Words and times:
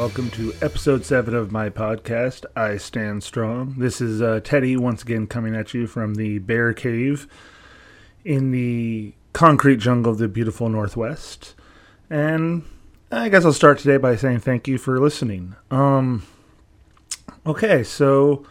Welcome 0.00 0.30
to 0.30 0.54
episode 0.62 1.04
7 1.04 1.34
of 1.34 1.52
my 1.52 1.68
podcast, 1.68 2.46
I 2.56 2.78
Stand 2.78 3.22
Strong. 3.22 3.74
This 3.76 4.00
is 4.00 4.22
uh, 4.22 4.40
Teddy 4.42 4.74
once 4.74 5.02
again 5.02 5.26
coming 5.26 5.54
at 5.54 5.74
you 5.74 5.86
from 5.86 6.14
the 6.14 6.38
Bear 6.38 6.72
Cave 6.72 7.28
in 8.24 8.50
the 8.50 9.12
concrete 9.34 9.76
jungle 9.76 10.12
of 10.12 10.16
the 10.16 10.26
beautiful 10.26 10.70
Northwest. 10.70 11.54
And 12.08 12.64
I 13.12 13.28
guess 13.28 13.44
I'll 13.44 13.52
start 13.52 13.78
today 13.78 13.98
by 13.98 14.16
saying 14.16 14.40
thank 14.40 14.66
you 14.66 14.78
for 14.78 14.98
listening. 14.98 15.54
Um, 15.70 16.26
okay, 17.44 17.82
so 17.82 18.46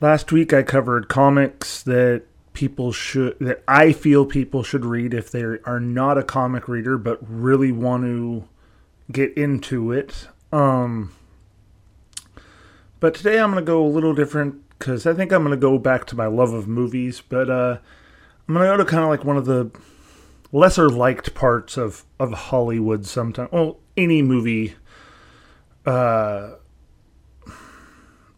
last 0.00 0.30
week 0.30 0.52
I 0.52 0.62
covered 0.62 1.08
comics 1.08 1.82
that 1.82 2.22
people 2.52 2.92
should 2.92 3.36
that 3.40 3.64
I 3.66 3.92
feel 3.92 4.24
people 4.24 4.62
should 4.62 4.84
read 4.84 5.12
if 5.12 5.32
they 5.32 5.42
are 5.42 5.80
not 5.80 6.16
a 6.16 6.22
comic 6.22 6.68
reader 6.68 6.96
but 6.96 7.18
really 7.28 7.72
want 7.72 8.04
to 8.04 8.44
get 9.10 9.36
into 9.36 9.92
it. 9.92 10.28
Um, 10.52 11.12
but 12.98 13.14
today 13.14 13.38
I'm 13.40 13.50
going 13.50 13.64
to 13.64 13.66
go 13.66 13.84
a 13.84 13.88
little 13.88 14.14
different 14.14 14.68
because 14.78 15.06
I 15.06 15.14
think 15.14 15.32
I'm 15.32 15.42
going 15.42 15.52
to 15.52 15.60
go 15.60 15.78
back 15.78 16.06
to 16.06 16.16
my 16.16 16.26
love 16.26 16.52
of 16.52 16.66
movies, 16.66 17.22
but 17.26 17.50
uh, 17.50 17.78
I'm 18.48 18.54
going 18.54 18.66
to 18.66 18.72
go 18.72 18.76
to 18.78 18.84
kind 18.84 19.02
of 19.02 19.10
like 19.10 19.24
one 19.24 19.36
of 19.36 19.46
the 19.46 19.70
lesser 20.52 20.88
liked 20.88 21.34
parts 21.34 21.76
of, 21.76 22.04
of 22.18 22.32
Hollywood 22.32 23.06
sometimes. 23.06 23.50
Well, 23.52 23.78
any 23.96 24.22
movie, 24.22 24.74
uh, 25.86 26.52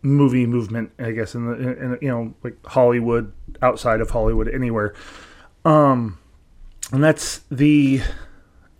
movie 0.03 0.47
movement, 0.47 0.93
I 0.99 1.13
guess, 1.13 1.35
in 1.35 1.47
the, 1.47 1.53
in, 1.55 1.69
in, 1.69 1.99
you 2.03 2.09
know, 2.09 2.35
like 2.43 2.65
Hollywood, 2.67 3.33
outside 3.63 4.01
of 4.01 4.11
Hollywood, 4.11 4.49
anywhere. 4.49 4.95
Um, 5.65 6.19
and 6.91 7.03
that's 7.03 7.39
the 7.51 8.03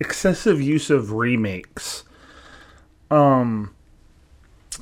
excessive 0.03 0.61
use 0.61 0.91
of 0.91 1.13
remakes. 1.13 2.03
Um, 3.09 3.73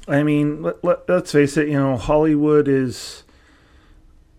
I 0.09 0.23
mean, 0.23 0.63
let, 0.63 0.83
let, 0.83 1.09
let's 1.09 1.33
face 1.33 1.59
it, 1.59 1.69
you 1.69 1.79
know, 1.79 1.99
Hollywood 1.99 2.69
is, 2.69 3.25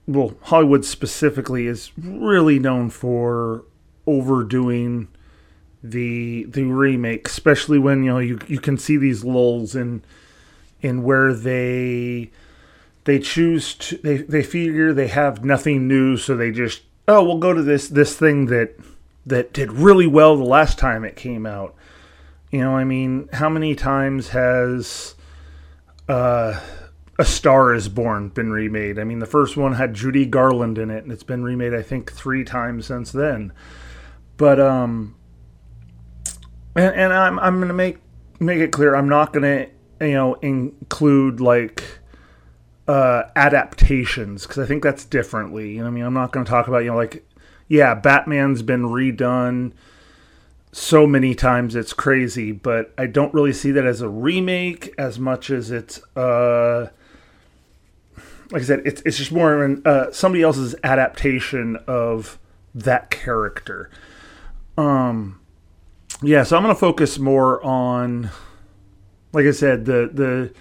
well, 0.08 0.34
Hollywood 0.42 0.84
specifically 0.84 1.68
is 1.68 1.92
really 1.98 2.58
known 2.58 2.90
for 2.90 3.64
overdoing 4.08 5.08
the 5.84 6.46
the 6.46 6.64
remake, 6.64 7.28
especially 7.28 7.80
when 7.80 8.04
you 8.04 8.12
know 8.12 8.20
you 8.20 8.40
you 8.48 8.59
can 8.59 8.78
see 8.78 8.98
these 8.98 9.24
lulls 9.24 9.76
in 9.76 10.04
in 10.82 11.04
where 11.04 11.34
they 11.34 12.32
they 13.06 13.20
choose 13.20 13.74
to 13.76 13.98
they 13.98 14.18
they 14.18 14.44
figure 14.44 14.94
they 14.94 15.08
have 15.08 15.44
nothing 15.44 15.88
new, 15.88 16.18
so 16.18 16.36
they 16.36 16.52
just 16.52 16.84
oh 17.08 17.24
we'll 17.24 17.40
go 17.40 17.54
to 17.54 17.64
this 17.64 17.88
this 17.88 18.16
thing 18.16 18.46
that 18.48 18.76
that 19.26 19.54
did 19.54 19.72
really 19.72 20.08
well 20.08 20.36
the 20.36 20.44
last 20.44 20.78
time 20.78 21.04
it 21.04 21.16
came 21.16 21.46
out. 21.46 21.76
You 22.52 22.62
know, 22.62 22.76
I 22.76 22.84
mean, 22.84 23.30
how 23.34 23.50
many 23.50 23.76
times 23.76 24.30
has 24.30 25.16
uh, 26.10 26.60
A 27.18 27.26
Star 27.26 27.74
Is 27.74 27.88
Born 27.88 28.30
been 28.30 28.52
remade? 28.52 29.00
I 29.00 29.04
mean, 29.04 29.20
the 29.20 29.26
first 29.26 29.56
one 29.56 29.74
had 29.74 29.94
Judy 29.94 30.26
Garland 30.26 30.78
in 30.78 30.90
it, 30.90 31.04
and 31.04 31.12
it's 31.12 31.24
been 31.24 31.44
remade 31.44 31.74
I 31.74 31.81
think 31.81 32.12
three 32.12 32.44
times 32.44 32.88
since 32.88 33.12
then. 33.12 33.54
But 34.38 34.60
um, 34.60 35.16
and, 36.76 36.96
and 36.96 37.14
I'm 37.14 37.40
I'm 37.40 37.60
gonna 37.60 37.74
make 37.74 38.00
make 38.40 38.60
it 38.60 38.72
clear 38.72 38.96
I'm 38.96 39.08
not 39.08 39.34
gonna 39.34 39.68
you 40.00 40.14
know 40.14 40.34
include 40.36 41.40
like 41.40 41.84
uh 42.88 43.24
adaptations 43.36 44.46
because 44.46 44.60
I 44.60 44.66
think 44.66 44.84
that's 44.84 45.06
differently. 45.06 45.76
You 45.76 45.81
know, 45.81 45.88
I 45.88 45.92
mean, 45.92 46.04
I'm 46.04 46.14
not 46.14 46.31
gonna 46.31 46.46
talk 46.46 46.68
about 46.68 46.80
you 46.80 46.90
know 46.90 46.98
like 46.98 47.24
yeah, 47.72 47.96
Batman's 47.96 48.64
been 48.64 48.84
redone 48.84 49.72
so 50.74 51.08
many 51.08 51.34
times 51.34 51.74
it's 51.74 51.94
crazy, 51.94 52.52
but 52.52 52.94
I 52.98 53.06
don't 53.06 53.34
really 53.34 53.54
see 53.54 53.72
that 53.72 53.86
as 53.86 54.02
a 54.02 54.09
remake 54.09 54.94
as 54.98 55.18
much 55.18 55.50
as 55.50 55.72
it's 55.72 56.02
uh 56.18 56.90
like 58.52 58.62
I 58.62 58.66
said, 58.66 58.81
it's 58.84 59.02
it's 59.06 59.18
just 59.18 59.31
more 59.31 59.64
an, 59.64 59.84
uh, 59.86 60.12
somebody 60.12 60.44
else's 60.44 60.76
adaptation 60.84 61.78
of 61.88 62.38
that 62.76 63.10
character. 63.10 63.90
Um, 64.78 65.40
yeah, 66.22 66.44
so 66.44 66.58
I'm 66.58 66.64
going 66.64 66.76
to 66.76 66.80
focus 66.80 67.20
more 67.20 67.64
on, 67.64 68.31
like 69.31 69.46
I 69.46 69.52
said, 69.52 69.86
the 69.86 70.10
the 70.12 70.54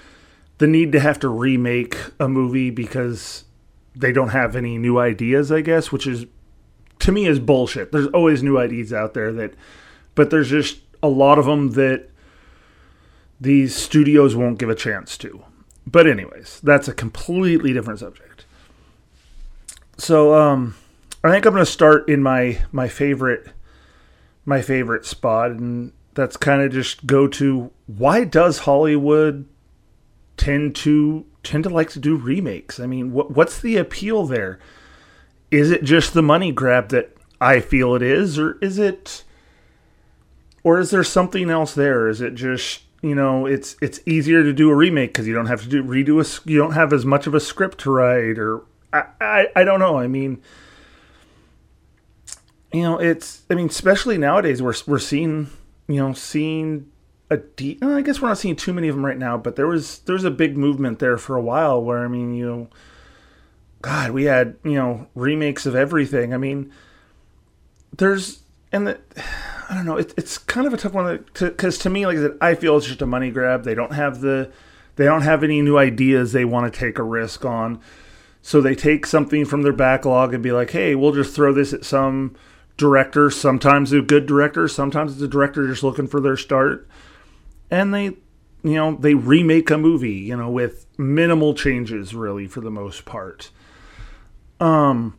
the 0.58 0.68
need 0.68 0.92
to 0.92 1.00
have 1.00 1.18
to 1.20 1.28
remake 1.28 1.96
a 2.20 2.28
movie 2.28 2.70
because 2.70 3.42
they 3.96 4.12
don't 4.12 4.28
have 4.28 4.54
any 4.54 4.78
new 4.78 4.96
ideas. 4.96 5.50
I 5.50 5.60
guess, 5.60 5.90
which 5.90 6.06
is 6.06 6.26
to 7.00 7.12
me 7.12 7.26
is 7.26 7.38
bullshit. 7.38 7.92
There's 7.92 8.06
always 8.08 8.42
new 8.42 8.58
ideas 8.58 8.92
out 8.92 9.14
there 9.14 9.32
that, 9.32 9.54
but 10.14 10.30
there's 10.30 10.50
just 10.50 10.80
a 11.02 11.08
lot 11.08 11.38
of 11.38 11.46
them 11.46 11.72
that 11.72 12.08
these 13.40 13.74
studios 13.74 14.36
won't 14.36 14.58
give 14.58 14.68
a 14.70 14.74
chance 14.74 15.16
to. 15.18 15.42
But 15.86 16.06
anyways, 16.06 16.60
that's 16.62 16.88
a 16.88 16.94
completely 16.94 17.72
different 17.72 18.00
subject. 18.00 18.44
So 19.96 20.34
um, 20.34 20.76
I 21.24 21.30
think 21.30 21.46
I'm 21.46 21.52
going 21.52 21.64
to 21.64 21.70
start 21.70 22.08
in 22.08 22.22
my 22.22 22.62
my 22.72 22.88
favorite 22.88 23.48
my 24.44 24.62
favorite 24.62 25.04
spot, 25.04 25.50
and 25.52 25.92
that's 26.14 26.36
kind 26.36 26.62
of 26.62 26.72
just 26.72 27.06
go 27.06 27.26
to 27.28 27.70
why 27.86 28.24
does 28.24 28.60
Hollywood 28.60 29.46
tend 30.36 30.74
to 30.76 31.26
tend 31.42 31.64
to 31.64 31.70
like 31.70 31.90
to 31.90 31.98
do 31.98 32.16
remakes? 32.16 32.78
I 32.78 32.86
mean, 32.86 33.12
what 33.12 33.32
what's 33.32 33.60
the 33.60 33.76
appeal 33.76 34.26
there? 34.26 34.58
Is 35.50 35.70
it 35.70 35.84
just 35.84 36.14
the 36.14 36.22
money 36.22 36.52
grab 36.52 36.90
that 36.90 37.16
I 37.40 37.60
feel 37.60 37.94
it 37.94 38.02
is, 38.02 38.38
or 38.38 38.58
is 38.60 38.78
it, 38.78 39.24
or 40.62 40.78
is 40.78 40.90
there 40.90 41.04
something 41.04 41.50
else 41.50 41.74
there? 41.74 42.08
Is 42.08 42.20
it 42.20 42.34
just 42.34 42.82
you 43.02 43.14
know 43.14 43.46
it's 43.46 43.76
it's 43.80 44.00
easier 44.06 44.42
to 44.42 44.52
do 44.52 44.70
a 44.70 44.76
remake 44.76 45.12
because 45.12 45.26
you 45.26 45.34
don't 45.34 45.46
have 45.46 45.62
to 45.62 45.68
do 45.68 45.82
redo 45.82 46.20
a 46.20 46.48
you 46.48 46.58
don't 46.58 46.72
have 46.72 46.92
as 46.92 47.04
much 47.04 47.26
of 47.26 47.34
a 47.34 47.40
script 47.40 47.78
to 47.78 47.90
write, 47.90 48.38
or 48.38 48.62
I 48.92 49.04
I, 49.20 49.46
I 49.56 49.64
don't 49.64 49.80
know. 49.80 49.98
I 49.98 50.06
mean 50.06 50.42
you 52.72 52.82
know, 52.82 52.98
it's 52.98 53.42
I 53.50 53.54
mean, 53.54 53.66
especially 53.66 54.18
nowadays 54.18 54.62
we're 54.62 54.74
we're 54.86 54.98
seeing, 54.98 55.48
you 55.88 55.96
know, 55.96 56.12
seeing 56.12 56.90
a 57.28 57.36
deep. 57.36 57.84
I 57.84 58.02
guess 58.02 58.20
we're 58.20 58.28
not 58.28 58.38
seeing 58.38 58.56
too 58.56 58.72
many 58.72 58.88
of 58.88 58.94
them 58.94 59.04
right 59.04 59.18
now, 59.18 59.36
but 59.36 59.56
there 59.56 59.66
was 59.66 60.00
there 60.00 60.14
was 60.14 60.24
a 60.24 60.30
big 60.30 60.56
movement 60.56 60.98
there 60.98 61.18
for 61.18 61.36
a 61.36 61.42
while 61.42 61.82
where 61.82 62.04
I 62.04 62.08
mean, 62.08 62.34
you 62.34 62.46
know, 62.46 62.68
God, 63.82 64.10
we 64.10 64.24
had 64.24 64.56
you 64.64 64.74
know 64.74 65.06
remakes 65.14 65.66
of 65.66 65.74
everything. 65.74 66.34
I 66.34 66.36
mean, 66.36 66.72
there's 67.96 68.40
and 68.72 68.86
the 68.86 69.00
I 69.68 69.74
don't 69.74 69.86
know. 69.86 69.96
It, 69.96 70.14
it's 70.16 70.38
kind 70.38 70.66
of 70.66 70.74
a 70.74 70.76
tough 70.76 70.92
one 70.92 71.24
because 71.38 71.76
to, 71.78 71.82
to 71.84 71.90
me, 71.90 72.06
like 72.06 72.18
I 72.18 72.20
said, 72.20 72.38
I 72.40 72.54
feel 72.54 72.76
it's 72.76 72.86
just 72.86 73.02
a 73.02 73.06
money 73.06 73.30
grab. 73.30 73.64
They 73.64 73.74
don't 73.74 73.92
have 73.92 74.20
the 74.20 74.52
they 74.96 75.04
don't 75.04 75.22
have 75.22 75.42
any 75.42 75.62
new 75.62 75.78
ideas 75.78 76.32
they 76.32 76.44
want 76.44 76.72
to 76.72 76.78
take 76.78 76.98
a 76.98 77.02
risk 77.02 77.44
on. 77.44 77.80
So 78.42 78.60
they 78.60 78.74
take 78.74 79.04
something 79.04 79.44
from 79.44 79.62
their 79.62 79.72
backlog 79.72 80.34
and 80.34 80.42
be 80.42 80.52
like, 80.52 80.70
"Hey, 80.70 80.94
we'll 80.94 81.12
just 81.12 81.34
throw 81.34 81.52
this 81.52 81.72
at 81.72 81.84
some 81.84 82.34
director. 82.80 83.30
Sometimes 83.30 83.92
a 83.92 84.00
good 84.00 84.26
director, 84.26 84.66
sometimes 84.66 85.12
it's 85.12 85.22
a 85.22 85.28
director 85.28 85.68
just 85.68 85.84
looking 85.84 86.06
for 86.08 86.18
their 86.18 86.36
start. 86.36 86.88
And 87.70 87.94
they, 87.94 88.04
you 88.04 88.74
know, 88.74 88.96
they 88.96 89.14
remake 89.14 89.70
a 89.70 89.76
movie, 89.76 90.14
you 90.14 90.34
know, 90.34 90.50
with 90.50 90.86
minimal 90.98 91.52
changes 91.54 92.14
really 92.14 92.46
for 92.46 92.62
the 92.62 92.70
most 92.70 93.04
part. 93.04 93.50
Um, 94.60 95.18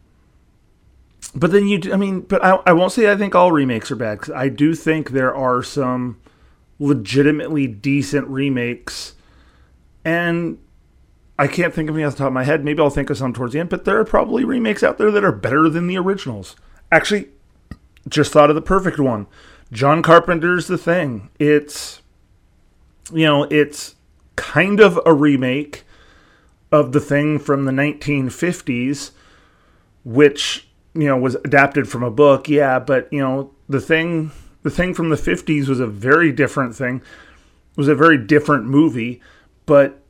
but 1.33 1.51
then 1.51 1.67
you, 1.67 1.79
I 1.91 1.97
mean, 1.97 2.21
but 2.21 2.43
I, 2.43 2.59
I 2.65 2.73
won't 2.73 2.91
say 2.91 3.11
I 3.11 3.15
think 3.15 3.35
all 3.35 3.51
remakes 3.51 3.89
are 3.91 3.95
bad 3.95 4.19
because 4.19 4.33
I 4.33 4.49
do 4.49 4.75
think 4.75 5.09
there 5.09 5.33
are 5.33 5.63
some 5.63 6.19
legitimately 6.79 7.67
decent 7.67 8.27
remakes, 8.27 9.13
and 10.03 10.57
I 11.39 11.47
can't 11.47 11.73
think 11.73 11.89
of 11.89 11.95
any 11.95 12.03
off 12.03 12.13
the 12.13 12.19
top 12.19 12.27
of 12.27 12.33
my 12.33 12.43
head. 12.43 12.65
Maybe 12.65 12.81
I'll 12.81 12.89
think 12.89 13.09
of 13.09 13.17
some 13.17 13.33
towards 13.33 13.53
the 13.53 13.59
end, 13.59 13.69
but 13.69 13.85
there 13.85 13.99
are 13.99 14.05
probably 14.05 14.43
remakes 14.43 14.83
out 14.83 14.97
there 14.97 15.11
that 15.11 15.23
are 15.23 15.31
better 15.31 15.69
than 15.69 15.87
the 15.87 15.97
originals. 15.97 16.55
Actually, 16.91 17.29
just 18.07 18.31
thought 18.31 18.49
of 18.49 18.55
the 18.55 18.61
perfect 18.61 18.99
one. 18.99 19.27
John 19.71 20.03
Carpenter's 20.03 20.67
The 20.67 20.77
Thing. 20.77 21.29
It's 21.39 22.01
you 23.13 23.25
know, 23.25 23.43
it's 23.43 23.95
kind 24.35 24.79
of 24.79 24.99
a 25.05 25.13
remake 25.13 25.83
of 26.71 26.91
The 26.91 26.99
Thing 26.99 27.39
from 27.39 27.65
the 27.65 27.71
1950s 27.71 29.11
which, 30.03 30.67
you 30.93 31.05
know, 31.07 31.17
was 31.17 31.35
adapted 31.35 31.87
from 31.87 32.03
a 32.03 32.11
book. 32.11 32.49
Yeah, 32.49 32.79
but 32.79 33.11
you 33.11 33.19
know, 33.19 33.51
The 33.69 33.81
Thing 33.81 34.31
The 34.63 34.69
Thing 34.69 34.93
from 34.93 35.09
the 35.09 35.15
50s 35.15 35.67
was 35.67 35.79
a 35.79 35.87
very 35.87 36.31
different 36.31 36.75
thing. 36.75 36.97
It 36.97 37.77
was 37.77 37.87
a 37.87 37.95
very 37.95 38.17
different 38.17 38.65
movie, 38.65 39.21
but 39.65 40.01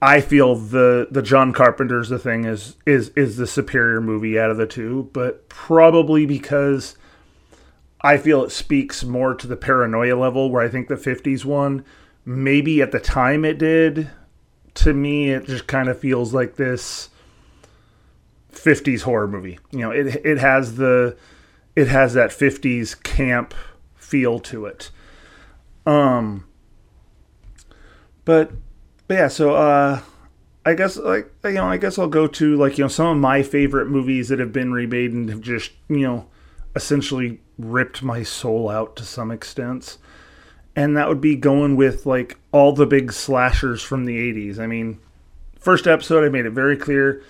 I 0.00 0.20
feel 0.20 0.56
the 0.56 1.08
the 1.10 1.22
John 1.22 1.52
Carpenter's 1.52 2.08
The 2.08 2.18
Thing 2.18 2.44
is 2.44 2.76
is 2.86 3.10
is 3.10 3.36
the 3.36 3.46
superior 3.46 4.00
movie 4.00 4.38
out 4.38 4.50
of 4.50 4.56
the 4.56 4.66
two, 4.66 5.08
but 5.12 5.48
probably 5.48 6.26
because 6.26 6.96
I 8.02 8.16
feel 8.16 8.42
it 8.42 8.50
speaks 8.50 9.04
more 9.04 9.34
to 9.34 9.46
the 9.46 9.56
paranoia 9.56 10.16
level 10.16 10.50
where 10.50 10.62
I 10.62 10.68
think 10.68 10.88
the 10.88 10.96
50s 10.96 11.44
one, 11.44 11.84
maybe 12.24 12.82
at 12.82 12.90
the 12.90 12.98
time 12.98 13.44
it 13.44 13.58
did. 13.58 14.10
To 14.74 14.92
me, 14.92 15.30
it 15.30 15.46
just 15.46 15.66
kind 15.66 15.88
of 15.88 16.00
feels 16.00 16.34
like 16.34 16.56
this 16.56 17.10
50s 18.52 19.02
horror 19.02 19.28
movie. 19.28 19.58
You 19.70 19.80
know, 19.80 19.90
it, 19.90 20.24
it 20.24 20.38
has 20.38 20.76
the, 20.76 21.16
it 21.74 21.88
has 21.88 22.14
that 22.14 22.30
50s 22.30 23.00
camp 23.02 23.54
feel 23.94 24.38
to 24.40 24.66
it. 24.66 24.90
Um, 25.86 26.46
but, 28.24 28.52
but 29.08 29.14
yeah, 29.14 29.28
so 29.28 29.54
uh, 29.54 30.00
I 30.64 30.74
guess 30.74 30.96
like 30.96 31.30
you 31.44 31.52
know, 31.54 31.66
I 31.66 31.76
guess 31.76 31.98
I'll 31.98 32.08
go 32.08 32.26
to 32.28 32.56
like 32.56 32.78
you 32.78 32.84
know 32.84 32.88
some 32.88 33.08
of 33.08 33.16
my 33.16 33.42
favorite 33.42 33.86
movies 33.88 34.28
that 34.28 34.38
have 34.38 34.52
been 34.52 34.72
remade 34.72 35.12
and 35.12 35.28
have 35.28 35.40
just 35.40 35.72
you 35.88 36.00
know 36.00 36.26
essentially 36.76 37.40
ripped 37.58 38.02
my 38.02 38.22
soul 38.22 38.68
out 38.68 38.96
to 38.96 39.04
some 39.04 39.30
extent. 39.30 39.98
And 40.74 40.96
that 40.96 41.08
would 41.08 41.20
be 41.20 41.34
going 41.34 41.76
with 41.76 42.06
like 42.06 42.38
all 42.50 42.72
the 42.72 42.86
big 42.86 43.12
slashers 43.12 43.82
from 43.82 44.06
the 44.06 44.16
80s. 44.32 44.58
I 44.58 44.66
mean, 44.66 45.00
first 45.58 45.86
episode 45.86 46.24
I 46.24 46.30
made 46.30 46.46
it 46.46 46.52
very 46.52 46.76
clear 46.76 47.22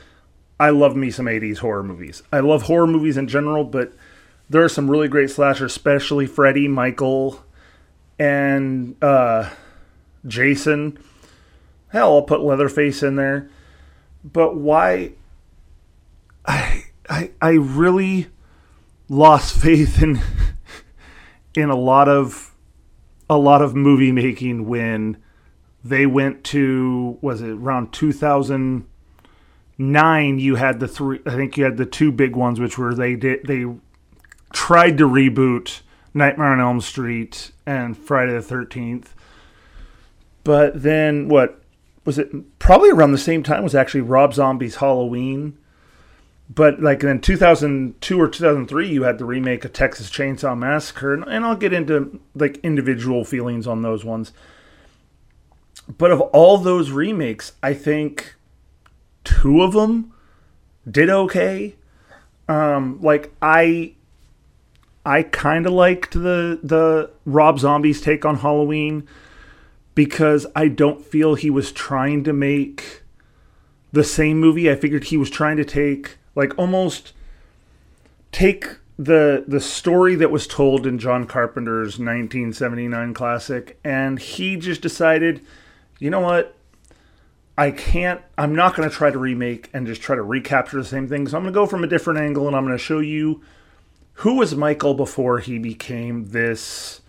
I 0.62 0.70
love 0.70 0.94
me 0.94 1.10
some 1.10 1.26
80s 1.26 1.58
horror 1.58 1.82
movies. 1.82 2.22
I 2.32 2.38
love 2.38 2.62
horror 2.62 2.86
movies 2.86 3.16
in 3.16 3.26
general, 3.26 3.64
but 3.64 3.92
there 4.48 4.62
are 4.62 4.68
some 4.68 4.88
really 4.88 5.08
great 5.08 5.28
slashers, 5.28 5.72
especially 5.72 6.24
Freddy, 6.24 6.68
Michael, 6.68 7.42
and 8.16 8.94
uh, 9.02 9.50
Jason. 10.24 11.00
Hell, 11.88 12.14
I'll 12.14 12.22
put 12.22 12.42
Leatherface 12.42 13.02
in 13.02 13.16
there. 13.16 13.50
But 14.22 14.54
why? 14.54 15.14
I 16.46 16.84
I 17.10 17.32
I 17.40 17.50
really 17.54 18.28
lost 19.08 19.56
faith 19.60 20.00
in 20.00 20.20
in 21.56 21.70
a 21.70 21.76
lot 21.76 22.08
of 22.08 22.54
a 23.28 23.36
lot 23.36 23.62
of 23.62 23.74
movie 23.74 24.12
making 24.12 24.68
when 24.68 25.16
they 25.82 26.06
went 26.06 26.44
to 26.44 27.18
was 27.20 27.42
it 27.42 27.50
around 27.50 27.92
2009 29.82 30.38
you 30.38 30.56
had 30.56 30.80
the 30.80 30.88
three 30.88 31.20
I 31.26 31.30
think 31.30 31.56
you 31.56 31.64
had 31.64 31.76
the 31.76 31.86
two 31.86 32.12
big 32.12 32.36
ones 32.36 32.60
which 32.60 32.78
were 32.78 32.94
they 32.94 33.16
did 33.16 33.46
they 33.46 33.66
tried 34.52 34.98
to 34.98 35.08
reboot 35.08 35.80
Nightmare 36.14 36.48
on 36.48 36.60
Elm 36.60 36.80
Street 36.80 37.52
and 37.64 37.96
Friday 37.96 38.32
the 38.32 38.40
13th. 38.40 39.06
But 40.44 40.82
then 40.82 41.28
what 41.28 41.62
was 42.04 42.18
it 42.18 42.58
probably 42.58 42.90
around 42.90 43.12
the 43.12 43.18
same 43.18 43.42
time 43.42 43.62
was 43.62 43.74
actually 43.74 44.02
Rob 44.02 44.34
Zombie's 44.34 44.76
Halloween. 44.76 45.58
But 46.54 46.82
like 46.82 47.02
in 47.02 47.20
2002 47.20 48.20
or 48.20 48.28
2003 48.28 48.88
you 48.88 49.04
had 49.04 49.18
the 49.18 49.24
remake 49.24 49.64
of 49.64 49.72
Texas 49.72 50.10
Chainsaw 50.10 50.56
Massacre 50.56 51.14
and 51.14 51.44
I'll 51.44 51.56
get 51.56 51.72
into 51.72 52.20
like 52.34 52.58
individual 52.58 53.24
feelings 53.24 53.66
on 53.66 53.82
those 53.82 54.04
ones. 54.04 54.32
But 55.98 56.12
of 56.12 56.20
all 56.20 56.58
those 56.58 56.90
remakes, 56.90 57.52
I 57.62 57.74
think 57.74 58.36
two 59.24 59.62
of 59.62 59.72
them 59.72 60.12
did 60.90 61.08
okay. 61.08 61.76
Um, 62.48 63.00
like 63.00 63.32
I 63.40 63.94
I 65.04 65.22
kind 65.22 65.66
of 65.66 65.72
liked 65.72 66.12
the 66.14 66.60
the 66.62 67.10
Rob 67.24 67.58
Zombie's 67.58 68.00
take 68.00 68.24
on 68.24 68.38
Halloween 68.38 69.06
because 69.94 70.46
I 70.54 70.68
don't 70.68 71.04
feel 71.04 71.34
he 71.34 71.50
was 71.50 71.72
trying 71.72 72.24
to 72.24 72.32
make 72.32 73.02
the 73.92 74.04
same 74.04 74.40
movie. 74.40 74.70
I 74.70 74.74
figured 74.74 75.04
he 75.04 75.16
was 75.16 75.30
trying 75.30 75.56
to 75.58 75.64
take 75.64 76.18
like 76.34 76.56
almost 76.58 77.12
take 78.30 78.66
the 78.98 79.44
the 79.46 79.60
story 79.60 80.14
that 80.14 80.30
was 80.30 80.46
told 80.46 80.86
in 80.86 80.98
John 80.98 81.26
Carpenter's 81.26 81.98
1979 81.98 83.14
classic 83.14 83.78
and 83.84 84.18
he 84.18 84.56
just 84.56 84.80
decided, 84.80 85.44
you 85.98 86.10
know 86.10 86.20
what? 86.20 86.54
I 87.56 87.70
can't 87.70 88.20
I'm 88.38 88.54
not 88.54 88.74
going 88.74 88.88
to 88.88 88.94
try 88.94 89.10
to 89.10 89.18
remake 89.18 89.68
and 89.72 89.86
just 89.86 90.02
try 90.02 90.16
to 90.16 90.22
recapture 90.22 90.78
the 90.78 90.84
same 90.84 91.08
thing. 91.08 91.28
So 91.28 91.36
I'm 91.36 91.42
going 91.42 91.52
to 91.52 91.58
go 91.58 91.66
from 91.66 91.84
a 91.84 91.88
different 91.88 92.20
angle 92.20 92.46
and 92.46 92.56
I'm 92.56 92.64
going 92.64 92.76
to 92.76 92.82
show 92.82 93.00
you 93.00 93.42
who 94.14 94.36
was 94.36 94.54
Michael 94.54 94.94
before 94.94 95.38
he 95.38 95.58
became 95.58 96.26
this 96.30 97.00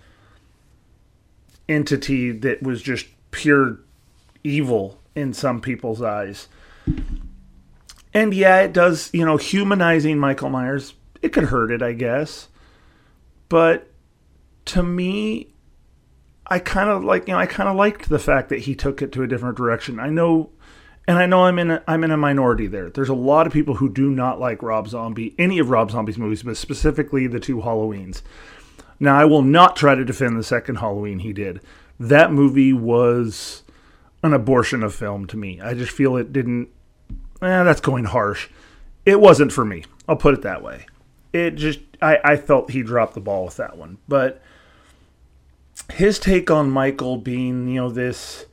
entity 1.67 2.31
that 2.31 2.61
was 2.61 2.81
just 2.81 3.05
pure 3.31 3.79
evil 4.43 4.99
in 5.15 5.33
some 5.33 5.61
people's 5.61 6.01
eyes? 6.01 6.47
And 8.13 8.33
yeah, 8.33 8.61
it 8.61 8.73
does, 8.73 9.09
you 9.13 9.25
know, 9.25 9.37
humanizing 9.37 10.19
Michael 10.19 10.49
Myers, 10.49 10.93
it 11.21 11.29
could 11.29 11.45
hurt 11.45 11.71
it, 11.71 11.81
I 11.81 11.93
guess. 11.93 12.47
But 13.49 13.89
to 14.65 14.83
me, 14.83 15.52
I 16.47 16.59
kind 16.59 16.89
of 16.89 17.03
like, 17.03 17.27
you 17.27 17.33
know, 17.33 17.39
I 17.39 17.45
kind 17.45 17.69
of 17.69 17.75
liked 17.75 18.09
the 18.09 18.19
fact 18.19 18.49
that 18.49 18.59
he 18.59 18.75
took 18.75 19.01
it 19.01 19.11
to 19.13 19.23
a 19.23 19.27
different 19.27 19.57
direction. 19.57 19.99
I 19.99 20.09
know 20.09 20.49
and 21.07 21.17
I 21.17 21.25
know 21.25 21.45
I'm 21.45 21.59
in 21.59 21.71
a, 21.71 21.83
I'm 21.87 22.03
in 22.03 22.11
a 22.11 22.17
minority 22.17 22.67
there. 22.67 22.89
There's 22.89 23.09
a 23.09 23.13
lot 23.13 23.45
of 23.45 23.53
people 23.53 23.75
who 23.75 23.89
do 23.89 24.09
not 24.09 24.39
like 24.39 24.63
Rob 24.63 24.87
Zombie, 24.87 25.35
any 25.37 25.59
of 25.59 25.69
Rob 25.69 25.91
Zombie's 25.91 26.17
movies, 26.17 26.43
but 26.43 26.55
specifically 26.55 27.27
the 27.27 27.39
two 27.39 27.57
Halloweens. 27.57 28.21
Now, 28.99 29.19
I 29.19 29.25
will 29.25 29.41
not 29.41 29.75
try 29.75 29.95
to 29.95 30.05
defend 30.05 30.37
the 30.37 30.43
second 30.43 30.75
Halloween 30.75 31.19
he 31.19 31.33
did. 31.33 31.59
That 31.99 32.31
movie 32.31 32.71
was 32.71 33.63
an 34.23 34.33
abortion 34.33 34.81
of 34.81 34.95
film 34.95 35.27
to 35.27 35.37
me. 35.37 35.59
I 35.59 35.73
just 35.73 35.91
feel 35.91 36.15
it 36.15 36.31
didn't. 36.31 36.69
Eh, 37.41 37.63
that's 37.63 37.81
going 37.81 38.05
harsh. 38.05 38.47
It 39.05 39.19
wasn't 39.19 39.51
for 39.51 39.65
me. 39.65 39.83
I'll 40.07 40.15
put 40.15 40.33
it 40.33 40.41
that 40.43 40.63
way. 40.63 40.85
It 41.33 41.51
just 41.51 41.81
I, 42.01 42.19
I 42.23 42.37
felt 42.37 42.71
he 42.71 42.81
dropped 42.81 43.15
the 43.15 43.19
ball 43.19 43.45
with 43.45 43.57
that 43.57 43.77
one. 43.77 43.97
But 44.07 44.41
his 45.91 46.19
take 46.19 46.49
on 46.49 46.69
Michael 46.69 47.17
being, 47.17 47.67
you 47.67 47.75
know, 47.75 47.89
this 47.89 48.45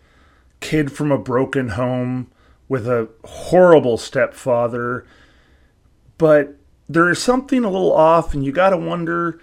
kid 0.61 0.93
from 0.93 1.11
a 1.11 1.19
broken 1.19 1.71
home 1.71 2.31
with 2.69 2.87
a 2.87 3.09
horrible 3.25 3.97
stepfather. 3.97 5.07
But 6.19 6.57
there 6.89 7.09
is 7.11 7.23
something 7.23 7.65
a 7.65 7.71
little 7.71 7.93
off, 7.93 8.35
and 8.35 8.45
you 8.45 8.53
got 8.53 8.71
to 8.71 8.77
wonder 8.77 9.41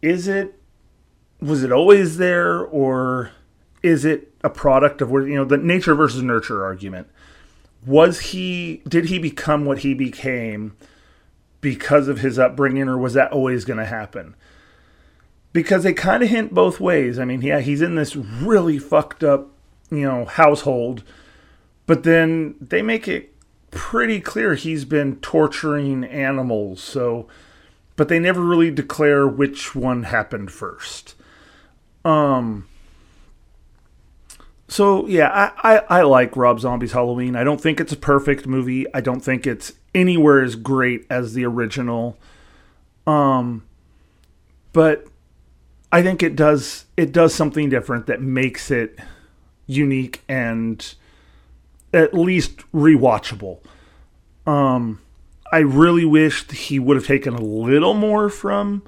is 0.00 0.28
it, 0.28 0.60
was 1.40 1.64
it 1.64 1.72
always 1.72 2.18
there, 2.18 2.60
or 2.60 3.32
is 3.82 4.04
it 4.04 4.32
a 4.42 4.50
product 4.50 5.02
of 5.02 5.10
where, 5.10 5.26
you 5.26 5.34
know, 5.34 5.44
the 5.44 5.56
nature 5.56 5.94
versus 5.94 6.22
nurture 6.22 6.64
argument? 6.64 7.08
Was 7.86 8.20
he, 8.20 8.82
did 8.88 9.06
he 9.06 9.18
become 9.18 9.64
what 9.64 9.78
he 9.78 9.94
became 9.94 10.76
because 11.60 12.08
of 12.08 12.20
his 12.20 12.38
upbringing, 12.38 12.88
or 12.88 12.98
was 12.98 13.14
that 13.14 13.32
always 13.32 13.64
going 13.64 13.78
to 13.78 13.86
happen? 13.86 14.34
Because 15.52 15.82
they 15.82 15.92
kind 15.92 16.22
of 16.22 16.28
hint 16.28 16.54
both 16.54 16.78
ways. 16.78 17.18
I 17.18 17.24
mean, 17.24 17.42
yeah, 17.42 17.60
he's 17.60 17.82
in 17.82 17.94
this 17.94 18.14
really 18.14 18.78
fucked 18.78 19.24
up, 19.24 19.48
you 19.90 20.02
know, 20.02 20.24
household 20.24 21.02
but 21.88 22.02
then 22.02 22.54
they 22.60 22.82
make 22.82 23.08
it 23.08 23.34
pretty 23.70 24.20
clear 24.20 24.54
he's 24.54 24.84
been 24.84 25.16
torturing 25.16 26.04
animals. 26.04 26.82
So, 26.82 27.26
but 27.96 28.08
they 28.08 28.18
never 28.18 28.42
really 28.42 28.70
declare 28.70 29.26
which 29.26 29.74
one 29.74 30.04
happened 30.04 30.52
first. 30.52 31.14
Um. 32.04 32.68
So 34.68 35.06
yeah, 35.06 35.50
I, 35.64 35.76
I, 35.76 36.00
I 36.00 36.02
like 36.02 36.36
Rob 36.36 36.60
Zombie's 36.60 36.92
Halloween. 36.92 37.34
I 37.34 37.42
don't 37.42 37.60
think 37.60 37.80
it's 37.80 37.92
a 37.92 37.96
perfect 37.96 38.46
movie. 38.46 38.84
I 38.92 39.00
don't 39.00 39.20
think 39.20 39.46
it's 39.46 39.72
anywhere 39.94 40.42
as 40.42 40.56
great 40.56 41.06
as 41.08 41.32
the 41.32 41.46
original. 41.46 42.18
Um, 43.06 43.66
but 44.74 45.06
I 45.90 46.02
think 46.02 46.22
it 46.22 46.36
does 46.36 46.84
it 46.96 47.12
does 47.12 47.34
something 47.34 47.68
different 47.68 48.06
that 48.06 48.20
makes 48.20 48.70
it 48.70 48.98
unique 49.66 50.22
and 50.28 50.94
at 51.92 52.14
least 52.14 52.58
rewatchable. 52.72 53.60
Um, 54.46 55.00
I 55.50 55.58
really 55.58 56.04
wished 56.04 56.52
he 56.52 56.78
would 56.78 56.96
have 56.96 57.06
taken 57.06 57.34
a 57.34 57.40
little 57.40 57.94
more 57.94 58.28
from 58.28 58.82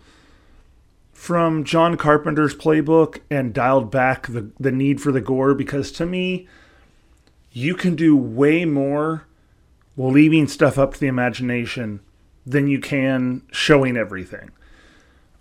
from 1.12 1.64
John 1.64 1.96
Carpenter's 1.96 2.54
playbook 2.54 3.20
and 3.30 3.52
dialed 3.52 3.90
back 3.90 4.26
the, 4.26 4.50
the 4.58 4.72
need 4.72 5.02
for 5.02 5.12
the 5.12 5.20
gore 5.20 5.54
because 5.54 5.92
to 5.92 6.06
me, 6.06 6.48
you 7.52 7.74
can 7.74 7.94
do 7.94 8.16
way 8.16 8.64
more 8.64 9.26
leaving 9.96 10.48
stuff 10.48 10.78
up 10.78 10.94
to 10.94 11.00
the 11.00 11.06
imagination 11.06 12.00
than 12.46 12.68
you 12.68 12.80
can 12.80 13.42
showing 13.52 13.96
everything. 13.96 14.50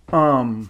Um 0.09 0.69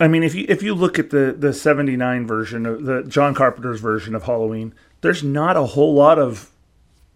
I 0.00 0.08
mean 0.08 0.22
if 0.22 0.34
you 0.34 0.46
if 0.48 0.62
you 0.62 0.74
look 0.74 0.98
at 0.98 1.10
the 1.10 1.34
the 1.38 1.52
79 1.52 2.26
version 2.26 2.66
of 2.66 2.84
the 2.84 3.02
John 3.04 3.34
Carpenter's 3.34 3.80
version 3.80 4.14
of 4.14 4.24
Halloween, 4.24 4.74
there's 5.00 5.22
not 5.22 5.56
a 5.56 5.66
whole 5.66 5.94
lot 5.94 6.18
of 6.18 6.50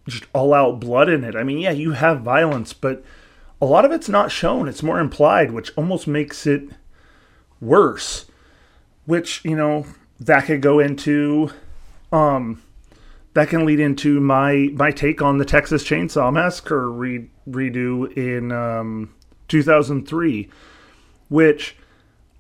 just 0.06 0.24
all 0.32 0.54
out 0.54 0.80
blood 0.80 1.08
in 1.08 1.22
it. 1.24 1.36
I 1.36 1.42
mean, 1.42 1.58
yeah, 1.58 1.70
you 1.70 1.92
have 1.92 2.22
violence, 2.22 2.72
but 2.72 3.04
a 3.60 3.66
lot 3.66 3.84
of 3.84 3.92
it's 3.92 4.08
not 4.08 4.30
shown. 4.30 4.68
It's 4.68 4.82
more 4.82 5.00
implied, 5.00 5.50
which 5.50 5.72
almost 5.76 6.06
makes 6.06 6.46
it 6.46 6.68
worse. 7.60 8.26
Which, 9.04 9.44
you 9.44 9.56
know, 9.56 9.86
that 10.20 10.46
could 10.46 10.62
go 10.62 10.78
into 10.78 11.50
um 12.12 12.62
that 13.34 13.48
can 13.48 13.64
lead 13.66 13.80
into 13.80 14.20
my 14.20 14.70
my 14.74 14.90
take 14.90 15.20
on 15.20 15.38
the 15.38 15.44
Texas 15.44 15.84
Chainsaw 15.84 16.32
Massacre 16.32 16.90
re- 16.90 17.30
redo 17.48 18.10
in 18.16 18.52
um 18.52 19.14
2003, 19.48 20.48
which 21.28 21.76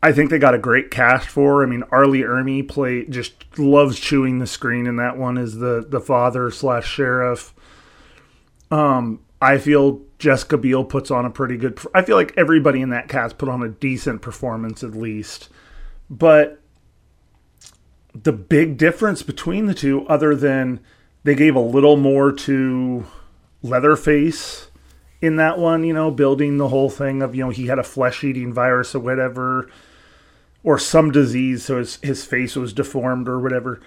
I 0.02 0.12
think 0.12 0.30
they 0.30 0.38
got 0.38 0.54
a 0.54 0.58
great 0.58 0.90
cast 0.90 1.28
for. 1.28 1.62
I 1.62 1.66
mean, 1.66 1.82
R. 1.90 2.06
Lee 2.06 2.22
Ermey 2.22 2.66
play 2.66 3.04
just 3.06 3.58
loves 3.58 3.98
chewing 3.98 4.38
the 4.38 4.46
screen 4.46 4.86
in 4.86 4.96
that 4.96 5.16
one 5.16 5.36
as 5.38 5.56
the 5.56 5.84
the 5.86 6.00
father 6.00 6.50
slash 6.50 6.86
sheriff. 6.86 7.52
Um, 8.70 9.20
I 9.40 9.58
feel 9.58 10.02
Jessica 10.18 10.56
Biel 10.56 10.84
puts 10.84 11.10
on 11.10 11.24
a 11.24 11.30
pretty 11.30 11.56
good. 11.56 11.78
I 11.94 12.02
feel 12.02 12.16
like 12.16 12.34
everybody 12.36 12.80
in 12.80 12.90
that 12.90 13.08
cast 13.08 13.38
put 13.38 13.48
on 13.48 13.62
a 13.62 13.68
decent 13.68 14.22
performance 14.22 14.84
at 14.84 14.92
least, 14.92 15.48
but 16.08 16.60
the 18.14 18.32
big 18.32 18.76
difference 18.76 19.22
between 19.22 19.66
the 19.66 19.74
two, 19.74 20.06
other 20.06 20.34
than 20.34 20.80
they 21.24 21.34
gave 21.34 21.54
a 21.54 21.60
little 21.60 21.96
more 21.96 22.32
to 22.32 23.04
Leatherface 23.62 24.70
in 25.20 25.36
that 25.36 25.58
one, 25.58 25.84
you 25.84 25.92
know, 25.92 26.10
building 26.10 26.58
the 26.58 26.68
whole 26.68 26.90
thing 26.90 27.22
of, 27.22 27.34
you 27.34 27.44
know, 27.44 27.50
he 27.50 27.66
had 27.66 27.78
a 27.78 27.84
flesh 27.84 28.22
eating 28.22 28.52
virus 28.52 28.94
or 28.94 29.00
whatever, 29.00 29.68
or 30.62 30.78
some 30.78 31.10
disease, 31.10 31.64
so 31.64 31.78
his, 31.78 31.96
his 32.02 32.24
face 32.24 32.56
was 32.56 32.72
deformed 32.72 33.28
or 33.28 33.38
whatever. 33.38 33.80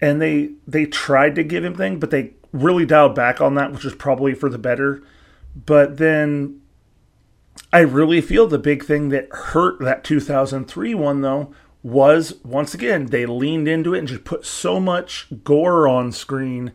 And 0.00 0.20
they 0.20 0.50
they 0.66 0.86
tried 0.86 1.34
to 1.36 1.44
give 1.44 1.64
him 1.64 1.74
thing, 1.74 1.98
but 1.98 2.10
they 2.10 2.32
really 2.52 2.86
dialed 2.86 3.14
back 3.14 3.40
on 3.40 3.54
that, 3.54 3.72
which 3.72 3.84
was 3.84 3.94
probably 3.94 4.34
for 4.34 4.48
the 4.48 4.58
better. 4.58 5.02
But 5.54 5.98
then 5.98 6.60
I 7.72 7.80
really 7.80 8.20
feel 8.20 8.46
the 8.46 8.58
big 8.58 8.84
thing 8.84 9.10
that 9.10 9.28
hurt 9.30 9.78
that 9.80 10.04
2003 10.04 10.94
one 10.94 11.20
though 11.20 11.54
was 11.82 12.34
once 12.42 12.74
again 12.74 13.06
they 13.06 13.26
leaned 13.26 13.68
into 13.68 13.94
it 13.94 13.98
and 13.98 14.08
just 14.08 14.24
put 14.24 14.46
so 14.46 14.80
much 14.80 15.26
gore 15.44 15.86
on 15.86 16.10
screen 16.10 16.72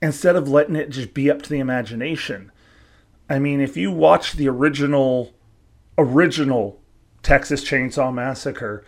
instead 0.00 0.36
of 0.36 0.48
letting 0.48 0.76
it 0.76 0.90
just 0.90 1.12
be 1.12 1.30
up 1.30 1.42
to 1.42 1.50
the 1.50 1.58
imagination. 1.58 2.50
I 3.28 3.38
mean, 3.38 3.60
if 3.60 3.76
you 3.76 3.90
watch 3.90 4.32
the 4.32 4.48
original 4.48 5.32
original 5.98 6.79
Texas 7.22 7.64
Chainsaw 7.64 8.12
Massacre, 8.12 8.84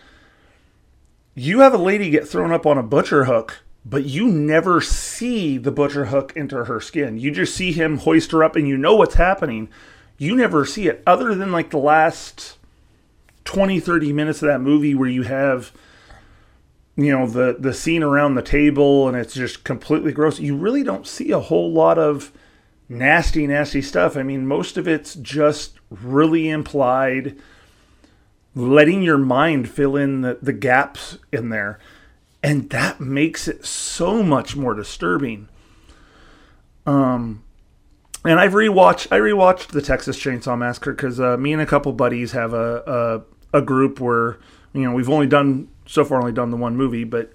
you 1.34 1.60
have 1.60 1.74
a 1.74 1.78
lady 1.78 2.10
get 2.10 2.28
thrown 2.28 2.52
up 2.52 2.66
on 2.66 2.78
a 2.78 2.82
butcher 2.82 3.24
hook, 3.24 3.62
but 3.84 4.04
you 4.04 4.28
never 4.28 4.80
see 4.80 5.58
the 5.58 5.72
butcher 5.72 6.06
hook 6.06 6.32
into 6.36 6.64
her 6.64 6.80
skin. 6.80 7.18
You 7.18 7.30
just 7.30 7.54
see 7.54 7.72
him 7.72 7.98
hoist 7.98 8.32
her 8.32 8.44
up 8.44 8.56
and 8.56 8.68
you 8.68 8.76
know 8.76 8.96
what's 8.96 9.14
happening. 9.14 9.68
You 10.18 10.36
never 10.36 10.64
see 10.64 10.88
it 10.88 11.02
other 11.06 11.34
than 11.34 11.52
like 11.52 11.70
the 11.70 11.78
last 11.78 12.58
20 13.44 13.80
30 13.80 14.12
minutes 14.12 14.42
of 14.42 14.48
that 14.48 14.60
movie 14.60 14.94
where 14.94 15.08
you 15.08 15.22
have 15.22 15.72
you 16.96 17.10
know 17.10 17.26
the 17.26 17.56
the 17.58 17.72
scene 17.72 18.02
around 18.02 18.34
the 18.34 18.42
table 18.42 19.08
and 19.08 19.16
it's 19.16 19.34
just 19.34 19.64
completely 19.64 20.12
gross 20.12 20.38
you 20.38 20.56
really 20.56 20.82
don't 20.82 21.06
see 21.06 21.30
a 21.30 21.40
whole 21.40 21.72
lot 21.72 21.98
of 21.98 22.30
nasty 22.88 23.46
nasty 23.46 23.82
stuff 23.82 24.16
i 24.16 24.22
mean 24.22 24.46
most 24.46 24.76
of 24.76 24.86
it's 24.86 25.14
just 25.16 25.78
really 25.90 26.48
implied 26.48 27.36
letting 28.54 29.02
your 29.02 29.18
mind 29.18 29.68
fill 29.68 29.96
in 29.96 30.20
the, 30.20 30.38
the 30.42 30.52
gaps 30.52 31.18
in 31.32 31.48
there 31.48 31.78
and 32.42 32.70
that 32.70 33.00
makes 33.00 33.48
it 33.48 33.64
so 33.64 34.22
much 34.22 34.56
more 34.56 34.74
disturbing 34.74 35.48
um 36.86 37.42
and 38.24 38.38
I've 38.38 38.52
rewatched 38.52 39.08
I 39.10 39.18
rewatched 39.18 39.68
the 39.68 39.82
Texas 39.82 40.18
Chainsaw 40.18 40.56
Massacre 40.56 40.92
because 40.92 41.18
uh, 41.18 41.36
me 41.36 41.52
and 41.52 41.60
a 41.62 41.66
couple 41.66 41.92
buddies 41.92 42.32
have 42.32 42.52
a, 42.52 43.24
a 43.52 43.58
a 43.58 43.62
group 43.62 43.98
where 44.00 44.38
you 44.72 44.82
know 44.82 44.92
we've 44.92 45.10
only 45.10 45.26
done 45.26 45.68
so 45.86 46.04
far 46.04 46.18
only 46.18 46.32
done 46.32 46.50
the 46.50 46.56
one 46.56 46.76
movie, 46.76 47.04
but 47.04 47.32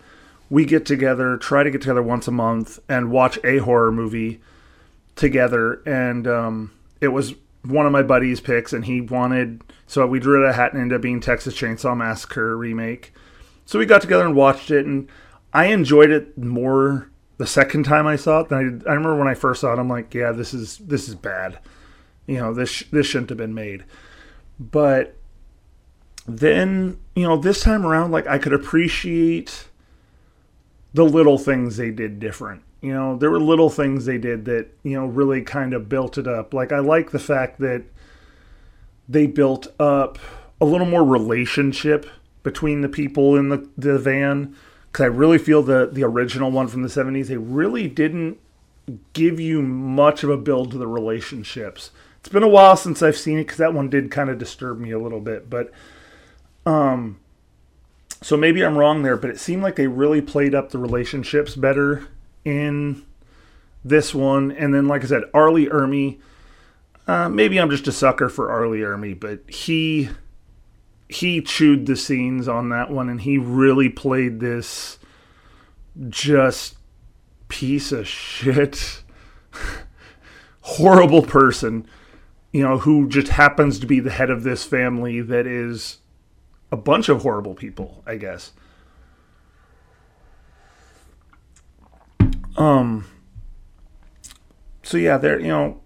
we 0.50 0.65
get 0.65 0.86
together, 0.86 1.38
try 1.38 1.63
to 1.63 1.71
get 1.71 1.81
together 1.81 2.01
once 2.01 2.27
a 2.27 2.31
month 2.31 2.79
and 2.88 3.12
watch 3.12 3.38
a 3.43 3.57
horror 3.59 3.91
movie 3.91 4.41
together. 5.15 5.81
And 5.86 6.27
um, 6.27 6.71
it 7.01 7.09
was 7.09 7.36
one 7.67 7.86
of 7.86 7.91
my 7.91 8.03
buddies' 8.03 8.41
picks, 8.41 8.74
and 8.74 8.86
he 8.86 9.01
wanted, 9.01 9.62
so 9.86 10.05
we 10.07 10.19
drew 10.19 10.43
it 10.43 10.50
a 10.50 10.53
hat 10.53 10.74
and 10.74 10.81
ended 10.81 10.95
up 10.95 11.01
being 11.01 11.19
Texas 11.19 11.55
Chainsaw 11.55 11.95
Massacre 11.95 12.57
remake. 12.57 13.13
So 13.65 13.79
we 13.79 13.86
got 13.86 14.01
together 14.01 14.25
and 14.25 14.36
watched 14.36 14.71
it, 14.71 14.86
and 14.86 15.09
I 15.53 15.65
enjoyed 15.65 16.09
it 16.09 16.38
more 16.38 17.09
the 17.38 17.47
second 17.47 17.83
time 17.83 18.07
I 18.07 18.15
saw 18.15 18.41
it 18.41 18.50
than 18.50 18.57
I 18.57 18.63
did. 18.63 18.88
I 18.88 18.91
remember 18.91 19.17
when 19.17 19.27
I 19.27 19.33
first 19.33 19.62
saw 19.62 19.74
it, 19.74 19.79
I'm 19.79 19.89
like, 19.89 20.13
yeah, 20.13 20.31
this 20.31 20.53
is 20.53 20.77
this 20.79 21.07
is 21.07 21.15
bad. 21.15 21.59
You 22.25 22.38
know, 22.38 22.53
this 22.53 22.83
this 22.91 23.07
shouldn't 23.07 23.29
have 23.29 23.38
been 23.38 23.53
made. 23.53 23.86
But 24.59 25.17
then 26.27 27.00
you 27.15 27.24
know 27.24 27.38
this 27.38 27.62
time 27.62 27.86
around 27.86 28.12
like 28.12 28.27
i 28.27 28.38
could 28.38 28.53
appreciate 28.53 29.69
the 30.93 31.05
little 31.05 31.38
things 31.38 31.77
they 31.77 31.89
did 31.89 32.19
different 32.19 32.62
you 32.81 32.93
know 32.93 33.17
there 33.17 33.31
were 33.31 33.39
little 33.39 33.69
things 33.69 34.05
they 34.05 34.17
did 34.17 34.46
that 34.46 34.67
you 34.84 34.93
know 34.93 35.05
really 35.05 35.41
kind 35.41 35.74
of 35.74 35.89
built 35.89 36.17
it 36.17 36.27
up. 36.27 36.53
Like 36.53 36.72
i 36.72 36.79
like 36.79 37.12
the 37.12 37.19
fact 37.19 37.60
that 37.60 37.84
they 39.10 39.25
built 39.25 39.67
up 39.79 40.19
a 40.60 40.65
little 40.65 40.88
more 40.88 41.03
relationship 41.03 42.05
between 42.43 42.81
the 42.81 42.89
people 42.89 43.36
in 43.36 43.50
the, 43.50 43.69
the 43.77 43.98
van 44.00 44.55
because 44.91 45.03
i 45.03 45.07
really 45.07 45.38
feel 45.38 45.62
the 45.62 45.89
the 45.91 46.03
original 46.03 46.51
one 46.51 46.67
from 46.67 46.81
the 46.81 46.88
70s 46.88 47.27
they 47.27 47.38
really 47.38 47.88
didn't 47.88 48.38
give 49.13 49.39
you 49.39 49.62
much 49.62 50.24
of 50.24 50.29
a 50.29 50.38
build 50.38 50.72
to 50.72 50.77
the 50.77 50.88
relationships. 50.88 51.91
It's 52.19 52.29
been 52.29 52.43
a 52.43 52.48
while 52.48 52.77
since 52.77 53.01
i've 53.01 53.17
seen 53.17 53.38
it 53.38 53.43
because 53.43 53.57
that 53.57 53.74
one 53.74 53.89
did 53.89 54.12
kind 54.12 54.29
of 54.29 54.38
disturb 54.38 54.79
me 54.79 54.91
a 54.91 55.00
little 55.00 55.22
bit 55.22 55.50
but 55.50 55.72
um, 56.65 57.19
so 58.22 58.36
maybe 58.36 58.63
I'm 58.65 58.77
wrong 58.77 59.03
there, 59.03 59.15
but 59.15 59.29
it 59.29 59.39
seemed 59.39 59.63
like 59.63 59.77
they 59.77 59.88
really 59.88 60.22
played 60.22 60.53
up 60.53 60.69
the 60.69 60.77
relationships 60.77 61.55
better 61.55 62.07
in 62.47 63.05
this 63.83 64.15
one. 64.15 64.51
And 64.51 64.73
then, 64.73 64.87
like 64.87 65.03
I 65.03 65.07
said, 65.07 65.23
R. 65.33 65.51
Lee 65.51 65.67
Ermey. 65.67 66.19
Uh, 67.05 67.29
maybe 67.29 67.59
I'm 67.59 67.69
just 67.69 67.87
a 67.87 67.91
sucker 67.91 68.29
for 68.29 68.49
R. 68.49 68.67
Lee 68.67 68.79
Ermey, 68.79 69.17
but 69.17 69.49
he 69.49 70.09
he 71.09 71.41
chewed 71.41 71.85
the 71.85 71.95
scenes 71.95 72.47
on 72.49 72.69
that 72.69 72.89
one, 72.89 73.07
and 73.07 73.21
he 73.21 73.37
really 73.37 73.87
played 73.87 74.39
this 74.39 74.99
just 76.09 76.75
piece 77.47 77.93
of 77.93 78.05
shit, 78.07 79.03
horrible 80.61 81.21
person, 81.21 81.87
you 82.51 82.61
know, 82.61 82.79
who 82.79 83.07
just 83.07 83.29
happens 83.29 83.79
to 83.79 83.87
be 83.87 84.01
the 84.01 84.09
head 84.09 84.29
of 84.29 84.43
this 84.43 84.65
family 84.65 85.21
that 85.21 85.47
is 85.47 85.99
a 86.73 86.77
bunch 86.77 87.07
of 87.07 87.21
horrible 87.21 87.55
people, 87.55 88.03
I 88.05 88.17
guess. 88.17 88.51
Um 92.57 93.05
so 94.83 94.97
yeah, 94.97 95.17
there 95.17 95.39
you 95.39 95.47
know 95.47 95.81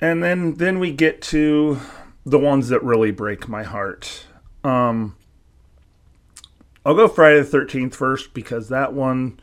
and 0.00 0.22
then 0.22 0.54
then 0.54 0.78
we 0.78 0.92
get 0.92 1.20
to 1.22 1.78
the 2.24 2.38
ones 2.38 2.68
that 2.68 2.82
really 2.82 3.10
break 3.10 3.48
my 3.48 3.62
heart. 3.62 4.26
Um 4.64 5.16
I'll 6.84 6.94
go 6.94 7.08
Friday 7.08 7.42
the 7.42 7.58
13th 7.58 7.94
first 7.94 8.32
because 8.32 8.68
that 8.68 8.92
one 8.92 9.38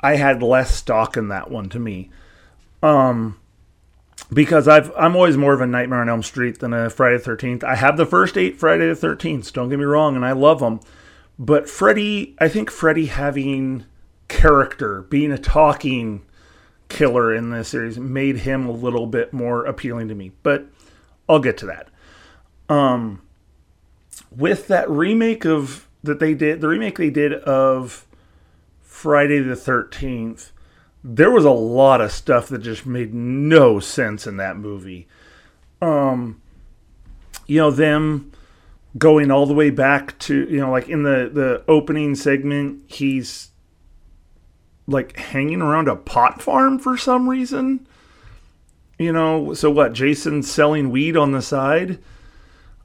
I 0.00 0.16
had 0.16 0.42
less 0.42 0.74
stock 0.74 1.16
in 1.16 1.28
that 1.28 1.50
one 1.50 1.68
to 1.70 1.78
me. 1.78 2.10
Um 2.82 3.38
because 4.32 4.66
I've 4.66 4.92
I'm 4.96 5.14
always 5.14 5.36
more 5.36 5.52
of 5.52 5.60
a 5.60 5.66
Nightmare 5.66 6.00
on 6.00 6.08
Elm 6.08 6.22
Street 6.22 6.58
than 6.60 6.72
a 6.72 6.90
Friday 6.90 7.18
the 7.18 7.22
Thirteenth. 7.22 7.62
I 7.64 7.74
have 7.74 7.96
the 7.96 8.06
first 8.06 8.38
eight 8.38 8.58
Friday 8.58 8.88
the 8.88 8.96
Thirteenth. 8.96 9.52
Don't 9.52 9.68
get 9.68 9.78
me 9.78 9.84
wrong, 9.84 10.16
and 10.16 10.24
I 10.24 10.32
love 10.32 10.60
them. 10.60 10.80
But 11.38 11.68
Freddy, 11.68 12.34
I 12.38 12.48
think 12.48 12.70
Freddy 12.70 13.06
having 13.06 13.84
character, 14.32 15.02
being 15.02 15.32
a 15.32 15.38
talking 15.38 16.22
killer 16.88 17.34
in 17.34 17.50
this 17.50 17.68
series, 17.68 17.98
made 17.98 18.38
him 18.38 18.66
a 18.66 18.72
little 18.72 19.06
bit 19.06 19.32
more 19.32 19.64
appealing 19.64 20.08
to 20.08 20.14
me. 20.14 20.32
But 20.42 20.66
I'll 21.28 21.40
get 21.40 21.58
to 21.58 21.66
that. 21.66 21.88
Um, 22.68 23.22
with 24.34 24.68
that 24.68 24.88
remake 24.90 25.44
of 25.44 25.88
that 26.02 26.18
they 26.18 26.34
did, 26.34 26.60
the 26.60 26.68
remake 26.68 26.98
they 26.98 27.10
did 27.10 27.34
of 27.34 28.06
Friday 28.82 29.40
the 29.40 29.56
Thirteenth 29.56 30.52
there 31.04 31.30
was 31.30 31.44
a 31.44 31.50
lot 31.50 32.00
of 32.00 32.12
stuff 32.12 32.48
that 32.48 32.58
just 32.58 32.86
made 32.86 33.12
no 33.12 33.80
sense 33.80 34.26
in 34.26 34.36
that 34.36 34.56
movie. 34.56 35.08
Um, 35.80 36.40
you 37.46 37.58
know, 37.58 37.70
them 37.70 38.30
going 38.96 39.30
all 39.30 39.46
the 39.46 39.54
way 39.54 39.70
back 39.70 40.18
to, 40.20 40.48
you 40.48 40.58
know, 40.58 40.70
like 40.70 40.88
in 40.88 41.02
the, 41.02 41.30
the 41.32 41.64
opening 41.66 42.14
segment, 42.14 42.84
he's 42.86 43.48
like 44.86 45.16
hanging 45.16 45.62
around 45.62 45.88
a 45.88 45.96
pot 45.96 46.42
farm 46.42 46.78
for 46.78 46.96
some 46.96 47.28
reason. 47.28 47.86
You 48.98 49.12
know, 49.12 49.54
so 49.54 49.70
what? 49.70 49.92
Jason's 49.92 50.50
selling 50.50 50.90
weed 50.90 51.16
on 51.16 51.32
the 51.32 51.42
side. 51.42 51.98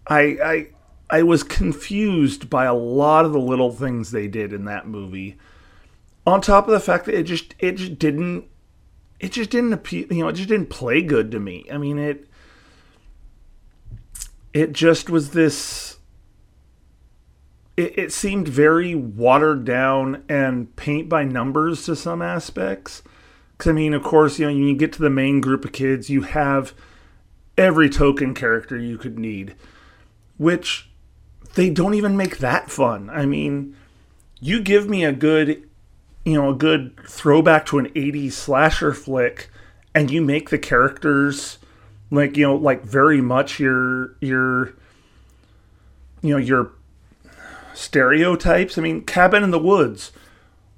I, 0.07 0.19
I, 0.19 0.67
I 1.09 1.23
was 1.23 1.43
confused 1.43 2.49
by 2.49 2.65
a 2.65 2.73
lot 2.73 3.25
of 3.25 3.33
the 3.33 3.39
little 3.39 3.71
things 3.71 4.11
they 4.11 4.27
did 4.27 4.53
in 4.53 4.65
that 4.65 4.87
movie 4.87 5.37
on 6.27 6.41
top 6.41 6.67
of 6.67 6.73
the 6.73 6.79
fact 6.79 7.05
that 7.05 7.15
it 7.15 7.23
just 7.23 7.55
it 7.57 7.77
just 7.77 7.97
didn't 7.97 8.45
it 9.19 9.31
just 9.31 9.49
didn't 9.49 9.71
appeal 9.71 10.05
you 10.11 10.21
know 10.21 10.27
it 10.27 10.33
just 10.33 10.49
didn't 10.49 10.69
play 10.69 11.01
good 11.01 11.31
to 11.31 11.39
me 11.39 11.65
i 11.71 11.77
mean 11.77 11.97
it 11.97 12.27
it 14.53 14.73
just 14.73 15.09
was 15.09 15.31
this 15.31 15.96
it, 17.77 17.97
it 17.97 18.11
seemed 18.11 18.47
very 18.47 18.95
watered 18.95 19.63
down 19.63 20.23
and 20.27 20.75
paint 20.75 21.07
by 21.07 21.23
numbers 21.23 21.85
to 21.85 21.95
some 21.95 22.21
aspects. 22.21 23.03
Because 23.57 23.69
i 23.69 23.73
mean 23.73 23.93
of 23.93 24.03
course 24.03 24.37
you 24.37 24.45
know 24.45 24.53
when 24.53 24.63
you 24.63 24.75
get 24.75 24.93
to 24.93 25.01
the 25.01 25.09
main 25.09 25.41
group 25.41 25.65
of 25.65 25.71
kids 25.71 26.11
you 26.11 26.21
have 26.21 26.73
every 27.57 27.89
token 27.89 28.35
character 28.35 28.77
you 28.77 28.99
could 28.99 29.17
need 29.17 29.55
which 30.37 30.91
they 31.55 31.71
don't 31.71 31.95
even 31.95 32.15
make 32.15 32.37
that 32.37 32.69
fun. 32.69 33.09
I 33.09 33.25
mean 33.25 33.75
you 34.39 34.61
give 34.61 34.87
me 34.87 35.03
a 35.03 35.11
good 35.11 35.67
you 36.25 36.33
know 36.33 36.51
a 36.51 36.55
good 36.55 36.95
throwback 37.07 37.65
to 37.67 37.79
an 37.79 37.89
80s 37.89 38.33
slasher 38.33 38.93
flick 38.93 39.49
and 39.95 40.11
you 40.11 40.21
make 40.21 40.49
the 40.49 40.59
characters 40.59 41.57
like 42.11 42.37
you 42.37 42.45
know 42.45 42.55
like 42.55 42.83
very 42.83 43.21
much 43.21 43.59
your 43.59 44.15
your 44.19 44.73
you 46.21 46.31
know 46.31 46.37
your 46.37 46.71
stereotypes. 47.77 48.77
I 48.77 48.81
mean, 48.81 49.03
Cabin 49.03 49.43
in 49.43 49.51
the 49.51 49.59
Woods 49.59 50.11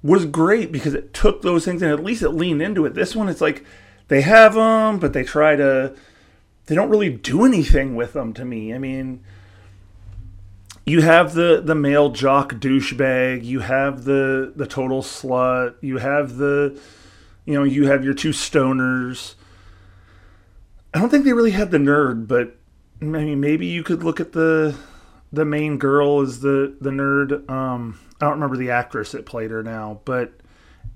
was 0.02 0.26
great 0.26 0.72
because 0.72 0.94
it 0.94 1.12
took 1.12 1.42
those 1.42 1.64
things 1.64 1.82
and 1.82 1.90
at 1.90 2.04
least 2.04 2.22
it 2.22 2.30
leaned 2.30 2.62
into 2.62 2.84
it. 2.84 2.94
This 2.94 3.16
one, 3.16 3.28
it's 3.28 3.40
like 3.40 3.64
they 4.08 4.22
have 4.22 4.54
them, 4.54 4.98
but 4.98 5.12
they 5.12 5.24
try 5.24 5.56
to, 5.56 5.94
they 6.66 6.74
don't 6.74 6.90
really 6.90 7.10
do 7.10 7.44
anything 7.44 7.96
with 7.96 8.12
them 8.12 8.32
to 8.34 8.44
me. 8.44 8.74
I 8.74 8.78
mean, 8.78 9.20
you 10.86 11.02
have 11.02 11.34
the 11.34 11.60
the 11.64 11.74
male 11.74 12.10
jock 12.10 12.54
douchebag, 12.54 13.44
you 13.44 13.60
have 13.60 14.04
the 14.04 14.52
the 14.56 14.66
total 14.66 15.02
slut, 15.02 15.74
you 15.80 15.98
have 15.98 16.36
the, 16.36 16.78
you 17.44 17.54
know, 17.54 17.64
you 17.64 17.86
have 17.86 18.04
your 18.04 18.14
two 18.14 18.30
stoners. 18.30 19.34
I 20.92 20.98
don't 20.98 21.10
think 21.10 21.24
they 21.24 21.32
really 21.32 21.52
had 21.52 21.70
the 21.70 21.78
nerd, 21.78 22.26
but 22.26 22.56
I 23.00 23.04
mean, 23.04 23.40
maybe 23.40 23.66
you 23.66 23.82
could 23.82 24.02
look 24.02 24.18
at 24.18 24.32
the 24.32 24.74
the 25.32 25.44
main 25.44 25.78
girl 25.78 26.20
is 26.20 26.40
the 26.40 26.76
the 26.80 26.90
nerd. 26.90 27.48
Um, 27.50 27.98
I 28.20 28.26
don't 28.26 28.34
remember 28.34 28.56
the 28.56 28.70
actress 28.70 29.12
that 29.12 29.26
played 29.26 29.50
her 29.50 29.62
now, 29.62 30.00
but 30.04 30.32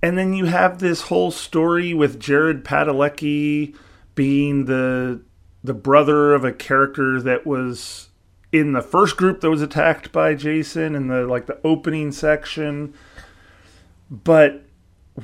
and 0.02 0.18
then 0.18 0.34
you 0.34 0.46
have 0.46 0.78
this 0.78 1.02
whole 1.02 1.30
story 1.30 1.94
with 1.94 2.20
Jared 2.20 2.64
Padalecki 2.64 3.74
being 4.14 4.66
the 4.66 5.22
the 5.62 5.74
brother 5.74 6.34
of 6.34 6.44
a 6.44 6.52
character 6.52 7.20
that 7.22 7.46
was 7.46 8.10
in 8.52 8.72
the 8.72 8.82
first 8.82 9.16
group 9.16 9.40
that 9.40 9.50
was 9.50 9.62
attacked 9.62 10.12
by 10.12 10.34
Jason 10.34 10.94
in 10.94 11.08
the 11.08 11.26
like 11.26 11.46
the 11.46 11.58
opening 11.64 12.12
section. 12.12 12.94
But 14.10 14.64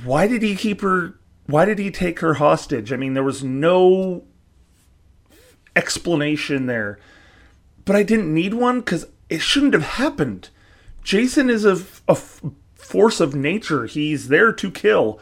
why 0.05 0.27
did 0.27 0.43
he 0.43 0.57
keep 0.57 0.81
her 0.81 1.19
why 1.47 1.65
did 1.65 1.79
he 1.79 1.91
take 1.91 2.21
her 2.21 2.35
hostage? 2.35 2.93
I 2.93 2.97
mean, 2.97 3.15
there 3.15 3.25
was 3.25 3.43
no 3.43 4.25
explanation 5.77 6.67
there. 6.67 6.99
But 7.85 7.97
I 7.97 8.03
didn't 8.03 8.33
need 8.33 8.55
one 8.55 8.83
cuz 8.83 9.07
it 9.29 9.41
shouldn't 9.41 9.75
have 9.75 9.83
happened. 9.83 10.51
Jason 11.03 11.49
is 11.49 11.65
a, 11.65 11.81
a 12.09 12.15
force 12.75 13.21
of 13.21 13.35
nature. 13.35 13.87
He's 13.87 14.29
there 14.29 14.53
to 14.53 14.71
kill. 14.71 15.21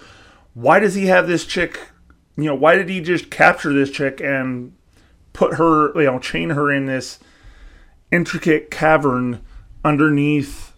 Why 0.55 0.81
does 0.81 0.95
he 0.95 1.07
have 1.07 1.29
this 1.29 1.45
chick? 1.45 1.79
You 2.37 2.45
know, 2.45 2.55
why 2.55 2.77
did 2.77 2.89
he 2.89 3.01
just 3.01 3.31
capture 3.31 3.73
this 3.73 3.91
chick 3.91 4.21
and 4.21 4.73
put 5.33 5.55
her, 5.55 5.93
you 6.01 6.07
know, 6.07 6.19
chain 6.19 6.51
her 6.51 6.71
in 6.73 6.87
this 6.87 7.19
intricate 8.11 8.71
cavern 8.71 9.41
underneath 9.85 10.73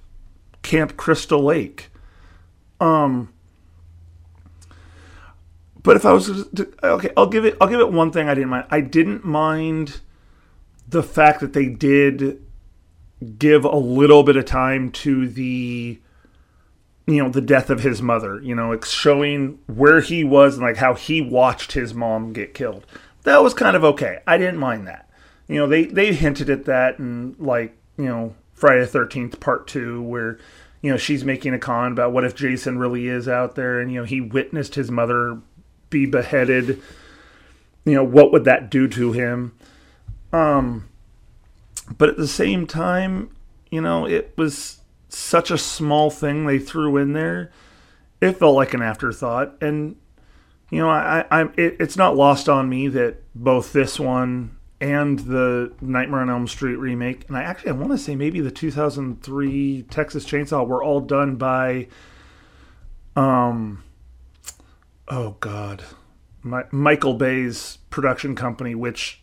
Camp 0.63 0.97
Crystal 0.97 1.43
Lake? 1.43 1.91
Um, 2.81 3.33
but 5.83 5.97
if 5.97 6.05
I 6.05 6.13
was 6.13 6.47
okay, 6.83 7.11
I'll 7.17 7.27
give 7.27 7.45
it. 7.45 7.57
I'll 7.61 7.69
give 7.69 7.81
it 7.81 7.93
one 7.93 8.11
thing 8.11 8.29
I 8.29 8.35
didn't 8.35 8.51
mind. 8.51 8.67
I 8.71 8.81
didn't 8.81 9.25
mind 9.25 10.01
the 10.91 11.03
fact 11.03 11.41
that 11.41 11.53
they 11.53 11.67
did 11.67 12.43
give 13.39 13.65
a 13.65 13.77
little 13.77 14.23
bit 14.23 14.37
of 14.37 14.45
time 14.45 14.91
to 14.91 15.29
the 15.29 15.99
you 17.07 17.23
know 17.23 17.29
the 17.29 17.41
death 17.41 17.71
of 17.71 17.81
his 17.81 18.01
mother 18.01 18.41
you 18.41 18.55
know 18.55 18.73
it's 18.73 18.91
showing 18.91 19.59
where 19.67 20.01
he 20.01 20.25
was 20.25 20.55
and 20.57 20.65
like 20.65 20.77
how 20.77 20.95
he 20.95 21.21
watched 21.21 21.73
his 21.73 21.95
mom 21.95 22.33
get 22.33 22.55
killed. 22.55 22.87
That 23.25 23.43
was 23.43 23.53
kind 23.53 23.77
of 23.77 23.85
okay. 23.85 24.21
I 24.27 24.39
didn't 24.39 24.59
mind 24.59 24.87
that. 24.87 25.09
You 25.49 25.57
know 25.57 25.67
they 25.67 25.85
they 25.85 26.13
hinted 26.13 26.51
at 26.51 26.65
that 26.65 26.99
and 26.99 27.39
like 27.39 27.77
you 27.97 28.07
know 28.07 28.35
friday 28.55 28.85
the 28.85 28.99
13th 28.99 29.41
part 29.41 29.67
2 29.67 30.03
where 30.03 30.39
you 30.83 30.91
know 30.91 30.97
she's 30.97 31.25
making 31.25 31.55
a 31.55 31.59
con 31.59 31.93
about 31.93 32.13
what 32.13 32.25
if 32.25 32.35
jason 32.35 32.79
really 32.79 33.09
is 33.09 33.29
out 33.29 33.55
there 33.55 33.81
and 33.81 33.93
you 33.93 34.01
know 34.01 34.05
he 34.05 34.21
witnessed 34.21 34.75
his 34.75 34.91
mother 34.91 35.41
be 35.91 36.07
beheaded. 36.07 36.81
You 37.85 37.95
know 37.95 38.05
what 38.05 38.33
would 38.33 38.45
that 38.45 38.71
do 38.71 38.89
to 38.89 39.13
him 39.13 39.53
um 40.33 40.89
but 41.97 42.09
at 42.09 42.17
the 42.17 42.29
same 42.29 42.67
time, 42.67 43.31
you 43.71 43.81
know, 43.81 44.07
it 44.07 44.33
was 44.37 44.81
such 45.09 45.51
a 45.51 45.59
small 45.59 46.11
thing 46.11 46.47
they 46.47 46.59
threw 46.59 46.97
in 46.97 47.13
there. 47.13 47.51
It 48.21 48.39
felt 48.39 48.55
like 48.55 48.75
an 48.75 48.83
afterthought, 48.83 49.57
and 49.61 49.97
you 50.71 50.79
know, 50.79 50.91
I, 50.91 51.25
I 51.31 51.43
it, 51.57 51.77
it's 51.81 51.97
not 51.97 52.17
lost 52.17 52.49
on 52.49 52.69
me 52.69 52.89
that 52.89 53.23
both 53.35 53.73
this 53.73 53.99
one 53.99 54.57
and 54.81 55.19
the 55.21 55.73
Nightmare 55.81 56.21
on 56.21 56.31
Elm 56.31 56.47
Street 56.47 56.77
remake, 56.77 57.25
and 57.29 57.37
I 57.37 57.43
actually 57.43 57.71
I 57.71 57.75
want 57.75 57.93
to 57.93 57.99
say 57.99 58.15
maybe 58.15 58.41
the 58.41 58.51
2003 58.51 59.83
Texas 59.91 60.25
Chainsaw 60.27 60.67
were 60.67 60.83
all 60.83 61.01
done 61.01 61.37
by, 61.37 61.89
um, 63.17 63.83
oh 65.09 65.37
god, 65.41 65.83
my, 66.43 66.65
Michael 66.71 67.15
Bay's 67.15 67.79
production 67.89 68.35
company, 68.35 68.75
which 68.75 69.23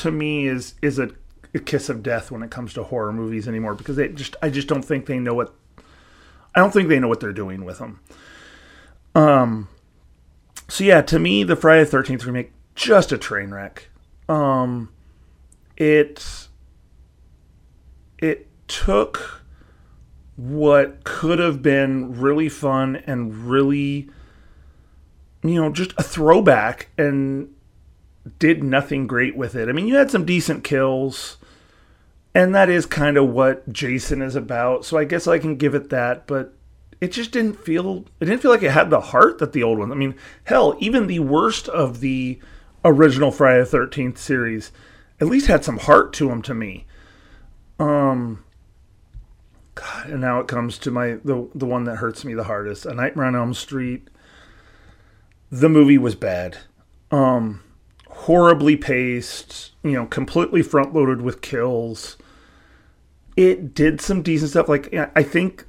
to 0.00 0.10
me 0.10 0.46
is 0.46 0.74
is 0.82 0.98
a 0.98 1.10
a 1.54 1.58
kiss 1.58 1.88
of 1.88 2.02
death 2.02 2.30
when 2.30 2.42
it 2.42 2.50
comes 2.50 2.72
to 2.74 2.82
horror 2.84 3.12
movies 3.12 3.48
anymore 3.48 3.74
because 3.74 3.96
they 3.96 4.08
just 4.08 4.36
I 4.42 4.50
just 4.50 4.68
don't 4.68 4.84
think 4.84 5.06
they 5.06 5.18
know 5.18 5.34
what 5.34 5.54
I 6.54 6.60
don't 6.60 6.72
think 6.72 6.88
they 6.88 6.98
know 6.98 7.08
what 7.08 7.20
they're 7.20 7.32
doing 7.32 7.64
with 7.64 7.78
them. 7.78 8.00
Um 9.14 9.68
so 10.68 10.84
yeah, 10.84 11.02
to 11.02 11.18
me 11.18 11.42
the 11.42 11.56
Friday 11.56 11.84
the 11.84 11.96
13th 11.96 12.24
remake 12.24 12.52
just 12.74 13.12
a 13.12 13.18
train 13.18 13.50
wreck. 13.50 13.88
Um 14.28 14.90
it 15.76 16.48
it 18.18 18.46
took 18.68 19.42
what 20.36 21.04
could 21.04 21.38
have 21.38 21.62
been 21.62 22.18
really 22.18 22.48
fun 22.48 22.96
and 23.06 23.50
really 23.50 24.08
you 25.42 25.60
know 25.60 25.70
just 25.70 25.92
a 25.98 26.02
throwback 26.02 26.88
and 26.96 27.52
did 28.38 28.62
nothing 28.62 29.06
great 29.06 29.36
with 29.36 29.54
it. 29.54 29.68
I 29.68 29.72
mean, 29.72 29.86
you 29.86 29.96
had 29.96 30.10
some 30.10 30.24
decent 30.24 30.64
kills 30.64 31.38
and 32.34 32.54
that 32.54 32.68
is 32.68 32.86
kind 32.86 33.16
of 33.16 33.28
what 33.28 33.72
Jason 33.72 34.22
is 34.22 34.36
about. 34.36 34.84
So 34.84 34.96
I 34.96 35.04
guess 35.04 35.26
I 35.26 35.38
can 35.38 35.56
give 35.56 35.74
it 35.74 35.90
that, 35.90 36.26
but 36.26 36.54
it 37.00 37.12
just 37.12 37.32
didn't 37.32 37.58
feel 37.58 38.04
it 38.20 38.26
didn't 38.26 38.42
feel 38.42 38.50
like 38.50 38.62
it 38.62 38.70
had 38.70 38.90
the 38.90 39.00
heart 39.00 39.38
that 39.38 39.52
the 39.52 39.62
old 39.62 39.78
one. 39.78 39.90
I 39.90 39.94
mean, 39.94 40.14
hell, 40.44 40.76
even 40.78 41.06
the 41.06 41.20
worst 41.20 41.68
of 41.68 42.00
the 42.00 42.38
original 42.84 43.30
Friday 43.30 43.60
the 43.60 43.66
Thirteenth 43.66 44.18
series 44.18 44.70
at 45.20 45.28
least 45.28 45.48
had 45.48 45.64
some 45.64 45.78
heart 45.78 46.12
to 46.14 46.28
them 46.28 46.42
to 46.42 46.54
me. 46.54 46.86
Um, 47.78 48.44
God, 49.74 50.10
and 50.10 50.20
now 50.20 50.40
it 50.40 50.48
comes 50.48 50.78
to 50.78 50.90
my 50.90 51.18
the 51.24 51.48
the 51.54 51.66
one 51.66 51.84
that 51.84 51.96
hurts 51.96 52.24
me 52.24 52.34
the 52.34 52.44
hardest. 52.44 52.86
A 52.86 52.94
Nightmare 52.94 53.26
on 53.26 53.36
Elm 53.36 53.54
Street. 53.54 54.08
The 55.50 55.68
movie 55.68 55.98
was 55.98 56.14
bad. 56.14 56.58
Um, 57.10 57.64
horribly 58.24 58.76
paced, 58.76 59.72
you 59.82 59.92
know, 59.92 60.04
completely 60.04 60.62
front 60.62 60.92
loaded 60.92 61.22
with 61.22 61.40
kills. 61.40 62.18
It 63.36 63.74
did 63.74 64.00
some 64.00 64.22
decent 64.22 64.50
stuff. 64.50 64.68
Like 64.68 64.94
I 64.94 65.22
think, 65.22 65.64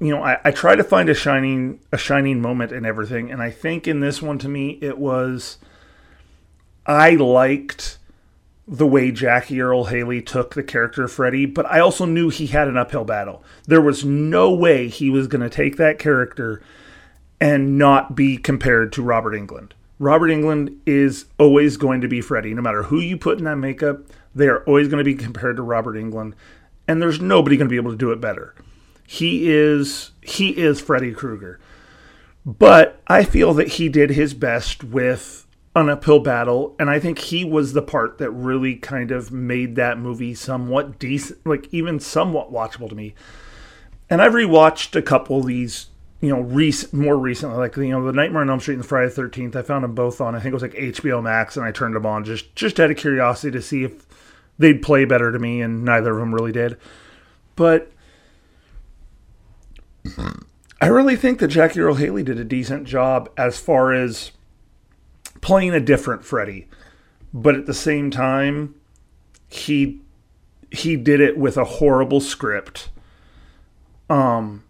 you 0.00 0.14
know, 0.14 0.22
I, 0.22 0.38
I 0.44 0.50
try 0.50 0.76
to 0.76 0.84
find 0.84 1.10
a 1.10 1.14
shining 1.14 1.80
a 1.92 1.98
shining 1.98 2.40
moment 2.40 2.72
in 2.72 2.86
everything, 2.86 3.30
and 3.30 3.42
I 3.42 3.50
think 3.50 3.86
in 3.86 4.00
this 4.00 4.22
one 4.22 4.38
to 4.38 4.48
me 4.48 4.78
it 4.80 4.96
was 4.96 5.58
I 6.86 7.10
liked 7.10 7.98
the 8.66 8.86
way 8.86 9.10
Jackie 9.10 9.60
Earle 9.60 9.86
Haley 9.86 10.22
took 10.22 10.54
the 10.54 10.62
character 10.62 11.06
Freddy, 11.06 11.44
but 11.44 11.66
I 11.66 11.80
also 11.80 12.06
knew 12.06 12.30
he 12.30 12.46
had 12.46 12.68
an 12.68 12.76
uphill 12.78 13.04
battle. 13.04 13.42
There 13.66 13.80
was 13.80 14.04
no 14.04 14.52
way 14.52 14.88
he 14.88 15.10
was 15.10 15.26
going 15.26 15.42
to 15.42 15.50
take 15.50 15.76
that 15.76 15.98
character 15.98 16.62
and 17.40 17.78
not 17.78 18.14
be 18.14 18.36
compared 18.36 18.92
to 18.92 19.02
Robert 19.02 19.32
Englund. 19.32 19.72
Robert 19.98 20.28
Englund 20.28 20.76
is 20.86 21.26
always 21.38 21.76
going 21.76 22.00
to 22.00 22.08
be 22.08 22.20
Freddy. 22.20 22.54
No 22.54 22.62
matter 22.62 22.84
who 22.84 23.00
you 23.00 23.16
put 23.16 23.38
in 23.38 23.44
that 23.44 23.56
makeup, 23.56 24.06
they 24.34 24.46
are 24.46 24.62
always 24.64 24.88
going 24.88 24.98
to 24.98 25.04
be 25.04 25.14
compared 25.14 25.56
to 25.56 25.62
Robert 25.62 25.96
Englund. 25.96 26.34
and 26.86 27.02
there's 27.02 27.20
nobody 27.20 27.56
going 27.56 27.68
to 27.68 27.72
be 27.72 27.76
able 27.76 27.90
to 27.90 27.96
do 27.96 28.12
it 28.12 28.20
better. 28.20 28.54
He 29.06 29.50
is 29.50 30.12
he 30.22 30.50
is 30.56 30.80
Freddy 30.80 31.12
Krueger. 31.12 31.60
But 32.46 33.00
I 33.06 33.24
feel 33.24 33.52
that 33.54 33.68
he 33.68 33.88
did 33.88 34.10
his 34.10 34.32
best 34.32 34.82
with 34.82 35.46
an 35.74 35.90
uphill 35.90 36.20
battle, 36.20 36.74
and 36.78 36.88
I 36.88 36.98
think 36.98 37.18
he 37.18 37.44
was 37.44 37.72
the 37.72 37.82
part 37.82 38.18
that 38.18 38.30
really 38.30 38.76
kind 38.76 39.10
of 39.10 39.30
made 39.30 39.76
that 39.76 39.98
movie 39.98 40.34
somewhat 40.34 40.98
decent, 40.98 41.44
like 41.46 41.68
even 41.72 42.00
somewhat 42.00 42.52
watchable 42.52 42.88
to 42.88 42.94
me. 42.94 43.14
And 44.08 44.22
I've 44.22 44.32
rewatched 44.32 44.96
a 44.96 45.02
couple 45.02 45.40
of 45.40 45.46
these 45.46 45.86
you 46.20 46.34
know, 46.34 46.40
rec- 46.40 46.92
more 46.92 47.16
recently, 47.16 47.56
like 47.56 47.76
you 47.76 47.90
know, 47.90 48.04
the 48.04 48.12
Nightmare 48.12 48.42
on 48.42 48.50
Elm 48.50 48.60
Street 48.60 48.74
and 48.74 48.82
the 48.82 48.88
Friday 48.88 49.10
Thirteenth. 49.10 49.54
I 49.54 49.62
found 49.62 49.84
them 49.84 49.94
both 49.94 50.20
on. 50.20 50.34
I 50.34 50.40
think 50.40 50.52
it 50.52 50.54
was 50.54 50.62
like 50.62 50.74
HBO 50.74 51.22
Max, 51.22 51.56
and 51.56 51.64
I 51.64 51.70
turned 51.70 51.94
them 51.94 52.06
on 52.06 52.24
just 52.24 52.54
just 52.56 52.80
out 52.80 52.90
of 52.90 52.96
curiosity 52.96 53.52
to 53.52 53.62
see 53.62 53.84
if 53.84 54.06
they'd 54.58 54.82
play 54.82 55.04
better 55.04 55.30
to 55.30 55.38
me, 55.38 55.60
and 55.60 55.84
neither 55.84 56.12
of 56.12 56.18
them 56.18 56.34
really 56.34 56.52
did. 56.52 56.76
But 57.54 57.92
I 60.80 60.86
really 60.88 61.16
think 61.16 61.38
that 61.38 61.48
Jackie 61.48 61.80
Earle 61.80 61.94
Haley 61.94 62.22
did 62.22 62.38
a 62.38 62.44
decent 62.44 62.84
job 62.84 63.30
as 63.36 63.58
far 63.58 63.92
as 63.92 64.32
playing 65.40 65.74
a 65.74 65.80
different 65.80 66.24
Freddy, 66.24 66.66
but 67.32 67.54
at 67.54 67.66
the 67.66 67.74
same 67.74 68.10
time, 68.10 68.74
he 69.48 70.00
he 70.70 70.96
did 70.96 71.20
it 71.20 71.38
with 71.38 71.56
a 71.56 71.64
horrible 71.64 72.20
script. 72.20 72.88
Um 74.10 74.64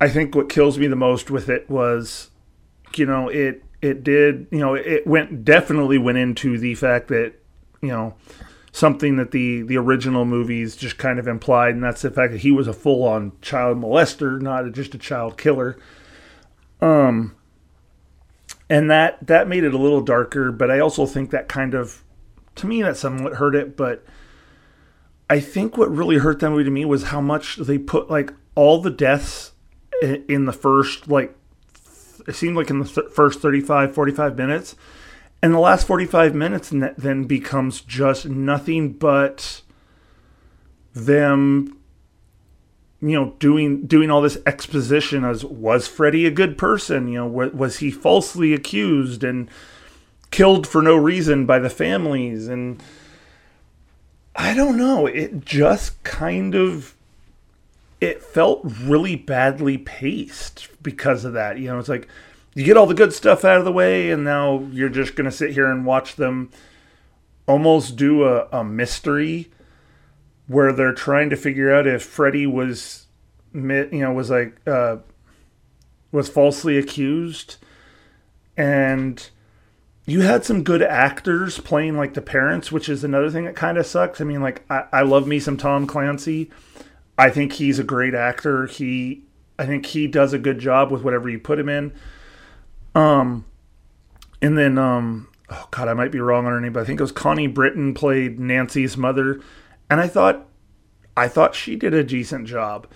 I 0.00 0.08
think 0.08 0.34
what 0.34 0.48
kills 0.48 0.78
me 0.78 0.86
the 0.86 0.96
most 0.96 1.30
with 1.30 1.48
it 1.48 1.68
was, 1.68 2.30
you 2.96 3.04
know, 3.04 3.28
it 3.28 3.62
it 3.82 4.02
did, 4.02 4.46
you 4.50 4.58
know, 4.58 4.74
it 4.74 5.06
went 5.06 5.44
definitely 5.44 5.98
went 5.98 6.18
into 6.18 6.58
the 6.58 6.74
fact 6.74 7.08
that, 7.08 7.34
you 7.82 7.88
know, 7.88 8.14
something 8.72 9.16
that 9.16 9.30
the 9.30 9.62
the 9.62 9.76
original 9.76 10.24
movies 10.24 10.76
just 10.76 10.96
kind 10.96 11.18
of 11.18 11.28
implied, 11.28 11.74
and 11.74 11.84
that's 11.84 12.02
the 12.02 12.10
fact 12.10 12.32
that 12.32 12.40
he 12.40 12.50
was 12.50 12.66
a 12.66 12.72
full 12.72 13.02
on 13.02 13.32
child 13.42 13.78
molester, 13.78 14.40
not 14.40 14.70
just 14.72 14.94
a 14.94 14.98
child 14.98 15.36
killer. 15.36 15.76
Um, 16.80 17.36
and 18.70 18.90
that 18.90 19.26
that 19.26 19.48
made 19.48 19.64
it 19.64 19.74
a 19.74 19.78
little 19.78 20.00
darker, 20.00 20.50
but 20.50 20.70
I 20.70 20.78
also 20.78 21.04
think 21.04 21.30
that 21.30 21.48
kind 21.48 21.74
of, 21.74 22.02
to 22.56 22.66
me, 22.66 22.82
that 22.82 22.96
somewhat 22.96 23.34
hurt 23.34 23.54
it. 23.54 23.76
But 23.76 24.04
I 25.28 25.40
think 25.40 25.76
what 25.76 25.94
really 25.94 26.18
hurt 26.18 26.40
that 26.40 26.50
movie 26.50 26.64
to 26.64 26.70
me 26.70 26.84
was 26.84 27.04
how 27.04 27.20
much 27.20 27.56
they 27.56 27.78
put 27.78 28.10
like 28.10 28.32
all 28.54 28.80
the 28.80 28.90
deaths 28.90 29.49
in 30.02 30.46
the 30.46 30.52
first 30.52 31.08
like 31.08 31.34
it 32.26 32.34
seemed 32.34 32.56
like 32.56 32.70
in 32.70 32.80
the 32.80 32.88
th- 32.88 33.08
first 33.12 33.40
35 33.40 33.94
45 33.94 34.36
minutes. 34.36 34.76
And 35.42 35.54
the 35.54 35.58
last 35.58 35.86
45 35.86 36.34
minutes 36.34 36.70
then 36.70 37.24
becomes 37.24 37.80
just 37.80 38.26
nothing 38.26 38.92
but 38.92 39.62
them 40.92 41.78
you 43.00 43.18
know 43.18 43.34
doing 43.38 43.86
doing 43.86 44.10
all 44.10 44.20
this 44.20 44.36
exposition 44.44 45.24
as 45.24 45.44
was 45.44 45.86
Freddy 45.86 46.26
a 46.26 46.30
good 46.30 46.58
person? 46.58 47.08
You 47.08 47.20
know 47.20 47.26
was 47.26 47.78
he 47.78 47.90
falsely 47.90 48.52
accused 48.52 49.24
and 49.24 49.48
killed 50.30 50.66
for 50.66 50.82
no 50.82 50.96
reason 50.96 51.46
by 51.46 51.58
the 51.58 51.70
families? 51.70 52.48
And 52.48 52.82
I 54.36 54.54
don't 54.54 54.76
know. 54.76 55.06
It 55.06 55.44
just 55.44 56.02
kind 56.02 56.54
of 56.54 56.94
it 58.00 58.22
felt 58.22 58.60
really 58.64 59.16
badly 59.16 59.76
paced 59.78 60.68
because 60.82 61.24
of 61.24 61.32
that 61.34 61.58
you 61.58 61.66
know 61.66 61.78
it's 61.78 61.88
like 61.88 62.08
you 62.54 62.64
get 62.64 62.76
all 62.76 62.86
the 62.86 62.94
good 62.94 63.12
stuff 63.12 63.44
out 63.44 63.58
of 63.58 63.64
the 63.64 63.72
way, 63.72 64.10
and 64.10 64.24
now 64.24 64.60
you're 64.72 64.88
just 64.88 65.14
going 65.14 65.26
to 65.26 65.30
sit 65.30 65.52
here 65.52 65.70
and 65.70 65.86
watch 65.86 66.16
them 66.16 66.50
almost 67.46 67.96
do 67.96 68.24
a, 68.24 68.48
a 68.52 68.64
mystery 68.64 69.50
where 70.46 70.72
they're 70.72 70.92
trying 70.92 71.30
to 71.30 71.36
figure 71.36 71.72
out 71.72 71.86
if 71.86 72.02
Freddy 72.02 72.46
was, 72.46 73.06
you 73.54 73.88
know, 73.90 74.12
was 74.12 74.30
like, 74.30 74.56
uh, 74.66 74.96
was 76.10 76.28
falsely 76.28 76.76
accused. 76.76 77.56
And 78.56 79.30
you 80.06 80.22
had 80.22 80.44
some 80.44 80.64
good 80.64 80.82
actors 80.82 81.60
playing 81.60 81.96
like 81.96 82.14
the 82.14 82.20
parents, 82.20 82.72
which 82.72 82.88
is 82.88 83.04
another 83.04 83.30
thing 83.30 83.44
that 83.44 83.54
kind 83.54 83.78
of 83.78 83.86
sucks. 83.86 84.20
I 84.20 84.24
mean, 84.24 84.42
like, 84.42 84.64
I, 84.68 84.86
I 84.92 85.02
love 85.02 85.28
me 85.28 85.38
some 85.38 85.56
Tom 85.56 85.86
Clancy. 85.86 86.50
I 87.20 87.28
think 87.28 87.52
he's 87.52 87.78
a 87.78 87.84
great 87.84 88.14
actor. 88.14 88.66
He, 88.66 89.24
I 89.58 89.66
think 89.66 89.84
he 89.84 90.06
does 90.06 90.32
a 90.32 90.38
good 90.38 90.58
job 90.58 90.90
with 90.90 91.02
whatever 91.02 91.28
you 91.28 91.38
put 91.38 91.58
him 91.58 91.68
in. 91.68 91.92
Um, 92.94 93.44
and 94.40 94.56
then 94.56 94.78
um, 94.78 95.28
oh 95.50 95.68
god, 95.70 95.86
I 95.86 95.92
might 95.92 96.12
be 96.12 96.18
wrong 96.18 96.46
on 96.46 96.52
her 96.52 96.60
name, 96.60 96.72
but 96.72 96.80
I 96.80 96.84
think 96.84 96.98
it 96.98 97.02
was 97.02 97.12
Connie 97.12 97.46
Britton 97.46 97.92
played 97.92 98.40
Nancy's 98.40 98.96
mother, 98.96 99.42
and 99.90 100.00
I 100.00 100.08
thought, 100.08 100.48
I 101.14 101.28
thought 101.28 101.54
she 101.54 101.76
did 101.76 101.92
a 101.92 102.02
decent 102.02 102.48
job. 102.48 102.86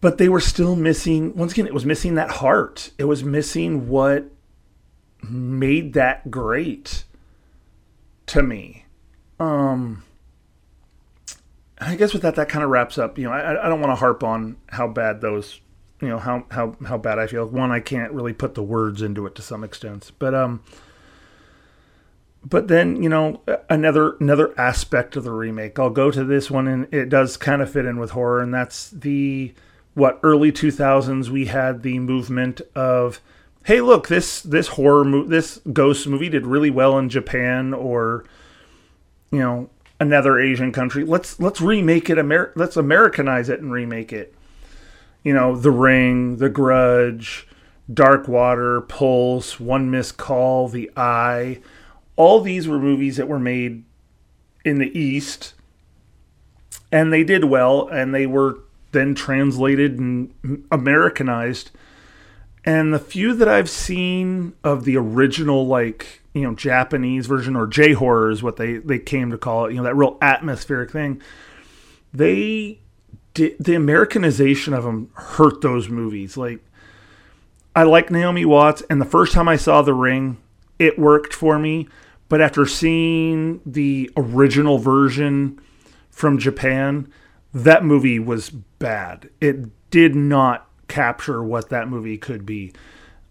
But 0.00 0.16
they 0.16 0.30
were 0.30 0.40
still 0.40 0.74
missing. 0.74 1.36
Once 1.36 1.52
again, 1.52 1.66
it 1.66 1.74
was 1.74 1.84
missing 1.84 2.14
that 2.14 2.30
heart. 2.30 2.92
It 2.96 3.04
was 3.04 3.22
missing 3.22 3.88
what 3.88 4.30
made 5.22 5.92
that 5.92 6.30
great 6.30 7.04
to 8.26 8.42
me. 8.42 8.86
Um, 9.38 10.02
I 11.84 11.96
guess 11.96 12.12
with 12.12 12.22
that, 12.22 12.36
that 12.36 12.48
kind 12.48 12.64
of 12.64 12.70
wraps 12.70 12.98
up. 12.98 13.18
You 13.18 13.24
know, 13.24 13.32
I, 13.32 13.66
I 13.66 13.68
don't 13.68 13.80
want 13.80 13.90
to 13.90 13.96
harp 13.96 14.22
on 14.24 14.56
how 14.68 14.88
bad 14.88 15.20
those 15.20 15.60
you 16.00 16.08
know 16.08 16.18
how 16.18 16.44
how 16.50 16.76
how 16.86 16.98
bad 16.98 17.18
I 17.18 17.26
feel. 17.26 17.46
One, 17.46 17.70
I 17.70 17.80
can't 17.80 18.12
really 18.12 18.32
put 18.32 18.54
the 18.54 18.62
words 18.62 19.02
into 19.02 19.26
it 19.26 19.34
to 19.36 19.42
some 19.42 19.64
extent, 19.64 20.12
but 20.18 20.34
um, 20.34 20.62
but 22.44 22.68
then 22.68 23.02
you 23.02 23.08
know 23.08 23.40
another 23.70 24.16
another 24.20 24.58
aspect 24.58 25.16
of 25.16 25.24
the 25.24 25.32
remake. 25.32 25.78
I'll 25.78 25.90
go 25.90 26.10
to 26.10 26.24
this 26.24 26.50
one, 26.50 26.68
and 26.68 26.92
it 26.92 27.08
does 27.08 27.36
kind 27.36 27.62
of 27.62 27.70
fit 27.70 27.86
in 27.86 27.98
with 27.98 28.10
horror, 28.10 28.42
and 28.42 28.52
that's 28.52 28.90
the 28.90 29.54
what 29.94 30.20
early 30.22 30.52
two 30.52 30.70
thousands 30.70 31.30
we 31.30 31.46
had 31.46 31.82
the 31.82 31.98
movement 32.00 32.60
of 32.74 33.20
hey 33.64 33.80
look 33.80 34.08
this 34.08 34.42
this 34.42 34.68
horror 34.68 35.04
mo- 35.04 35.24
this 35.24 35.60
ghost 35.72 36.06
movie 36.06 36.28
did 36.28 36.46
really 36.46 36.70
well 36.70 36.98
in 36.98 37.08
Japan 37.08 37.72
or 37.72 38.24
you 39.30 39.38
know 39.38 39.70
another 40.04 40.38
Asian 40.38 40.72
country. 40.72 41.04
Let's 41.04 41.40
let's 41.40 41.60
remake 41.60 42.08
it. 42.10 42.18
Amer- 42.18 42.52
let's 42.54 42.76
Americanize 42.76 43.48
it 43.48 43.60
and 43.60 43.72
remake 43.72 44.12
it 44.12 44.34
you 45.24 45.32
know, 45.32 45.56
The 45.56 45.72
Ring, 45.72 46.36
The 46.36 46.50
Grudge, 46.50 47.48
Dark 47.92 48.28
Water, 48.28 48.82
Pulse, 48.82 49.58
One 49.58 49.90
Missed 49.90 50.16
Call, 50.18 50.68
The 50.68 50.90
Eye. 50.96 51.60
All 52.14 52.40
these 52.40 52.68
were 52.68 52.78
movies 52.78 53.16
that 53.16 53.26
were 53.26 53.40
made 53.40 53.82
in 54.64 54.78
the 54.78 54.96
East, 54.96 55.54
and 56.92 57.12
they 57.12 57.24
did 57.24 57.46
well, 57.46 57.88
and 57.88 58.14
they 58.14 58.26
were 58.26 58.58
then 58.92 59.14
translated 59.14 59.98
and 59.98 60.64
Americanized. 60.70 61.70
And 62.64 62.94
the 62.94 62.98
few 62.98 63.34
that 63.34 63.48
I've 63.48 63.68
seen 63.68 64.52
of 64.62 64.84
the 64.84 64.96
original, 64.96 65.66
like, 65.66 66.22
you 66.34 66.42
know, 66.42 66.54
Japanese 66.54 67.26
version 67.26 67.56
or 67.56 67.66
J 67.66 67.92
horror 67.92 68.30
is 68.30 68.42
what 68.42 68.56
they, 68.56 68.78
they 68.78 68.98
came 68.98 69.30
to 69.30 69.38
call 69.38 69.66
it, 69.66 69.70
you 69.70 69.78
know, 69.78 69.84
that 69.84 69.96
real 69.96 70.18
atmospheric 70.20 70.90
thing, 70.90 71.22
they 72.12 72.80
did, 73.32 73.56
the 73.58 73.74
Americanization 73.74 74.74
of 74.74 74.84
them 74.84 75.10
hurt 75.14 75.60
those 75.60 75.88
movies. 75.88 76.36
Like, 76.36 76.60
I 77.74 77.84
like 77.84 78.10
Naomi 78.10 78.44
Watts, 78.44 78.82
and 78.90 79.00
the 79.00 79.06
first 79.06 79.32
time 79.32 79.48
I 79.48 79.56
saw 79.56 79.82
The 79.82 79.94
Ring, 79.94 80.36
it 80.78 80.98
worked 80.98 81.32
for 81.32 81.58
me. 81.58 81.88
But 82.28 82.40
after 82.40 82.66
seeing 82.66 83.60
the 83.66 84.10
original 84.16 84.78
version 84.78 85.60
from 86.10 86.38
Japan, 86.38 87.12
that 87.52 87.84
movie 87.84 88.18
was 88.18 88.50
bad. 88.50 89.28
It 89.40 89.90
did 89.90 90.16
not 90.16 90.68
capture 90.88 91.42
what 91.44 91.68
that 91.68 91.88
movie 91.88 92.18
could 92.18 92.46
be. 92.46 92.72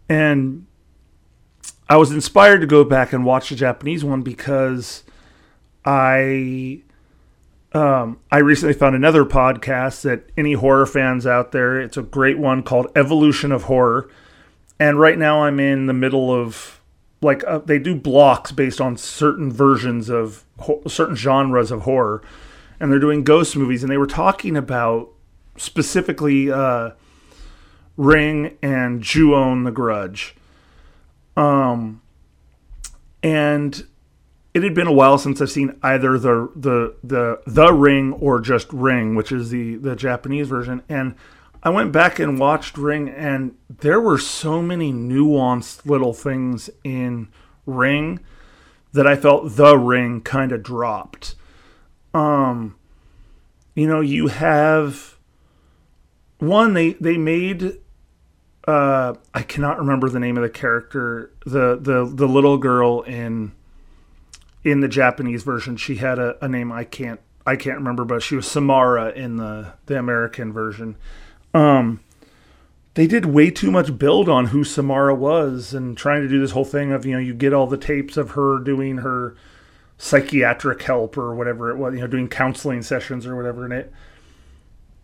And 0.08 0.68
I 1.94 1.96
was 1.96 2.12
inspired 2.12 2.62
to 2.62 2.66
go 2.66 2.84
back 2.84 3.14
and 3.14 3.24
watch 3.24 3.50
the 3.50 3.56
Japanese 3.56 4.04
one 4.04 4.24
because 4.24 5.04
I 5.86 6.82
um, 7.72 8.20
I 8.32 8.40
recently 8.40 8.74
found 8.74 8.96
another 8.96 9.26
podcast 9.26 10.02
that 10.02 10.28
any 10.36 10.54
horror 10.54 10.88
fans 10.88 11.28
out 11.28 11.52
there, 11.52 11.80
it's 11.80 11.96
a 11.96 12.02
great 12.02 12.40
one 12.40 12.64
called 12.64 12.88
Evolution 12.96 13.52
of 13.52 13.66
Horror. 13.66 14.10
And 14.80 15.00
right 15.00 15.20
now 15.20 15.44
I'm 15.44 15.60
in 15.60 15.86
the 15.86 15.94
middle 15.94 16.34
of 16.34 16.82
like 17.22 17.44
uh, 17.46 17.60
they 17.60 17.78
do 17.78 17.94
blocks 17.94 18.52
based 18.52 18.82
on 18.82 18.98
certain 18.98 19.52
versions 19.52 20.10
of 20.10 20.46
ho- 20.62 20.82
certain 20.88 21.16
genres 21.16 21.70
of 21.70 21.82
horror. 21.82 22.24
And 22.80 22.92
they're 22.92 22.98
doing 22.98 23.24
ghost 23.24 23.56
movies 23.56 23.84
and 23.84 23.92
they 23.92 23.98
were 23.98 24.08
talking 24.08 24.58
about 24.58 25.10
specifically 25.58 26.52
uh, 26.52 26.94
Ring 27.98 28.58
and 28.64 29.04
Ju-On 29.04 29.64
the 29.64 29.72
Grudge. 29.72 30.36
Um 31.36 32.02
and 33.22 33.86
it 34.54 34.62
had 34.62 34.76
been 34.76 34.88
a 34.88 34.94
while 34.94 35.18
since 35.18 35.42
I've 35.42 35.50
seen 35.50 35.78
either 35.82 36.18
the 36.20 36.52
the 36.56 36.96
the 37.04 37.42
the 37.48 37.74
Ring 37.74 38.14
or 38.14 38.40
just 38.40 38.72
Ring, 38.72 39.16
which 39.16 39.32
is 39.32 39.50
the 39.50 39.76
the 39.76 39.96
Japanese 39.96 40.48
version, 40.48 40.84
and 40.88 41.16
I 41.64 41.70
went 41.70 41.92
back 41.92 42.20
and 42.20 42.38
watched 42.38 42.78
Ring, 42.78 43.10
and 43.10 43.56
there 43.70 44.00
were 44.00 44.18
so 44.18 44.62
many 44.62 44.92
nuanced 44.92 45.86
little 45.86 46.14
things 46.14 46.70
in 46.84 47.30
Ring 47.66 48.20
that 48.92 49.08
I 49.08 49.16
felt 49.16 49.56
the 49.56 49.78
Ring 49.78 50.22
kind 50.22 50.52
of 50.52 50.62
dropped. 50.62 51.36
Um, 52.14 52.76
you 53.74 53.88
know, 53.88 54.02
you 54.02 54.28
have 54.28 55.18
one 56.38 56.74
they 56.76 56.94
they 56.94 57.18
made 57.18 57.80
uh 58.68 59.14
I 59.34 59.42
cannot 59.42 59.78
remember 59.78 60.10
the 60.10 60.20
name 60.20 60.38
of 60.38 60.44
the 60.44 60.50
character 60.50 61.32
the 61.46 61.78
the 61.80 62.06
the 62.06 62.28
little 62.28 62.58
girl 62.58 63.02
in 63.02 63.54
in 64.64 64.80
the 64.80 64.88
Japanese 64.88 65.44
version, 65.44 65.76
she 65.76 65.98
had 65.98 66.20
a, 66.20 66.44
a 66.44 66.48
name 66.48 66.72
I 66.72 66.84
can't 66.84 67.20
I 67.46 67.56
can't 67.58 67.78
remember, 67.78 68.06
but 68.06 68.24
she 68.24 68.36
was 68.36 68.50
Samara 68.50 69.12
in 69.12 69.38
the 69.38 69.74
the 69.86 69.98
American 70.00 70.54
version. 70.54 70.96
Um, 71.54 72.00
they 72.94 73.08
did 73.08 73.26
way 73.26 73.50
too 73.50 73.72
much 73.72 73.98
build 73.98 74.30
on 74.30 74.48
who 74.48 74.64
Samara 74.64 75.14
was 75.14 75.74
and 75.74 75.98
trying 75.98 76.22
to 76.22 76.30
do 76.30 76.40
this 76.40 76.52
whole 76.52 76.66
thing 76.66 76.92
of 76.92 77.06
you 77.06 77.14
know 77.14 77.20
you 77.20 77.34
get 77.34 77.54
all 77.54 77.68
the 77.68 77.78
tapes 77.78 78.18
of 78.18 78.32
her 78.32 78.60
doing 78.60 79.00
her 79.00 79.36
psychiatric 79.98 80.82
help 80.84 81.18
or 81.18 81.36
whatever 81.36 81.70
it 81.70 81.78
was, 81.78 81.94
you 81.94 82.02
know, 82.02 82.08
doing 82.08 82.28
counseling 82.28 82.82
sessions 82.82 83.26
or 83.26 83.36
whatever, 83.36 83.66
and 83.66 83.74
it 83.74 83.94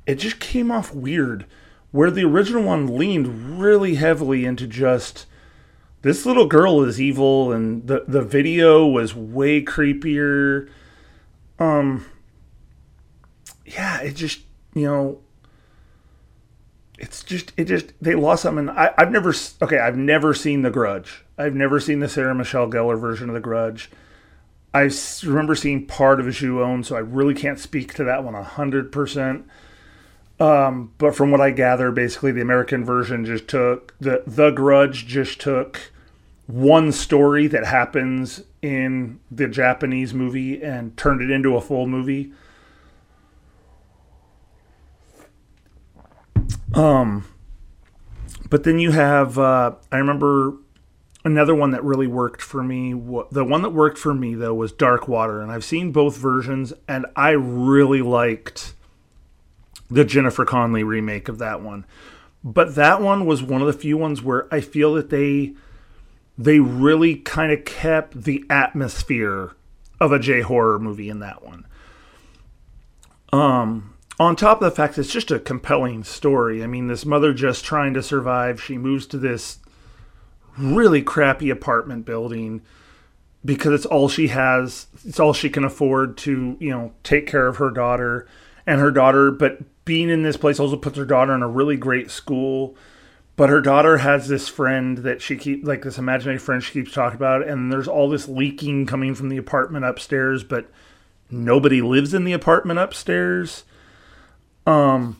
it 0.05 0.15
just 0.15 0.39
came 0.39 0.71
off 0.71 0.93
weird. 0.93 1.45
Where 1.91 2.11
the 2.11 2.23
original 2.23 2.63
one 2.63 2.97
leaned 2.97 3.59
really 3.59 3.95
heavily 3.95 4.45
into 4.45 4.67
just 4.67 5.25
this 6.01 6.25
little 6.25 6.45
girl 6.45 6.81
is 6.83 7.01
evil 7.01 7.51
and 7.51 7.87
the 7.87 8.05
the 8.07 8.21
video 8.21 8.85
was 8.85 9.15
way 9.15 9.63
creepier. 9.63 10.69
Um 11.57 12.05
yeah 13.65 14.01
it 14.01 14.15
just 14.15 14.41
you 14.73 14.85
know 14.85 15.21
it's 16.97 17.23
just 17.23 17.53
it 17.57 17.65
just 17.65 17.93
they 18.01 18.13
lost 18.13 18.43
something. 18.43 18.69
I, 18.69 18.93
i've 18.97 19.11
never 19.11 19.33
okay 19.61 19.79
i've 19.79 19.97
never 19.97 20.33
seen 20.33 20.61
the 20.61 20.71
grudge. 20.71 21.23
I've 21.37 21.55
never 21.55 21.79
seen 21.79 21.99
the 21.99 22.09
sarah 22.09 22.35
michelle 22.35 22.69
gellar 22.69 22.99
version 22.99 23.29
of 23.29 23.35
the 23.35 23.41
grudge. 23.41 23.89
I 24.73 24.91
remember 25.23 25.55
seeing 25.55 25.87
part 25.87 26.19
of 26.19 26.31
Ju-on, 26.31 26.83
so 26.83 26.95
I 26.95 26.99
really 26.99 27.33
can't 27.33 27.57
speak 27.57 27.95
to 27.95 28.03
that 28.03 28.23
one 28.23 28.35
one 28.35 28.43
hundred 28.43 28.91
percent. 28.91 29.47
Um, 30.39 30.93
but 30.97 31.15
from 31.15 31.31
what 31.31 31.41
I 31.41 31.51
gather, 31.51 31.91
basically 31.91 32.31
the 32.31 32.41
American 32.41 32.85
version 32.85 33.25
just 33.25 33.47
took 33.47 33.93
the 33.99 34.23
the 34.25 34.51
Grudge 34.51 35.05
just 35.05 35.41
took 35.41 35.91
one 36.47 36.91
story 36.91 37.47
that 37.47 37.65
happens 37.65 38.41
in 38.61 39.19
the 39.29 39.47
Japanese 39.47 40.13
movie 40.13 40.61
and 40.63 40.95
turned 40.95 41.21
it 41.21 41.29
into 41.29 41.55
a 41.55 41.61
full 41.61 41.87
movie. 41.87 42.31
Um, 46.73 47.25
but 48.49 48.63
then 48.63 48.79
you 48.79 48.91
have 48.91 49.37
uh, 49.37 49.73
I 49.91 49.97
remember 49.97 50.53
another 51.25 51.53
one 51.53 51.71
that 51.71 51.83
really 51.83 52.07
worked 52.07 52.41
for 52.41 52.63
me. 52.63 52.93
The 52.93 53.43
one 53.43 53.61
that 53.63 53.71
worked 53.71 53.97
for 53.97 54.13
me 54.13 54.35
though 54.35 54.53
was 54.53 54.71
Dark 54.71 55.09
Water, 55.09 55.41
and 55.41 55.51
I've 55.51 55.65
seen 55.65 55.91
both 55.91 56.15
versions, 56.15 56.71
and 56.87 57.05
I 57.17 57.31
really 57.31 58.01
liked 58.01 58.73
the 59.89 60.05
Jennifer 60.05 60.45
Connelly 60.45 60.83
remake 60.83 61.27
of 61.27 61.39
that 61.39 61.61
one. 61.61 61.85
But 62.43 62.75
that 62.75 63.01
one 63.01 63.25
was 63.25 63.43
one 63.43 63.61
of 63.61 63.67
the 63.67 63.73
few 63.73 63.97
ones 63.97 64.21
where 64.21 64.53
I 64.53 64.61
feel 64.61 64.93
that 64.93 65.09
they 65.09 65.53
they 66.37 66.59
really 66.59 67.17
kind 67.17 67.51
of 67.51 67.65
kept 67.65 68.23
the 68.23 68.45
atmosphere 68.49 69.51
of 69.99 70.13
a 70.13 70.19
J 70.19 70.41
horror 70.41 70.79
movie 70.79 71.09
in 71.09 71.19
that 71.19 71.43
one. 71.43 71.65
Um, 73.33 73.95
on 74.19 74.35
top 74.35 74.61
of 74.61 74.69
the 74.69 74.75
fact 74.75 74.97
it's 74.97 75.11
just 75.11 75.31
a 75.31 75.39
compelling 75.39 76.03
story. 76.05 76.63
I 76.63 76.67
mean, 76.67 76.87
this 76.87 77.05
mother 77.05 77.33
just 77.33 77.65
trying 77.65 77.93
to 77.95 78.03
survive, 78.03 78.61
she 78.61 78.77
moves 78.77 79.05
to 79.07 79.17
this 79.17 79.59
really 80.57 81.01
crappy 81.01 81.49
apartment 81.49 82.05
building 82.05 82.61
because 83.43 83.73
it's 83.73 83.85
all 83.85 84.09
she 84.09 84.29
has, 84.29 84.87
it's 85.05 85.19
all 85.19 85.33
she 85.33 85.49
can 85.49 85.63
afford 85.63 86.17
to, 86.17 86.57
you 86.59 86.69
know, 86.69 86.93
take 87.03 87.27
care 87.27 87.47
of 87.47 87.57
her 87.57 87.69
daughter 87.69 88.27
and 88.69 88.79
her 88.79 88.91
daughter, 88.91 89.31
but 89.31 89.59
being 89.83 90.09
in 90.09 90.21
this 90.21 90.37
place 90.37 90.59
also 90.59 90.77
puts 90.77 90.95
her 90.95 91.03
daughter 91.03 91.33
in 91.33 91.41
a 91.41 91.47
really 91.47 91.75
great 91.75 92.11
school. 92.11 92.75
But 93.35 93.49
her 93.49 93.61
daughter 93.61 93.97
has 93.97 94.27
this 94.27 94.47
friend 94.47 94.99
that 94.99 95.23
she 95.23 95.37
keep 95.37 95.65
like 95.65 95.81
this 95.81 95.97
imaginary 95.97 96.37
friend 96.37 96.63
she 96.63 96.73
keeps 96.73 96.93
talking 96.93 97.15
about 97.15 97.47
and 97.47 97.71
there's 97.71 97.87
all 97.87 98.09
this 98.09 98.27
leaking 98.27 98.85
coming 98.85 99.15
from 99.15 99.29
the 99.29 99.37
apartment 99.37 99.85
upstairs 99.85 100.43
but 100.43 100.69
nobody 101.31 101.81
lives 101.81 102.13
in 102.13 102.25
the 102.25 102.33
apartment 102.33 102.79
upstairs. 102.79 103.63
Um 104.67 105.19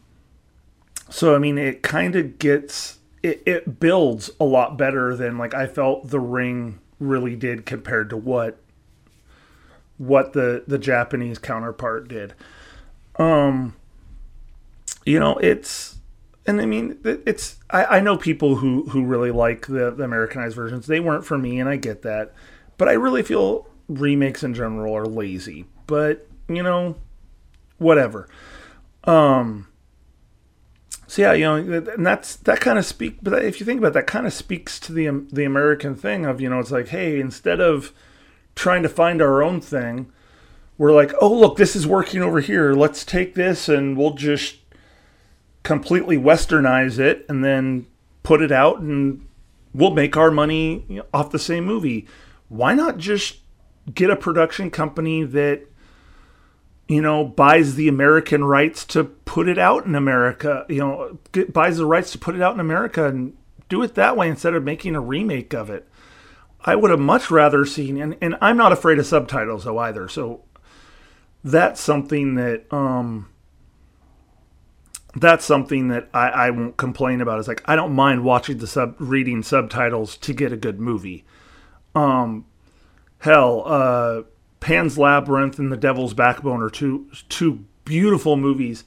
so 1.09 1.33
i 1.33 1.39
mean 1.39 1.57
it 1.57 1.81
kind 1.81 2.15
of 2.15 2.38
gets 2.38 2.99
it, 3.23 3.41
it 3.47 3.79
builds 3.79 4.29
a 4.39 4.43
lot 4.43 4.77
better 4.77 5.15
than 5.15 5.39
like 5.39 5.55
i 5.55 5.65
felt 5.65 6.09
the 6.09 6.19
ring 6.19 6.77
really 6.99 7.35
did 7.35 7.65
compared 7.65 8.12
to 8.12 8.17
what 8.17 8.59
what 9.97 10.33
the 10.33 10.63
the 10.67 10.77
japanese 10.77 11.39
counterpart 11.39 12.07
did 12.07 12.35
um 13.19 13.75
you 15.05 15.19
know 15.19 15.38
it's 15.38 15.99
and 16.49 16.60
I 16.60 16.65
mean, 16.65 16.97
it's 17.03 17.58
I, 17.69 17.86
I 17.86 17.99
know 17.99 18.17
people 18.17 18.55
who 18.55 18.86
who 18.89 19.05
really 19.05 19.29
like 19.29 19.67
the, 19.67 19.91
the 19.91 20.03
Americanized 20.03 20.55
versions. 20.55 20.88
They 20.88 20.99
weren't 20.99 21.23
for 21.23 21.38
me, 21.38 21.60
and 21.60 21.69
I 21.69 21.75
get 21.75 22.01
that. 22.01 22.34
But 22.77 22.89
I 22.89 22.93
really 22.93 23.21
feel 23.21 23.67
remakes 23.88 24.43
in 24.43 24.55
general 24.55 24.95
are 24.95 25.05
lazy. 25.05 25.65
But 25.86 26.27
you 26.47 26.63
know, 26.63 26.95
whatever. 27.77 28.27
Um. 29.03 29.67
So 31.05 31.21
yeah, 31.21 31.34
you 31.34 31.43
know, 31.45 31.55
and 31.95 32.05
that's 32.05 32.36
that 32.38 32.62
kind 32.62 32.79
of 32.79 32.86
speak. 32.86 33.19
But 33.21 33.45
if 33.45 33.60
you 33.60 33.65
think 33.65 33.77
about 33.77 33.89
it, 33.89 33.93
that, 33.93 34.08
kind 34.08 34.25
of 34.25 34.34
speaks 34.34 34.79
to 34.82 34.91
the 34.91 35.08
the 35.32 35.43
American 35.43 35.95
thing 35.95 36.25
of 36.25 36.41
you 36.41 36.49
know, 36.49 36.60
it's 36.60 36.71
like, 36.71 36.88
hey, 36.88 37.19
instead 37.19 37.60
of 37.60 37.93
trying 38.55 38.82
to 38.82 38.89
find 38.89 39.21
our 39.21 39.43
own 39.43 39.62
thing, 39.62 40.12
we're 40.79 40.93
like, 40.93 41.13
oh 41.21 41.31
look, 41.31 41.57
this 41.57 41.75
is 41.75 41.85
working 41.85 42.23
over 42.23 42.39
here. 42.39 42.73
Let's 42.73 43.03
take 43.03 43.35
this 43.35 43.69
and 43.69 43.95
we'll 43.97 44.13
just 44.13 44.55
completely 45.61 46.17
westernize 46.17 46.97
it 46.97 47.25
and 47.27 47.43
then 47.43 47.85
put 48.23 48.41
it 48.41 48.51
out 48.51 48.79
and 48.79 49.27
we'll 49.73 49.91
make 49.91 50.15
our 50.15 50.31
money 50.31 51.01
off 51.13 51.31
the 51.31 51.37
same 51.37 51.65
movie. 51.65 52.07
Why 52.47 52.73
not 52.73 52.97
just 52.97 53.39
get 53.93 54.09
a 54.09 54.15
production 54.15 54.71
company 54.71 55.23
that 55.23 55.63
you 56.87 57.01
know 57.01 57.25
buys 57.25 57.75
the 57.75 57.89
American 57.89 58.45
rights 58.45 58.85
to 58.85 59.03
put 59.03 59.49
it 59.49 59.57
out 59.59 59.85
in 59.85 59.95
America, 59.95 60.65
you 60.69 60.79
know, 60.79 61.19
get, 61.33 61.51
buys 61.51 61.75
the 61.75 61.85
rights 61.85 62.11
to 62.13 62.17
put 62.17 62.35
it 62.35 62.41
out 62.41 62.53
in 62.53 62.61
America 62.61 63.05
and 63.05 63.35
do 63.67 63.83
it 63.83 63.95
that 63.95 64.15
way 64.15 64.29
instead 64.29 64.53
of 64.53 64.63
making 64.63 64.95
a 64.95 65.01
remake 65.01 65.53
of 65.53 65.69
it. 65.69 65.89
I 66.61 66.77
would 66.77 66.89
have 66.89 66.99
much 67.01 67.29
rather 67.29 67.65
seen 67.65 68.01
and, 68.01 68.15
and 68.21 68.37
I'm 68.39 68.55
not 68.55 68.71
afraid 68.71 68.97
of 68.97 69.05
subtitles 69.05 69.65
though 69.65 69.77
either. 69.77 70.07
So 70.07 70.45
that's 71.43 71.80
something 71.80 72.36
that 72.36 72.71
um 72.71 73.30
that's 75.15 75.45
something 75.45 75.88
that 75.88 76.08
I, 76.13 76.30
I 76.30 76.49
won't 76.52 76.78
complain 76.78 77.21
about. 77.21 77.39
Is 77.39 77.47
like 77.47 77.63
I 77.65 77.75
don't 77.75 77.93
mind 77.93 78.23
watching 78.23 78.58
the 78.58 78.67
sub 78.67 78.95
reading 78.99 79.43
subtitles 79.43 80.17
to 80.17 80.34
get 80.34 80.54
a 80.54 80.58
good 80.58 80.80
movie. 80.80 81.25
Um, 81.95 82.45
hell, 83.19 83.63
uh, 83.65 84.21
Pan's 84.60 84.97
Labyrinth 84.97 85.58
and 85.60 85.71
The 85.71 85.78
Devil's 85.78 86.13
Backbone 86.13 86.62
are 86.62 86.69
two 86.69 87.08
two 87.28 87.65
beautiful 87.86 88.38
movies, 88.38 88.84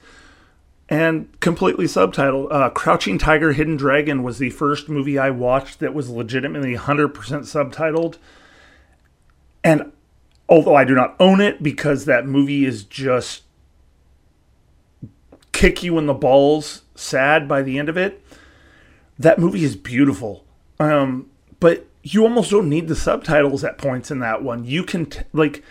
and 0.87 1.27
completely 1.39 1.85
subtitled. 1.85 2.51
Uh, 2.51 2.69
Crouching 2.69 3.17
Tiger, 3.17 3.51
Hidden 3.51 3.77
Dragon 3.77 4.23
was 4.23 4.37
the 4.37 4.49
first 4.49 4.87
movie 4.87 5.19
I 5.19 5.29
watched 5.29 5.79
that 5.79 5.93
was 5.93 6.09
legitimately 6.09 6.75
100% 6.75 7.11
subtitled, 7.11 8.17
and 9.63 9.91
although 10.49 10.75
I 10.75 10.83
do 10.83 10.95
not 10.95 11.15
own 11.19 11.41
it 11.41 11.63
because 11.63 12.05
that 12.05 12.25
movie 12.25 12.65
is 12.65 12.83
just 12.83 13.43
kick 15.51 15.83
you 15.83 15.97
in 15.97 16.05
the 16.05 16.13
balls 16.13 16.81
sad 16.95 17.47
by 17.47 17.61
the 17.61 17.77
end 17.77 17.89
of 17.89 17.97
it. 17.97 18.23
That 19.17 19.39
movie 19.39 19.63
is 19.63 19.75
beautiful. 19.75 20.45
Um 20.79 21.29
but 21.59 21.85
you 22.01 22.23
almost 22.23 22.51
don't 22.51 22.67
need 22.69 22.87
the 22.89 22.95
subtitles 22.95 23.63
at 23.63 23.77
points 23.77 24.11
in 24.11 24.19
that 24.19 24.43
one. 24.43 24.65
You 24.65 24.83
can 24.83 25.05
t- 25.05 25.21
like 25.31 25.63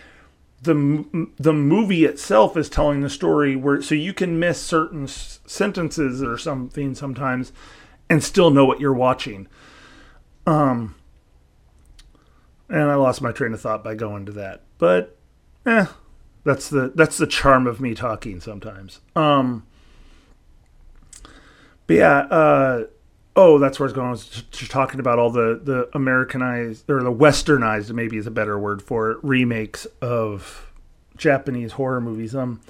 the 0.61 1.29
the 1.37 1.53
movie 1.53 2.05
itself 2.05 2.55
is 2.57 2.69
telling 2.69 3.01
the 3.01 3.09
story 3.09 3.55
where 3.55 3.81
so 3.81 3.95
you 3.95 4.13
can 4.13 4.39
miss 4.39 4.59
certain 4.59 5.03
s- 5.03 5.39
sentences 5.45 6.23
or 6.23 6.37
something 6.37 6.95
sometimes 6.95 7.51
and 8.09 8.23
still 8.23 8.49
know 8.49 8.65
what 8.65 8.79
you're 8.79 8.93
watching. 8.93 9.47
Um 10.47 10.95
and 12.69 12.83
I 12.83 12.95
lost 12.95 13.21
my 13.21 13.31
train 13.31 13.53
of 13.53 13.61
thought 13.61 13.83
by 13.83 13.95
going 13.95 14.25
to 14.25 14.31
that 14.33 14.61
but 14.77 15.17
eh 15.65 15.85
that's 16.43 16.69
the 16.69 16.91
that's 16.95 17.17
the 17.17 17.27
charm 17.27 17.67
of 17.67 17.79
me 17.79 17.93
talking 17.93 18.39
sometimes 18.39 18.99
um 19.15 19.63
but 21.87 21.95
yeah, 21.95 22.17
uh, 22.19 22.85
oh, 23.35 23.59
that's 23.59 23.79
where 23.79 23.85
I 23.85 23.87
was 23.87 23.93
going. 23.93 24.07
I 24.07 24.11
was 24.11 24.25
just, 24.25 24.71
talking 24.71 24.99
about 24.99 25.19
all 25.19 25.29
the, 25.29 25.59
the 25.61 25.89
Americanized 25.93 26.89
or 26.89 27.03
the 27.03 27.11
westernized, 27.11 27.91
maybe 27.91 28.17
is 28.17 28.27
a 28.27 28.31
better 28.31 28.57
word 28.57 28.81
for 28.81 29.11
it, 29.11 29.17
remakes 29.21 29.85
of 30.01 30.71
Japanese 31.17 31.73
horror 31.73 32.01
movies. 32.01 32.35
Um, 32.35 32.61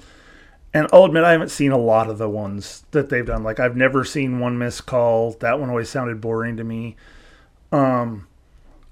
and 0.72 0.88
I'll 0.92 1.04
admit 1.04 1.22
I 1.22 1.32
haven't 1.32 1.50
seen 1.50 1.70
a 1.70 1.78
lot 1.78 2.10
of 2.10 2.18
the 2.18 2.28
ones 2.28 2.84
that 2.90 3.08
they've 3.08 3.24
done. 3.24 3.44
Like 3.44 3.60
I've 3.60 3.76
never 3.76 4.04
seen 4.04 4.40
One 4.40 4.58
Missed 4.58 4.86
Call. 4.86 5.32
That 5.34 5.60
one 5.60 5.70
always 5.70 5.88
sounded 5.88 6.20
boring 6.20 6.56
to 6.56 6.64
me. 6.64 6.96
Um, 7.70 8.26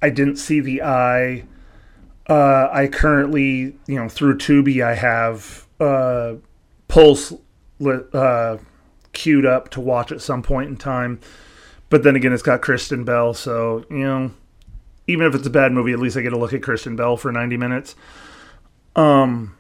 I 0.03 0.11
didn't 0.11 0.37
see 0.37 0.61
the 0.61 0.83
Eye. 0.83 1.45
Uh, 2.29 2.69
I 2.71 2.89
currently, 2.89 3.77
you 3.87 3.97
know, 3.97 4.09
through 4.09 4.39
Tubi, 4.39 4.85
I 4.85 4.95
have 4.95 5.67
uh, 5.81 6.35
Pulse. 6.89 7.33
Uh, 7.81 8.59
queued 9.13 9.47
up 9.47 9.69
to 9.71 9.81
watch 9.81 10.13
at 10.13 10.21
some 10.21 10.43
point 10.43 10.69
in 10.69 10.77
time. 10.77 11.21
But 11.91 12.03
then 12.03 12.17
again, 12.17 12.33
it's 12.33 12.43
got 12.43 12.63
Kristen 12.63 13.05
Bell, 13.05 13.35
so 13.35 13.85
you 13.91 13.99
know, 13.99 14.31
even 15.07 15.27
if 15.27 15.35
it's 15.35 15.47
a 15.47 15.51
bad 15.51 15.73
movie, 15.73 15.93
at 15.93 15.99
least 15.99 16.17
I 16.17 16.23
get 16.23 16.31
to 16.31 16.39
look 16.39 16.53
at 16.53 16.63
Kristen 16.63 16.97
Bell 16.97 17.17
for 17.17 17.31
ninety 17.31 17.57
minutes. 17.57 17.95
Um, 18.97 19.57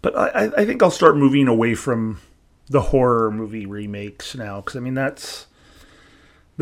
but 0.00 0.16
I, 0.16 0.50
I 0.56 0.64
think 0.64 0.82
I'll 0.82 0.90
start 0.90 1.16
moving 1.16 1.48
away 1.48 1.74
from 1.74 2.20
the 2.68 2.80
horror 2.80 3.30
movie 3.30 3.66
remakes 3.66 4.34
now 4.34 4.60
because 4.60 4.76
I 4.76 4.80
mean 4.80 4.94
that's 4.94 5.46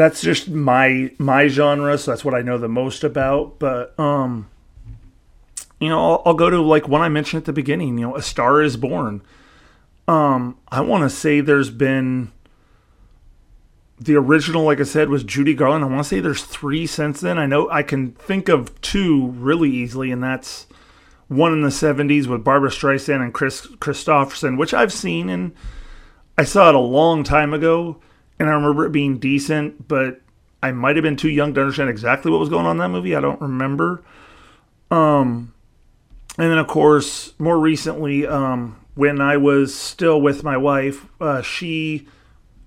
that's 0.00 0.20
just 0.20 0.48
my 0.48 1.12
my 1.18 1.48
genre, 1.48 1.98
so 1.98 2.10
that's 2.10 2.24
what 2.24 2.34
I 2.34 2.42
know 2.42 2.58
the 2.58 2.68
most 2.68 3.04
about. 3.04 3.58
But 3.58 3.98
um, 3.98 4.48
you 5.78 5.88
know, 5.88 6.00
I'll, 6.00 6.22
I'll 6.26 6.34
go 6.34 6.50
to 6.50 6.60
like 6.60 6.88
one 6.88 7.02
I 7.02 7.08
mentioned 7.08 7.40
at 7.40 7.44
the 7.46 7.52
beginning. 7.52 7.98
You 7.98 8.08
know, 8.08 8.16
A 8.16 8.22
Star 8.22 8.62
Is 8.62 8.76
Born. 8.76 9.22
Um, 10.08 10.58
I 10.68 10.80
want 10.80 11.04
to 11.04 11.10
say 11.10 11.40
there's 11.40 11.70
been 11.70 12.32
the 14.00 14.16
original, 14.16 14.64
like 14.64 14.80
I 14.80 14.84
said, 14.84 15.08
was 15.08 15.22
Judy 15.22 15.54
Garland. 15.54 15.84
I 15.84 15.88
want 15.88 16.02
to 16.02 16.08
say 16.08 16.20
there's 16.20 16.42
three 16.42 16.86
since 16.86 17.20
then. 17.20 17.38
I 17.38 17.46
know 17.46 17.70
I 17.70 17.82
can 17.82 18.12
think 18.12 18.48
of 18.48 18.80
two 18.80 19.28
really 19.28 19.70
easily, 19.70 20.10
and 20.10 20.22
that's 20.22 20.66
one 21.28 21.52
in 21.52 21.62
the 21.62 21.68
70s 21.68 22.26
with 22.26 22.42
Barbra 22.42 22.70
Streisand 22.70 23.22
and 23.22 23.32
Kris 23.32 23.66
Kristofferson, 23.76 24.58
which 24.58 24.74
I've 24.74 24.92
seen 24.92 25.28
and 25.28 25.52
I 26.36 26.44
saw 26.44 26.70
it 26.70 26.74
a 26.74 26.78
long 26.78 27.22
time 27.22 27.52
ago, 27.52 28.00
and 28.40 28.50
I 28.50 28.54
remember 28.54 28.84
it 28.84 28.90
being 28.90 29.18
decent, 29.18 29.86
but 29.86 30.20
I 30.60 30.72
might 30.72 30.96
have 30.96 31.04
been 31.04 31.16
too 31.16 31.30
young 31.30 31.54
to 31.54 31.60
understand 31.60 31.90
exactly 31.90 32.32
what 32.32 32.40
was 32.40 32.48
going 32.48 32.66
on 32.66 32.72
in 32.72 32.78
that 32.78 32.88
movie. 32.88 33.14
I 33.14 33.20
don't 33.20 33.40
remember. 33.40 34.02
Um, 34.90 35.54
and 36.38 36.50
then 36.50 36.58
of 36.58 36.66
course 36.66 37.34
more 37.38 37.58
recently 37.58 38.26
um, 38.26 38.80
when 38.94 39.20
i 39.20 39.36
was 39.36 39.74
still 39.74 40.20
with 40.20 40.42
my 40.42 40.56
wife 40.56 41.06
uh, 41.20 41.42
she 41.42 42.06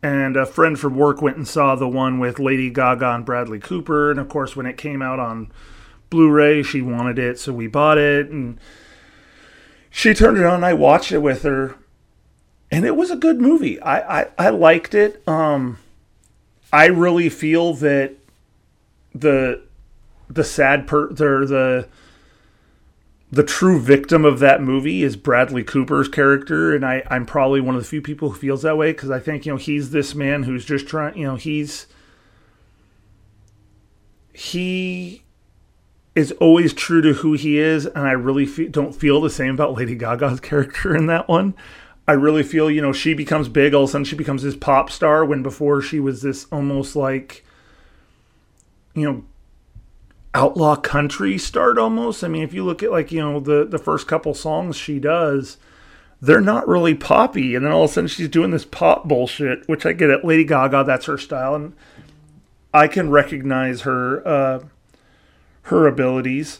and 0.01 0.35
a 0.35 0.45
friend 0.45 0.77
from 0.77 0.95
work 0.95 1.21
went 1.21 1.37
and 1.37 1.47
saw 1.47 1.75
the 1.75 1.87
one 1.87 2.19
with 2.19 2.39
lady 2.39 2.69
gaga 2.69 3.09
and 3.11 3.25
bradley 3.25 3.59
cooper 3.59 4.11
and 4.11 4.19
of 4.19 4.29
course 4.29 4.55
when 4.55 4.65
it 4.65 4.77
came 4.77 5.01
out 5.01 5.19
on 5.19 5.51
blu-ray 6.09 6.61
she 6.61 6.81
wanted 6.81 7.17
it 7.17 7.39
so 7.39 7.51
we 7.51 7.67
bought 7.67 7.97
it 7.97 8.29
and 8.29 8.59
she 9.89 10.13
turned 10.13 10.37
it 10.37 10.45
on 10.45 10.63
i 10.63 10.73
watched 10.73 11.11
it 11.11 11.19
with 11.19 11.43
her 11.43 11.75
and 12.73 12.85
it 12.85 12.95
was 12.95 13.11
a 13.11 13.15
good 13.15 13.39
movie. 13.39 13.79
I 13.81 14.21
i, 14.21 14.27
I 14.37 14.49
liked 14.49 14.93
it. 14.93 15.21
Um 15.27 15.79
i 16.71 16.85
really 16.87 17.29
feel 17.29 17.73
that 17.75 18.15
the 19.13 19.61
the 20.29 20.43
sad 20.43 20.87
per 20.87 21.07
the 21.09 21.45
the 21.45 21.87
the 23.33 23.43
true 23.43 23.79
victim 23.79 24.25
of 24.25 24.37
that 24.39 24.61
movie 24.61 25.01
is 25.01 25.15
Bradley 25.15 25.63
Cooper's 25.63 26.07
character, 26.07 26.75
and 26.75 26.85
I, 26.85 27.01
I'm 27.09 27.25
probably 27.25 27.61
one 27.61 27.73
of 27.73 27.81
the 27.81 27.87
few 27.87 27.99
people 27.99 28.29
who 28.29 28.37
feels 28.37 28.61
that 28.61 28.77
way 28.77 28.91
because 28.91 29.09
I 29.09 29.19
think 29.19 29.47
you 29.47 29.53
know 29.53 29.57
he's 29.57 29.89
this 29.89 30.13
man 30.13 30.43
who's 30.43 30.63
just 30.63 30.87
trying, 30.87 31.17
you 31.17 31.25
know, 31.25 31.35
he's 31.35 31.87
he 34.31 35.23
is 36.13 36.31
always 36.33 36.73
true 36.73 37.01
to 37.01 37.13
who 37.13 37.33
he 37.33 37.57
is, 37.57 37.87
and 37.87 38.07
I 38.07 38.11
really 38.11 38.45
fe- 38.45 38.67
don't 38.67 38.93
feel 38.93 39.19
the 39.19 39.31
same 39.31 39.55
about 39.55 39.73
Lady 39.73 39.95
Gaga's 39.95 40.39
character 40.39 40.95
in 40.95 41.07
that 41.07 41.27
one. 41.27 41.55
I 42.07 42.13
really 42.13 42.43
feel, 42.43 42.69
you 42.69 42.81
know, 42.81 42.91
she 42.91 43.13
becomes 43.13 43.47
big, 43.47 43.73
all 43.73 43.83
of 43.83 43.89
a 43.89 43.91
sudden 43.91 44.05
she 44.05 44.15
becomes 44.15 44.43
this 44.43 44.55
pop 44.55 44.89
star 44.89 45.23
when 45.23 45.41
before 45.41 45.81
she 45.81 45.99
was 45.99 46.21
this 46.21 46.45
almost 46.51 46.95
like, 46.95 47.45
you 48.93 49.09
know, 49.09 49.23
outlaw 50.33 50.75
country 50.75 51.37
start 51.37 51.77
almost. 51.77 52.23
I 52.23 52.27
mean, 52.27 52.43
if 52.43 52.53
you 52.53 52.63
look 52.65 52.83
at 52.83 52.91
like, 52.91 53.11
you 53.11 53.21
know, 53.21 53.39
the 53.39 53.65
the 53.65 53.77
first 53.77 54.07
couple 54.07 54.33
songs 54.33 54.75
she 54.75 54.99
does, 54.99 55.57
they're 56.21 56.41
not 56.41 56.67
really 56.67 56.93
poppy. 56.93 57.55
And 57.55 57.65
then 57.65 57.71
all 57.71 57.85
of 57.85 57.91
a 57.91 57.93
sudden 57.93 58.07
she's 58.09 58.29
doing 58.29 58.51
this 58.51 58.65
pop 58.65 59.07
bullshit, 59.07 59.67
which 59.69 59.85
I 59.85 59.93
get 59.93 60.09
it. 60.09 60.25
Lady 60.25 60.43
Gaga, 60.43 60.83
that's 60.83 61.05
her 61.05 61.17
style. 61.17 61.55
And 61.55 61.73
I 62.73 62.87
can 62.87 63.11
recognize 63.11 63.81
her 63.81 64.27
uh, 64.27 64.59
her 65.63 65.87
abilities. 65.87 66.59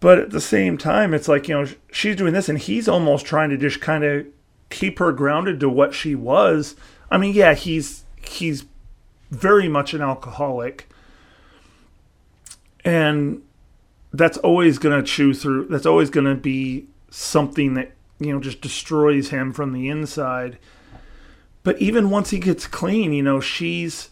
But 0.00 0.18
at 0.18 0.30
the 0.30 0.40
same 0.40 0.76
time, 0.76 1.14
it's 1.14 1.28
like, 1.28 1.48
you 1.48 1.54
know, 1.54 1.66
she's 1.90 2.16
doing 2.16 2.34
this 2.34 2.48
and 2.48 2.58
he's 2.58 2.88
almost 2.88 3.24
trying 3.24 3.48
to 3.50 3.56
just 3.56 3.80
kind 3.80 4.04
of 4.04 4.26
keep 4.70 4.98
her 4.98 5.12
grounded 5.12 5.60
to 5.60 5.68
what 5.68 5.94
she 5.94 6.14
was. 6.14 6.74
I 7.10 7.18
mean, 7.18 7.34
yeah, 7.34 7.54
he's 7.54 8.04
he's 8.26 8.64
very 9.30 9.68
much 9.68 9.94
an 9.94 10.00
alcoholic 10.00 10.88
and 12.84 13.42
that's 14.12 14.38
always 14.38 14.78
going 14.78 14.98
to 14.98 15.06
chew 15.06 15.34
through 15.34 15.66
that's 15.66 15.86
always 15.86 16.10
going 16.10 16.26
to 16.26 16.34
be 16.34 16.86
something 17.10 17.74
that 17.74 17.92
you 18.20 18.32
know 18.32 18.40
just 18.40 18.60
destroys 18.60 19.30
him 19.30 19.52
from 19.52 19.72
the 19.72 19.88
inside 19.88 20.58
but 21.62 21.80
even 21.80 22.10
once 22.10 22.30
he 22.30 22.38
gets 22.38 22.66
clean 22.66 23.12
you 23.12 23.22
know 23.22 23.40
she's 23.40 24.10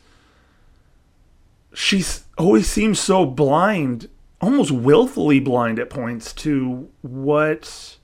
she's 1.74 2.24
always 2.38 2.68
seems 2.68 2.98
so 2.98 3.24
blind 3.24 4.08
almost 4.40 4.72
willfully 4.72 5.38
blind 5.38 5.78
at 5.78 5.88
points 5.88 6.32
to 6.32 6.88
what 7.02 7.96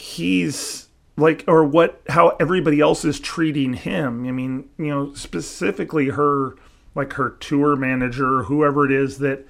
he's 0.00 0.88
like 1.16 1.44
or 1.46 1.64
what 1.64 2.00
how 2.08 2.30
everybody 2.40 2.80
else 2.80 3.04
is 3.04 3.20
treating 3.20 3.74
him 3.74 4.26
i 4.26 4.30
mean 4.30 4.68
you 4.78 4.86
know 4.86 5.12
specifically 5.14 6.08
her 6.08 6.54
like 6.94 7.12
her 7.14 7.30
tour 7.40 7.76
manager, 7.76 8.44
whoever 8.44 8.84
it 8.84 8.92
is 8.92 9.18
that 9.18 9.46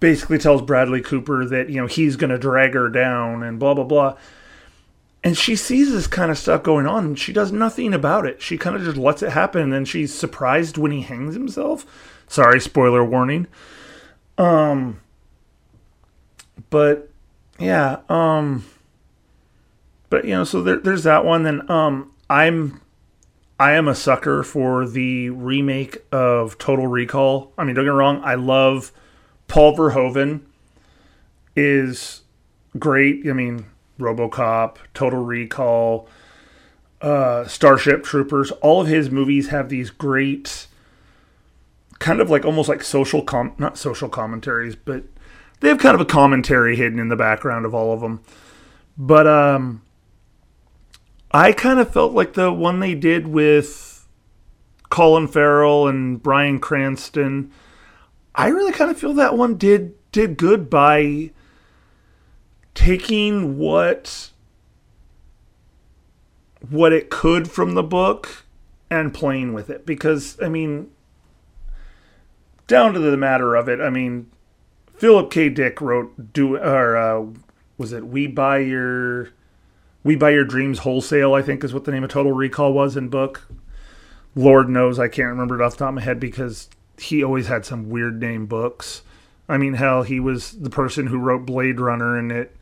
basically 0.00 0.38
tells 0.38 0.62
Bradley 0.62 1.00
Cooper 1.00 1.44
that, 1.46 1.68
you 1.70 1.80
know, 1.80 1.86
he's 1.86 2.16
going 2.16 2.30
to 2.30 2.38
drag 2.38 2.74
her 2.74 2.88
down 2.88 3.42
and 3.42 3.58
blah, 3.58 3.74
blah, 3.74 3.84
blah. 3.84 4.16
And 5.22 5.36
she 5.36 5.54
sees 5.54 5.92
this 5.92 6.06
kind 6.06 6.30
of 6.30 6.38
stuff 6.38 6.62
going 6.62 6.86
on 6.86 7.04
and 7.04 7.18
she 7.18 7.32
does 7.32 7.52
nothing 7.52 7.92
about 7.92 8.26
it. 8.26 8.40
She 8.40 8.56
kind 8.56 8.74
of 8.74 8.82
just 8.82 8.96
lets 8.96 9.22
it 9.22 9.32
happen 9.32 9.72
and 9.72 9.86
she's 9.86 10.14
surprised 10.14 10.78
when 10.78 10.92
he 10.92 11.02
hangs 11.02 11.34
himself. 11.34 11.84
Sorry, 12.26 12.60
spoiler 12.60 13.04
warning. 13.04 13.46
Um 14.38 15.00
but 16.70 17.10
yeah, 17.58 17.98
um 18.08 18.64
but 20.10 20.24
you 20.24 20.32
know, 20.32 20.44
so 20.44 20.62
there, 20.62 20.78
there's 20.78 21.04
that 21.04 21.24
one 21.24 21.44
then 21.44 21.70
um 21.70 22.12
I'm 22.28 22.80
I 23.58 23.72
am 23.72 23.88
a 23.88 23.94
sucker 23.94 24.42
for 24.42 24.86
the 24.88 25.28
remake 25.30 25.98
of 26.10 26.56
Total 26.56 26.86
Recall. 26.86 27.52
I 27.58 27.64
mean, 27.64 27.74
don't 27.74 27.84
get 27.84 27.90
me 27.90 27.96
wrong, 27.96 28.20
I 28.24 28.34
love 28.34 28.92
Paul 29.48 29.76
Verhoeven 29.76 30.40
is 31.56 32.22
great. 32.78 33.28
I 33.28 33.32
mean, 33.32 33.66
RoboCop, 33.98 34.76
Total 34.94 35.22
Recall, 35.22 36.08
uh, 37.02 37.46
Starship 37.46 38.02
Troopers, 38.04 38.50
all 38.62 38.80
of 38.80 38.86
his 38.86 39.10
movies 39.10 39.48
have 39.48 39.68
these 39.68 39.90
great 39.90 40.66
kind 41.98 42.20
of 42.20 42.30
like 42.30 42.44
almost 42.44 42.68
like 42.68 42.82
social 42.82 43.22
com 43.22 43.54
not 43.58 43.76
social 43.76 44.08
commentaries, 44.08 44.74
but 44.74 45.04
they 45.60 45.68
have 45.68 45.78
kind 45.78 45.94
of 45.94 46.00
a 46.00 46.06
commentary 46.06 46.76
hidden 46.76 46.98
in 46.98 47.08
the 47.08 47.16
background 47.16 47.66
of 47.66 47.74
all 47.74 47.92
of 47.92 48.00
them. 48.00 48.22
But 48.96 49.26
um 49.26 49.82
I 51.32 51.52
kind 51.52 51.78
of 51.78 51.92
felt 51.92 52.12
like 52.12 52.32
the 52.32 52.52
one 52.52 52.80
they 52.80 52.94
did 52.94 53.28
with 53.28 54.08
Colin 54.88 55.28
Farrell 55.28 55.86
and 55.86 56.20
Bryan 56.20 56.58
Cranston. 56.58 57.52
I 58.34 58.48
really 58.48 58.72
kind 58.72 58.90
of 58.90 58.98
feel 58.98 59.14
that 59.14 59.36
one 59.36 59.56
did 59.56 59.94
did 60.10 60.36
good 60.36 60.68
by 60.68 61.30
taking 62.74 63.58
what 63.58 64.30
what 66.68 66.92
it 66.92 67.10
could 67.10 67.48
from 67.50 67.74
the 67.74 67.82
book 67.82 68.44
and 68.90 69.14
playing 69.14 69.52
with 69.52 69.70
it 69.70 69.86
because 69.86 70.36
I 70.42 70.48
mean 70.48 70.90
down 72.66 72.92
to 72.92 72.98
the 72.98 73.16
matter 73.16 73.54
of 73.54 73.68
it, 73.68 73.80
I 73.80 73.90
mean 73.90 74.30
Philip 74.96 75.30
K. 75.30 75.48
Dick 75.48 75.80
wrote 75.80 76.32
do 76.32 76.56
or 76.56 76.96
uh, 76.96 77.26
was 77.78 77.92
it 77.92 78.06
We 78.06 78.26
Buy 78.26 78.58
Your 78.58 79.30
we 80.02 80.16
Buy 80.16 80.30
Your 80.30 80.44
Dreams 80.44 80.80
Wholesale, 80.80 81.34
I 81.34 81.42
think 81.42 81.62
is 81.62 81.74
what 81.74 81.84
the 81.84 81.92
name 81.92 82.04
of 82.04 82.10
Total 82.10 82.32
Recall 82.32 82.72
was 82.72 82.96
in 82.96 83.08
book. 83.08 83.46
Lord 84.34 84.68
knows 84.68 84.98
I 84.98 85.08
can't 85.08 85.28
remember 85.28 85.60
it 85.60 85.64
off 85.64 85.72
the 85.72 85.78
top 85.78 85.88
of 85.90 85.94
my 85.96 86.02
head 86.02 86.20
because 86.20 86.70
he 86.98 87.22
always 87.22 87.48
had 87.48 87.64
some 87.64 87.90
weird 87.90 88.20
name 88.20 88.46
books. 88.46 89.02
I 89.48 89.58
mean, 89.58 89.74
hell, 89.74 90.02
he 90.02 90.20
was 90.20 90.52
the 90.52 90.70
person 90.70 91.08
who 91.08 91.18
wrote 91.18 91.44
Blade 91.44 91.80
Runner, 91.80 92.16
and 92.16 92.30
it 92.30 92.56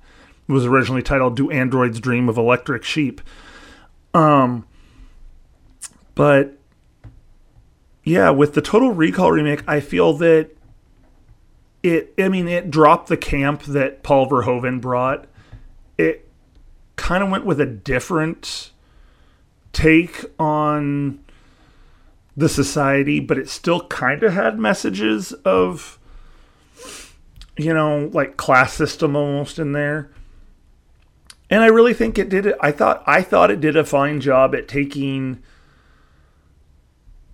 was 0.46 0.64
originally 0.64 1.03
titled 1.03 1.37
"Do 1.37 1.51
Androids 1.51 2.01
Dream 2.01 2.29
of 2.29 2.38
Electric 2.38 2.83
Sheep?" 2.83 3.20
Um, 4.14 4.66
but 6.14 6.57
yeah, 8.03 8.31
with 8.31 8.55
the 8.55 8.62
Total 8.62 8.90
Recall 8.90 9.33
remake, 9.33 9.62
I 9.68 9.81
feel 9.81 10.14
that 10.14 10.57
it. 11.83 12.14
I 12.18 12.29
mean, 12.29 12.49
it 12.49 12.70
dropped 12.70 13.09
the 13.09 13.18
camp 13.18 13.64
that 13.64 14.03
Paul 14.03 14.28
Verhoeven 14.28 14.80
brought. 14.80 15.26
It 15.99 16.28
kind 16.99 17.22
of 17.22 17.30
went 17.30 17.46
with 17.46 17.61
a 17.61 17.66
different 17.66 18.72
take 19.72 20.26
on 20.38 21.20
the 22.36 22.49
society, 22.49 23.20
but 23.20 23.38
it 23.38 23.49
still 23.49 23.86
kind 23.86 24.22
of 24.22 24.32
had 24.34 24.59
messages 24.59 25.32
of, 25.44 25.99
you 27.57 27.72
know, 27.72 28.11
like 28.12 28.36
class 28.36 28.74
system 28.74 29.16
almost 29.16 29.59
in 29.59 29.72
there. 29.72 30.11
And 31.49 31.62
I 31.62 31.68
really 31.68 31.94
think 31.94 32.18
it 32.18 32.28
did 32.28 32.44
it. 32.44 32.57
I 32.61 32.72
thought 32.72 33.03
I 33.07 33.22
thought 33.22 33.51
it 33.51 33.61
did 33.61 33.76
a 33.76 33.84
fine 33.84 34.20
job 34.20 34.55
at 34.55 34.68
taking 34.68 35.42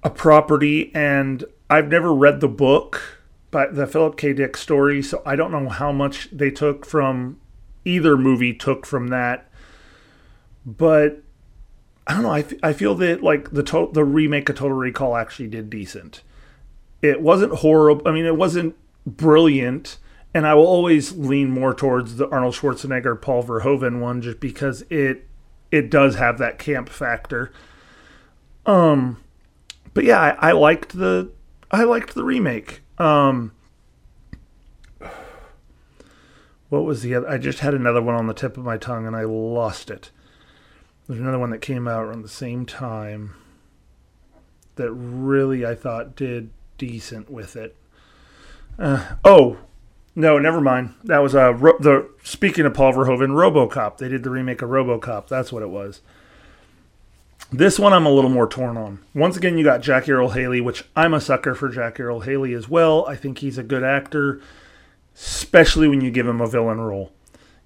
a 0.05 0.11
property, 0.11 0.93
and 0.95 1.45
I've 1.69 1.89
never 1.89 2.15
read 2.15 2.41
the 2.41 2.49
book, 2.49 3.21
but 3.51 3.75
the 3.75 3.87
Philip 3.87 4.17
K. 4.17 4.33
Dick 4.35 4.57
story, 4.57 5.03
so 5.03 5.23
I 5.27 5.35
don't 5.35 5.51
know 5.51 5.69
how 5.69 5.91
much 5.91 6.29
they 6.31 6.51
took 6.51 6.87
from 6.87 7.41
either 7.85 8.17
movie 8.17 8.55
took 8.55 8.87
from 8.87 9.09
that 9.09 9.51
but 10.65 11.23
I 12.07 12.15
don't 12.15 12.23
know. 12.23 12.31
I, 12.31 12.41
f- 12.41 12.55
I 12.63 12.73
feel 12.73 12.95
that 12.97 13.23
like 13.23 13.51
the 13.51 13.63
to- 13.65 13.91
the 13.93 14.05
remake 14.05 14.49
of 14.49 14.57
Total 14.57 14.77
Recall 14.77 15.17
actually 15.17 15.49
did 15.49 15.71
decent. 15.71 16.23
It 17.03 17.21
wasn't 17.21 17.53
horrible. 17.57 18.07
I 18.07 18.13
mean, 18.13 18.25
it 18.27 18.37
wasn't 18.37 18.77
brilliant, 19.07 19.99
and 20.33 20.47
I 20.47 20.55
will 20.55 20.67
always 20.67 21.13
lean 21.13 21.51
more 21.51 21.75
towards 21.75 22.17
the 22.17 22.29
Arnold 22.29 22.55
Schwarzenegger 22.55 23.21
Paul 23.21 23.43
Verhoeven 23.43 24.01
one 24.01 24.23
just 24.23 24.41
because 24.41 24.83
it 24.91 25.27
it 25.71 25.91
does 25.91 26.17
have 26.17 26.39
that 26.39 26.59
camp 26.59 26.89
factor. 26.89 27.53
Um, 28.67 29.23
but 29.93 30.05
yeah, 30.05 30.21
I, 30.21 30.51
I 30.51 30.53
liked 30.53 30.97
the 30.97 31.31
I 31.71 31.85
liked 31.85 32.15
the 32.15 32.25
remake. 32.25 32.83
Um, 32.99 33.53
what 36.69 36.85
was 36.85 37.03
the 37.03 37.15
other? 37.15 37.29
I 37.29 37.39
just 37.39 37.61
had 37.61 37.75
another 37.75 38.03
one 38.03 38.15
on 38.15 38.27
the 38.27 38.35
tip 38.35 38.57
of 38.57 38.65
my 38.65 38.77
tongue 38.77 39.07
and 39.07 39.17
I 39.17 39.25
lost 39.25 39.91
it. 39.91 40.11
There's 41.07 41.21
another 41.21 41.39
one 41.39 41.51
that 41.51 41.61
came 41.61 41.87
out 41.87 42.05
around 42.05 42.23
the 42.23 42.29
same 42.29 42.65
time 42.67 43.35
that 44.77 44.91
really 44.91 45.65
I 45.65 45.75
thought 45.75 46.17
did 46.17 46.51
decent 46.79 47.31
with 47.31 47.57
it. 47.57 47.77
Uh, 48.79 49.15
oh, 49.25 49.59
No, 50.17 50.39
never 50.39 50.61
mind. 50.61 50.95
That 51.05 51.19
was 51.19 51.35
uh, 51.35 51.53
Ro- 51.55 51.79
the 51.79 52.09
speaking 52.23 52.65
of 52.67 52.75
Paul 52.75 52.93
Verhoeven, 52.93 53.31
RoboCop. 53.31 53.99
They 53.99 54.09
did 54.09 54.23
the 54.23 54.31
remake 54.31 54.63
of 54.63 54.71
RoboCop. 54.71 55.29
That's 55.29 55.53
what 55.53 55.63
it 55.63 55.71
was. 55.71 56.01
This 57.53 57.79
one 57.79 57.93
I'm 57.93 58.07
a 58.07 58.11
little 58.11 58.31
more 58.31 58.49
torn 58.49 58.77
on. 58.77 59.01
Once 59.15 59.37
again, 59.37 59.59
you 59.59 59.65
got 59.65 59.83
Jackie 59.83 60.13
Earle 60.13 60.31
Haley, 60.31 60.61
which 60.61 60.85
I'm 60.97 61.15
a 61.15 61.21
sucker 61.21 61.55
for 61.55 61.69
Jackie 61.69 62.03
Earle 62.03 62.21
Haley 62.21 62.55
as 62.55 62.69
well. 62.69 63.05
I 63.07 63.15
think 63.17 63.39
he's 63.39 63.59
a 63.59 63.63
good 63.63 63.85
actor, 63.85 64.41
especially 65.15 65.87
when 65.87 66.01
you 66.01 66.11
give 66.11 66.27
him 66.27 66.41
a 66.41 66.49
villain 66.49 66.81
role. 66.81 67.13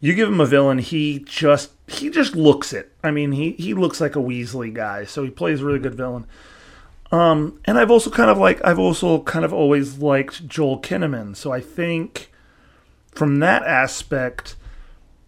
You 0.00 0.14
give 0.14 0.28
him 0.28 0.40
a 0.40 0.46
villain, 0.46 0.78
he 0.78 1.20
just 1.20 1.70
he 1.88 2.10
just 2.10 2.36
looks 2.36 2.72
it. 2.72 2.92
I 3.02 3.10
mean, 3.10 3.32
he 3.32 3.52
he 3.52 3.74
looks 3.74 4.00
like 4.00 4.14
a 4.14 4.20
Weasley 4.20 4.72
guy, 4.72 5.04
so 5.04 5.22
he 5.24 5.30
plays 5.30 5.60
a 5.60 5.64
really 5.64 5.78
good 5.78 5.94
villain. 5.94 6.26
Um, 7.10 7.58
and 7.64 7.78
I've 7.78 7.90
also 7.90 8.10
kind 8.10 8.30
of 8.30 8.38
like 8.38 8.60
I've 8.64 8.78
also 8.78 9.22
kind 9.22 9.44
of 9.44 9.52
always 9.52 9.98
liked 9.98 10.46
Joel 10.46 10.80
Kinnaman, 10.80 11.34
so 11.34 11.52
I 11.52 11.60
think 11.60 12.30
from 13.10 13.40
that 13.40 13.62
aspect, 13.62 14.56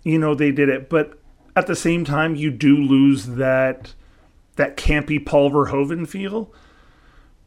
you 0.03 0.19
know, 0.19 0.35
they 0.35 0.53
did 0.53 0.69
it. 0.69 0.91
But 0.91 1.19
at 1.57 1.67
the 1.67 1.77
same 1.77 2.05
time, 2.05 2.35
you 2.35 2.51
do 2.51 2.77
lose 2.77 3.27
that 3.27 3.95
that 4.57 4.77
campy 4.77 5.25
Paul 5.25 5.51
Verhoeven 5.51 6.07
feel. 6.07 6.53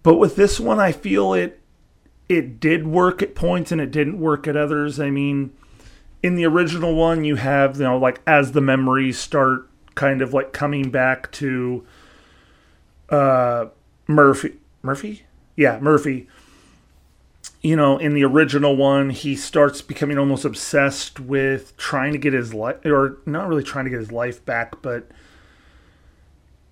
But 0.01 0.17
with 0.17 0.35
this 0.35 0.59
one, 0.59 0.79
I 0.79 0.91
feel 0.91 1.33
it 1.33 1.61
it 2.27 2.59
did 2.59 2.87
work 2.87 3.21
at 3.21 3.35
points 3.35 3.71
and 3.71 3.79
it 3.79 3.91
didn't 3.91 4.19
work 4.19 4.47
at 4.47 4.57
others. 4.57 4.99
I 4.99 5.11
mean, 5.11 5.51
in 6.23 6.35
the 6.35 6.45
original 6.45 6.95
one, 6.95 7.25
you 7.25 7.35
have 7.35 7.77
you 7.77 7.83
know 7.83 7.97
like 7.97 8.21
as 8.25 8.53
the 8.53 8.61
memories 8.61 9.19
start 9.19 9.69
kind 9.93 10.21
of 10.21 10.33
like 10.33 10.53
coming 10.53 10.89
back 10.89 11.31
to 11.33 11.85
uh, 13.09 13.65
Murphy. 14.07 14.55
Murphy, 14.81 15.23
yeah, 15.55 15.79
Murphy. 15.79 16.27
You 17.61 17.75
know, 17.75 17.97
in 17.97 18.13
the 18.13 18.23
original 18.23 18.75
one, 18.75 19.09
he 19.09 19.35
starts 19.35 19.81
becoming 19.81 20.17
almost 20.17 20.43
obsessed 20.43 21.19
with 21.19 21.77
trying 21.77 22.11
to 22.13 22.17
get 22.17 22.33
his 22.33 22.53
life, 22.53 22.85
or 22.85 23.19
not 23.25 23.47
really 23.47 23.63
trying 23.63 23.85
to 23.85 23.91
get 23.91 23.99
his 23.99 24.11
life 24.11 24.43
back, 24.43 24.81
but 24.81 25.09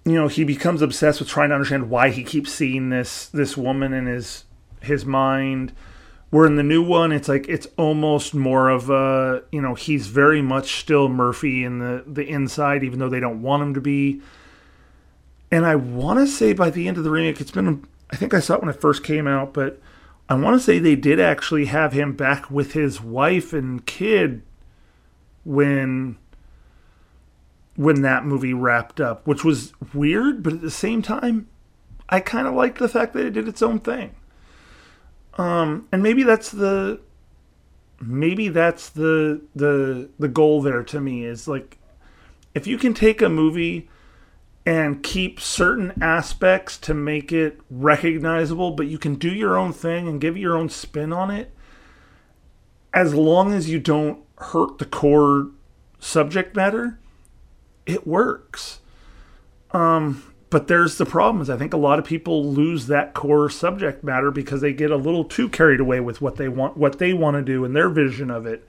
you 0.04 0.14
know, 0.14 0.28
he 0.28 0.44
becomes 0.44 0.82
obsessed 0.82 1.20
with 1.20 1.30
trying 1.30 1.50
to 1.50 1.56
understand 1.56 1.90
why 1.90 2.10
he 2.10 2.24
keeps 2.24 2.52
seeing 2.52 2.90
this 2.90 3.28
this 3.28 3.56
woman 3.56 3.94
in 3.94 4.06
his 4.06 4.46
his 4.82 5.06
mind 5.06 5.74
where 6.32 6.46
in 6.46 6.56
the 6.56 6.64
new 6.64 6.82
one, 6.82 7.12
it's 7.12 7.28
like 7.28 7.48
it's 7.48 7.68
almost 7.78 8.34
more 8.34 8.70
of 8.70 8.90
a 8.90 9.44
you 9.52 9.62
know 9.62 9.76
he's 9.76 10.08
very 10.08 10.42
much 10.42 10.80
still 10.80 11.08
Murphy 11.08 11.64
in 11.64 11.80
the 11.80 12.04
the 12.08 12.28
inside, 12.28 12.84
even 12.84 13.00
though 13.00 13.10
they 13.10 13.20
don't 13.20 13.42
want 13.42 13.62
him 13.62 13.74
to 13.76 13.82
be. 13.82 14.22
And 15.52 15.66
I 15.66 15.76
want 15.76 16.20
to 16.20 16.28
say 16.28 16.54
by 16.54 16.70
the 16.70 16.88
end 16.88 16.98
of 16.98 17.04
the 17.04 17.12
remake, 17.12 17.40
it's 17.40 17.52
been 17.52 17.86
I 18.10 18.16
think 18.16 18.34
I 18.34 18.40
saw 18.40 18.56
it 18.56 18.62
when 18.62 18.70
it 18.70 18.82
first 18.82 19.04
came 19.04 19.28
out, 19.28 19.54
but 19.54 19.80
I 20.30 20.36
want 20.36 20.58
to 20.58 20.64
say 20.64 20.80
they 20.80 20.96
did 20.96 21.20
actually 21.20 21.66
have 21.66 21.92
him 21.92 22.14
back 22.14 22.50
with 22.50 22.72
his 22.72 23.02
wife 23.02 23.52
and 23.52 23.86
kid 23.86 24.42
when 25.44 26.18
when 27.76 28.02
that 28.04 28.26
movie 28.26 28.54
wrapped 28.54 29.02
up, 29.02 29.28
which 29.28 29.44
was 29.44 29.74
weird, 29.94 30.44
but 30.44 30.54
at 30.54 30.62
the 30.62 30.72
same 30.72 31.02
time, 31.02 31.50
I 32.08 32.20
kind 32.22 32.48
of 32.48 32.54
liked 32.54 32.80
the 32.80 32.90
fact 32.90 33.14
that 33.14 33.26
it 33.26 33.32
did 33.32 33.48
its 33.48 33.62
own 33.62 33.80
thing. 33.80 34.16
Um, 35.38 35.88
and 35.92 36.04
maybe 36.04 36.24
that's 36.24 36.50
the 36.50 37.00
maybe 38.00 38.50
that's 38.50 38.90
the 38.90 39.42
the 39.56 40.10
the 40.20 40.28
goal 40.28 40.62
there 40.62 40.84
to 40.84 41.00
me 41.00 41.24
is 41.24 41.48
like 41.48 41.78
if 42.56 42.66
you 42.66 42.78
can 42.78 42.94
take 42.94 43.22
a 43.22 43.30
movie 43.30 43.88
and 44.66 45.02
keep 45.02 45.40
certain 45.40 45.94
aspects 46.02 46.78
to 46.78 46.94
make 46.94 47.32
it 47.32 47.60
recognizable, 47.70 48.72
but 48.72 48.88
you 48.88 48.98
can 48.98 49.16
do 49.16 49.30
your 49.34 49.58
own 49.58 49.74
thing 49.74 50.08
and 50.08 50.22
give 50.22 50.38
your 50.38 50.56
own 50.56 50.70
spin 50.70 51.12
on 51.12 51.32
it, 51.32 51.52
as 52.94 53.16
long 53.16 53.54
as 53.54 53.70
you 53.70 53.80
don't 53.80 54.20
hurt 54.38 54.78
the 54.78 54.86
core 54.86 55.50
subject 56.00 56.56
matter, 56.56 57.00
it 57.86 58.06
works. 58.06 58.80
Um, 59.72 60.31
but 60.52 60.68
there's 60.68 60.98
the 60.98 61.06
problem 61.06 61.42
is 61.42 61.50
I 61.50 61.58
think 61.58 61.74
a 61.74 61.78
lot 61.78 61.98
of 61.98 62.06
people 62.06 62.46
lose 62.46 62.86
that 62.88 63.16
core 63.16 63.50
subject 63.50 64.04
matter 64.04 64.30
because 64.30 64.62
they 64.62 64.74
get 64.74 64.92
a 64.92 64.98
little 64.98 65.24
too 65.24 65.50
carried 65.50 65.80
away 65.80 66.02
with 66.02 66.22
what 66.22 66.36
they 66.36 66.50
want 66.50 66.78
what 66.78 67.00
they 67.00 67.14
want 67.14 67.38
to 67.38 67.42
do 67.42 67.66
and 67.66 67.76
their 67.76 67.90
vision 67.90 68.30
of 68.30 68.46
it. 68.46 68.68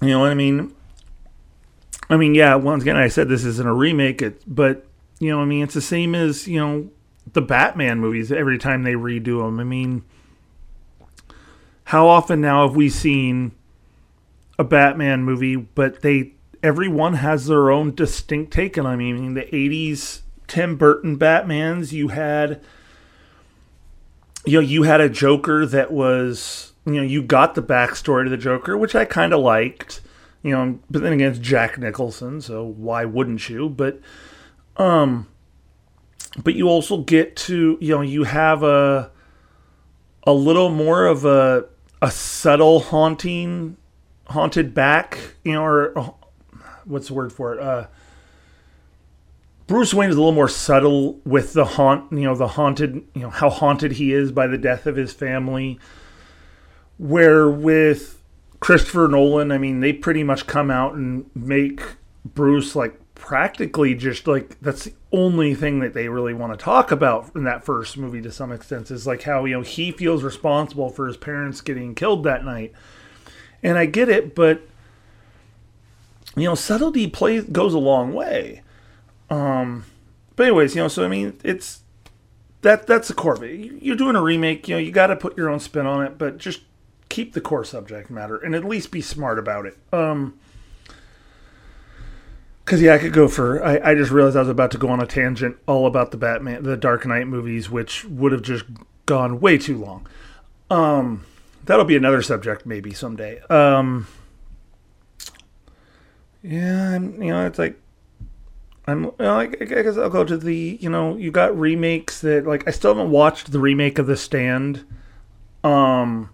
You 0.00 0.08
know 0.08 0.20
what 0.20 0.30
I 0.30 0.34
mean? 0.34 0.74
I 2.08 2.16
mean, 2.16 2.34
yeah, 2.34 2.54
once 2.54 2.82
again 2.82 2.96
I 2.96 3.08
said 3.08 3.28
this 3.28 3.44
isn't 3.44 3.68
a 3.68 3.74
remake 3.74 4.22
it 4.22 4.42
but 4.46 4.86
you 5.18 5.30
know, 5.30 5.40
I 5.40 5.44
mean, 5.44 5.62
it's 5.62 5.74
the 5.74 5.80
same 5.80 6.14
as, 6.16 6.48
you 6.48 6.58
know, 6.58 6.90
the 7.32 7.42
Batman 7.42 8.00
movies 8.00 8.32
every 8.32 8.58
time 8.58 8.82
they 8.82 8.94
redo 8.94 9.44
them. 9.44 9.60
I 9.60 9.64
mean, 9.64 10.02
how 11.84 12.08
often 12.08 12.40
now 12.40 12.66
have 12.66 12.74
we 12.74 12.88
seen 12.88 13.52
a 14.58 14.64
Batman 14.64 15.22
movie, 15.22 15.56
but 15.56 16.02
they 16.02 16.32
everyone 16.62 17.14
has 17.14 17.46
their 17.46 17.70
own 17.70 17.94
distinct 17.94 18.52
take 18.52 18.78
on. 18.78 18.86
I 18.86 18.96
mean, 18.96 19.34
the 19.34 19.42
'80s 19.42 20.20
Tim 20.46 20.76
Burton 20.76 21.16
Batman's, 21.16 21.92
you 21.92 22.08
had 22.08 22.60
you 24.44 24.60
know 24.60 24.66
you 24.66 24.82
had 24.82 25.00
a 25.00 25.08
Joker 25.08 25.66
that 25.66 25.92
was 25.92 26.72
you 26.84 26.94
know 26.94 27.02
you 27.02 27.22
got 27.22 27.54
the 27.54 27.62
backstory 27.62 28.24
to 28.24 28.30
the 28.30 28.36
Joker, 28.36 28.76
which 28.76 28.94
I 28.94 29.04
kind 29.04 29.32
of 29.32 29.40
liked. 29.40 30.00
You 30.42 30.50
know, 30.50 30.78
but 30.90 31.02
then 31.02 31.12
again, 31.12 31.30
it's 31.30 31.38
Jack 31.38 31.78
Nicholson, 31.78 32.40
so 32.40 32.64
why 32.64 33.04
wouldn't 33.04 33.48
you? 33.48 33.68
But 33.68 34.00
um, 34.76 35.28
but 36.42 36.54
you 36.54 36.68
also 36.68 36.98
get 36.98 37.36
to 37.36 37.78
you 37.80 37.94
know 37.94 38.02
you 38.02 38.24
have 38.24 38.62
a 38.62 39.10
a 40.24 40.32
little 40.32 40.70
more 40.70 41.06
of 41.06 41.24
a 41.24 41.66
a 42.00 42.10
subtle 42.10 42.80
haunting 42.80 43.76
haunted 44.26 44.74
back, 44.74 45.18
you 45.44 45.52
know, 45.52 45.64
or 45.64 45.98
uh, 45.98 46.10
what's 46.84 47.08
the 47.08 47.14
word 47.14 47.32
for 47.32 47.54
it? 47.54 47.60
Uh, 47.60 47.86
Bruce 49.66 49.94
Wayne 49.94 50.10
is 50.10 50.16
a 50.16 50.18
little 50.18 50.34
more 50.34 50.48
subtle 50.48 51.20
with 51.24 51.52
the 51.52 51.64
haunt, 51.64 52.12
you 52.12 52.20
know, 52.20 52.34
the 52.34 52.48
haunted, 52.48 53.06
you 53.14 53.22
know, 53.22 53.30
how 53.30 53.48
haunted 53.48 53.92
he 53.92 54.12
is 54.12 54.32
by 54.32 54.46
the 54.46 54.58
death 54.58 54.86
of 54.86 54.96
his 54.96 55.12
family. 55.12 55.78
Where 56.98 57.48
with 57.48 58.22
Christopher 58.60 59.08
Nolan, 59.08 59.50
I 59.50 59.58
mean, 59.58 59.80
they 59.80 59.92
pretty 59.92 60.22
much 60.22 60.46
come 60.46 60.70
out 60.70 60.94
and 60.94 61.30
make 61.34 61.80
Bruce 62.24 62.76
like 62.76 62.98
practically 63.14 63.94
just 63.94 64.26
like 64.26 64.60
that's 64.60 64.84
the 64.84 64.92
only 65.12 65.54
thing 65.54 65.78
that 65.78 65.94
they 65.94 66.08
really 66.08 66.34
want 66.34 66.52
to 66.52 66.62
talk 66.62 66.90
about 66.90 67.30
in 67.36 67.44
that 67.44 67.64
first 67.64 67.96
movie 67.96 68.20
to 68.20 68.32
some 68.32 68.50
extent 68.50 68.90
is 68.90 69.06
like 69.06 69.22
how 69.22 69.44
you 69.44 69.54
know 69.54 69.62
he 69.62 69.92
feels 69.92 70.24
responsible 70.24 70.88
for 70.88 71.06
his 71.06 71.16
parents 71.16 71.60
getting 71.60 71.94
killed 71.94 72.24
that 72.24 72.44
night 72.44 72.72
and 73.62 73.78
I 73.78 73.86
get 73.86 74.08
it, 74.08 74.34
but 74.34 74.62
you 76.36 76.44
know, 76.44 76.54
subtlety 76.54 77.06
plays 77.08 77.44
goes 77.44 77.74
a 77.74 77.78
long 77.78 78.12
way. 78.12 78.62
Um, 79.30 79.84
but 80.36 80.44
anyways, 80.46 80.74
you 80.74 80.82
know, 80.82 80.88
so 80.88 81.04
I 81.04 81.08
mean, 81.08 81.38
it's 81.44 81.82
that 82.62 82.86
that's 82.86 83.08
the 83.08 83.14
core 83.14 83.34
of 83.34 83.42
it. 83.42 83.82
You're 83.82 83.96
doing 83.96 84.16
a 84.16 84.22
remake, 84.22 84.68
you 84.68 84.74
know, 84.74 84.78
you 84.78 84.90
got 84.90 85.08
to 85.08 85.16
put 85.16 85.36
your 85.36 85.48
own 85.48 85.60
spin 85.60 85.86
on 85.86 86.04
it, 86.04 86.18
but 86.18 86.38
just 86.38 86.62
keep 87.08 87.34
the 87.34 87.40
core 87.40 87.64
subject 87.64 88.10
matter 88.10 88.36
and 88.36 88.54
at 88.54 88.64
least 88.64 88.90
be 88.90 89.02
smart 89.02 89.38
about 89.38 89.66
it. 89.66 89.76
Um, 89.92 90.38
Cause 92.64 92.80
yeah, 92.80 92.94
I 92.94 92.98
could 92.98 93.12
go 93.12 93.26
for. 93.26 93.62
I, 93.62 93.90
I 93.90 93.94
just 93.94 94.12
realized 94.12 94.36
I 94.36 94.40
was 94.40 94.48
about 94.48 94.70
to 94.70 94.78
go 94.78 94.88
on 94.88 95.00
a 95.02 95.06
tangent 95.06 95.56
all 95.66 95.84
about 95.84 96.12
the 96.12 96.16
Batman, 96.16 96.62
the 96.62 96.76
Dark 96.76 97.04
Knight 97.04 97.26
movies, 97.26 97.68
which 97.68 98.04
would 98.04 98.30
have 98.30 98.42
just 98.42 98.64
gone 99.04 99.40
way 99.40 99.58
too 99.58 99.76
long. 99.76 100.06
Um, 100.70 101.26
that'll 101.64 101.84
be 101.84 101.96
another 101.96 102.22
subject 102.22 102.66
maybe 102.66 102.92
someday. 102.92 103.40
Um, 103.48 104.06
yeah, 106.42 106.94
you 106.94 107.28
know, 107.28 107.46
it's 107.46 107.58
like 107.58 107.80
I'm. 108.86 109.04
You 109.04 109.14
know, 109.20 109.38
I, 109.38 109.42
I 109.42 109.64
guess 109.64 109.96
I'll 109.96 110.10
go 110.10 110.24
to 110.24 110.36
the. 110.36 110.78
You 110.80 110.90
know, 110.90 111.16
you 111.16 111.30
got 111.30 111.58
remakes 111.58 112.20
that 112.22 112.46
like 112.46 112.66
I 112.66 112.72
still 112.72 112.94
haven't 112.94 113.10
watched 113.10 113.52
the 113.52 113.60
remake 113.60 113.98
of 113.98 114.06
The 114.06 114.16
Stand. 114.16 114.84
Um, 115.62 116.30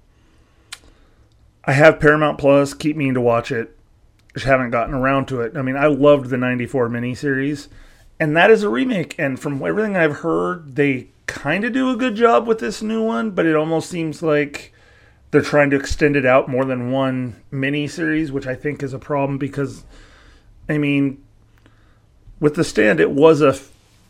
I 1.64 1.72
have 1.72 2.00
Paramount 2.00 2.38
Plus. 2.38 2.72
Keep 2.72 2.96
meaning 2.96 3.14
to 3.14 3.20
watch 3.20 3.52
it. 3.52 3.76
Just 4.32 4.46
haven't 4.46 4.70
gotten 4.70 4.94
around 4.94 5.26
to 5.26 5.42
it. 5.42 5.56
I 5.56 5.62
mean, 5.62 5.76
I 5.76 5.86
loved 5.88 6.30
the 6.30 6.38
'94 6.38 6.88
miniseries, 6.88 7.68
and 8.18 8.34
that 8.36 8.50
is 8.50 8.62
a 8.62 8.68
remake. 8.70 9.14
And 9.18 9.38
from 9.38 9.62
everything 9.62 9.96
I've 9.96 10.16
heard, 10.16 10.76
they 10.76 11.08
kind 11.26 11.64
of 11.64 11.74
do 11.74 11.90
a 11.90 11.96
good 11.96 12.14
job 12.14 12.46
with 12.46 12.60
this 12.60 12.80
new 12.80 13.02
one, 13.02 13.32
but 13.32 13.44
it 13.44 13.54
almost 13.54 13.90
seems 13.90 14.22
like 14.22 14.72
they're 15.30 15.42
trying 15.42 15.70
to 15.70 15.76
extend 15.76 16.16
it 16.16 16.24
out 16.24 16.48
more 16.48 16.64
than 16.64 16.90
one 16.90 17.42
mini 17.50 17.86
series, 17.86 18.32
which 18.32 18.46
I 18.46 18.54
think 18.54 18.82
is 18.82 18.92
a 18.92 18.98
problem 18.98 19.38
because, 19.38 19.84
I 20.68 20.78
mean, 20.78 21.22
with 22.40 22.54
the 22.54 22.64
stand, 22.64 23.00
it 23.00 23.10
was 23.10 23.42
a, 23.42 23.58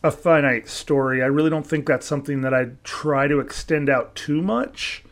a 0.03 0.11
finite 0.11 0.69
story. 0.69 1.23
I 1.23 1.27
really 1.27 1.51
don't 1.51 1.67
think 1.67 1.87
that's 1.87 2.07
something 2.07 2.43
that 2.43 2.55
I'd 2.55 2.83
try 2.85 3.27
to 3.27 3.41
extend 3.41 3.89
out 3.89 4.15
too 4.15 4.41
much. 4.43 5.05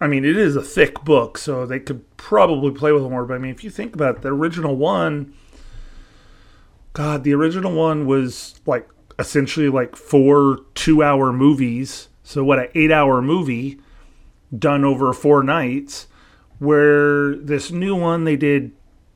I 0.00 0.06
mean, 0.06 0.24
it 0.24 0.36
is 0.36 0.56
a 0.56 0.62
thick 0.62 1.04
book, 1.04 1.36
so 1.36 1.66
they 1.66 1.78
could 1.78 2.16
probably 2.16 2.70
play 2.70 2.92
with 2.92 3.02
more. 3.02 3.26
But 3.26 3.34
I 3.34 3.38
mean, 3.38 3.50
if 3.50 3.62
you 3.62 3.68
think 3.70 3.94
about 3.94 4.16
it, 4.16 4.22
the 4.22 4.28
original 4.28 4.76
one, 4.76 5.34
God, 6.94 7.22
the 7.22 7.34
original 7.34 7.72
one 7.72 8.06
was 8.06 8.58
like 8.64 8.88
essentially 9.18 9.68
like 9.68 9.94
four 9.94 10.60
two 10.74 11.02
hour 11.02 11.30
movies 11.30 12.08
So 12.30 12.44
what 12.44 12.60
an 12.60 12.68
eight 12.76 12.92
hour 12.92 13.20
movie 13.20 13.80
done 14.56 14.84
over 14.84 15.12
four 15.12 15.42
nights. 15.42 16.06
Where 16.58 17.34
this 17.36 17.70
new 17.70 17.94
one 17.94 18.24
they 18.24 18.36
did 18.36 18.72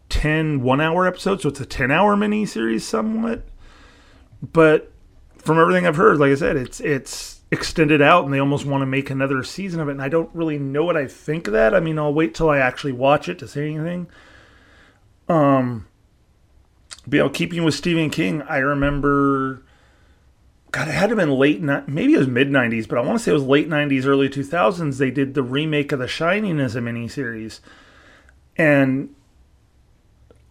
10 0.08 0.62
one 0.62 0.80
hour 0.80 1.06
episodes, 1.06 1.42
so 1.42 1.50
it's 1.50 1.60
a 1.60 1.66
10 1.66 1.90
hour 1.90 2.16
mini 2.16 2.46
series 2.46 2.86
somewhat. 2.86 3.44
But 4.42 4.92
from 5.36 5.58
everything 5.58 5.86
I've 5.86 5.96
heard, 5.96 6.18
like 6.18 6.32
I 6.32 6.36
said, 6.36 6.56
it's 6.56 6.80
it's 6.80 7.42
extended 7.50 8.02
out 8.02 8.24
and 8.24 8.32
they 8.32 8.38
almost 8.38 8.66
want 8.66 8.82
to 8.82 8.86
make 8.86 9.10
another 9.10 9.42
season 9.42 9.80
of 9.80 9.88
it. 9.88 9.92
And 9.92 10.02
I 10.02 10.08
don't 10.08 10.30
really 10.34 10.58
know 10.58 10.84
what 10.84 10.96
I 10.96 11.06
think 11.06 11.46
of 11.46 11.52
that. 11.52 11.74
I 11.74 11.80
mean, 11.80 11.98
I'll 11.98 12.14
wait 12.14 12.34
till 12.34 12.50
I 12.50 12.58
actually 12.58 12.92
watch 12.92 13.28
it 13.28 13.38
to 13.38 13.48
say 13.48 13.68
anything. 13.68 14.08
Um, 15.28 15.86
but 17.06 17.16
you 17.16 17.22
know, 17.22 17.28
keeping 17.28 17.64
with 17.64 17.74
Stephen 17.74 18.10
King, 18.10 18.42
I 18.42 18.58
remember, 18.58 19.62
God, 20.74 20.88
it 20.88 20.94
had 20.94 21.10
to 21.10 21.16
have 21.16 21.18
been 21.18 21.38
late, 21.38 21.62
maybe 21.62 22.14
it 22.14 22.18
was 22.18 22.26
mid 22.26 22.48
90s, 22.48 22.88
but 22.88 22.98
I 22.98 23.02
want 23.02 23.16
to 23.16 23.24
say 23.24 23.30
it 23.30 23.34
was 23.34 23.44
late 23.44 23.68
90s, 23.68 24.06
early 24.06 24.28
2000s. 24.28 24.98
They 24.98 25.12
did 25.12 25.34
the 25.34 25.42
remake 25.44 25.92
of 25.92 26.00
The 26.00 26.08
Shining 26.08 26.58
as 26.58 26.74
a 26.74 26.80
miniseries. 26.80 27.60
And 28.56 29.14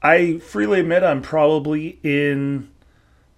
I 0.02 0.38
freely 0.38 0.80
admit 0.80 1.04
I'm 1.04 1.22
probably 1.22 2.00
in 2.04 2.72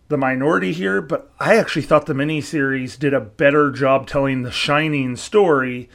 the 0.09 0.17
minority 0.17 0.73
here, 0.73 1.01
but 1.01 1.31
I 1.39 1.57
actually 1.57 1.81
thought 1.81 2.05
the 2.05 2.13
miniseries 2.13 2.99
did 2.99 3.15
a 3.15 3.19
better 3.19 3.71
job 3.71 4.05
telling 4.05 4.43
the 4.43 4.51
Shining 4.51 5.15
story 5.15 5.89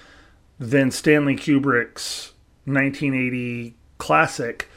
than 0.59 0.91
Stanley 0.91 1.36
Kubrick's 1.36 2.32
1980 2.64 3.76
classic. 3.99 4.68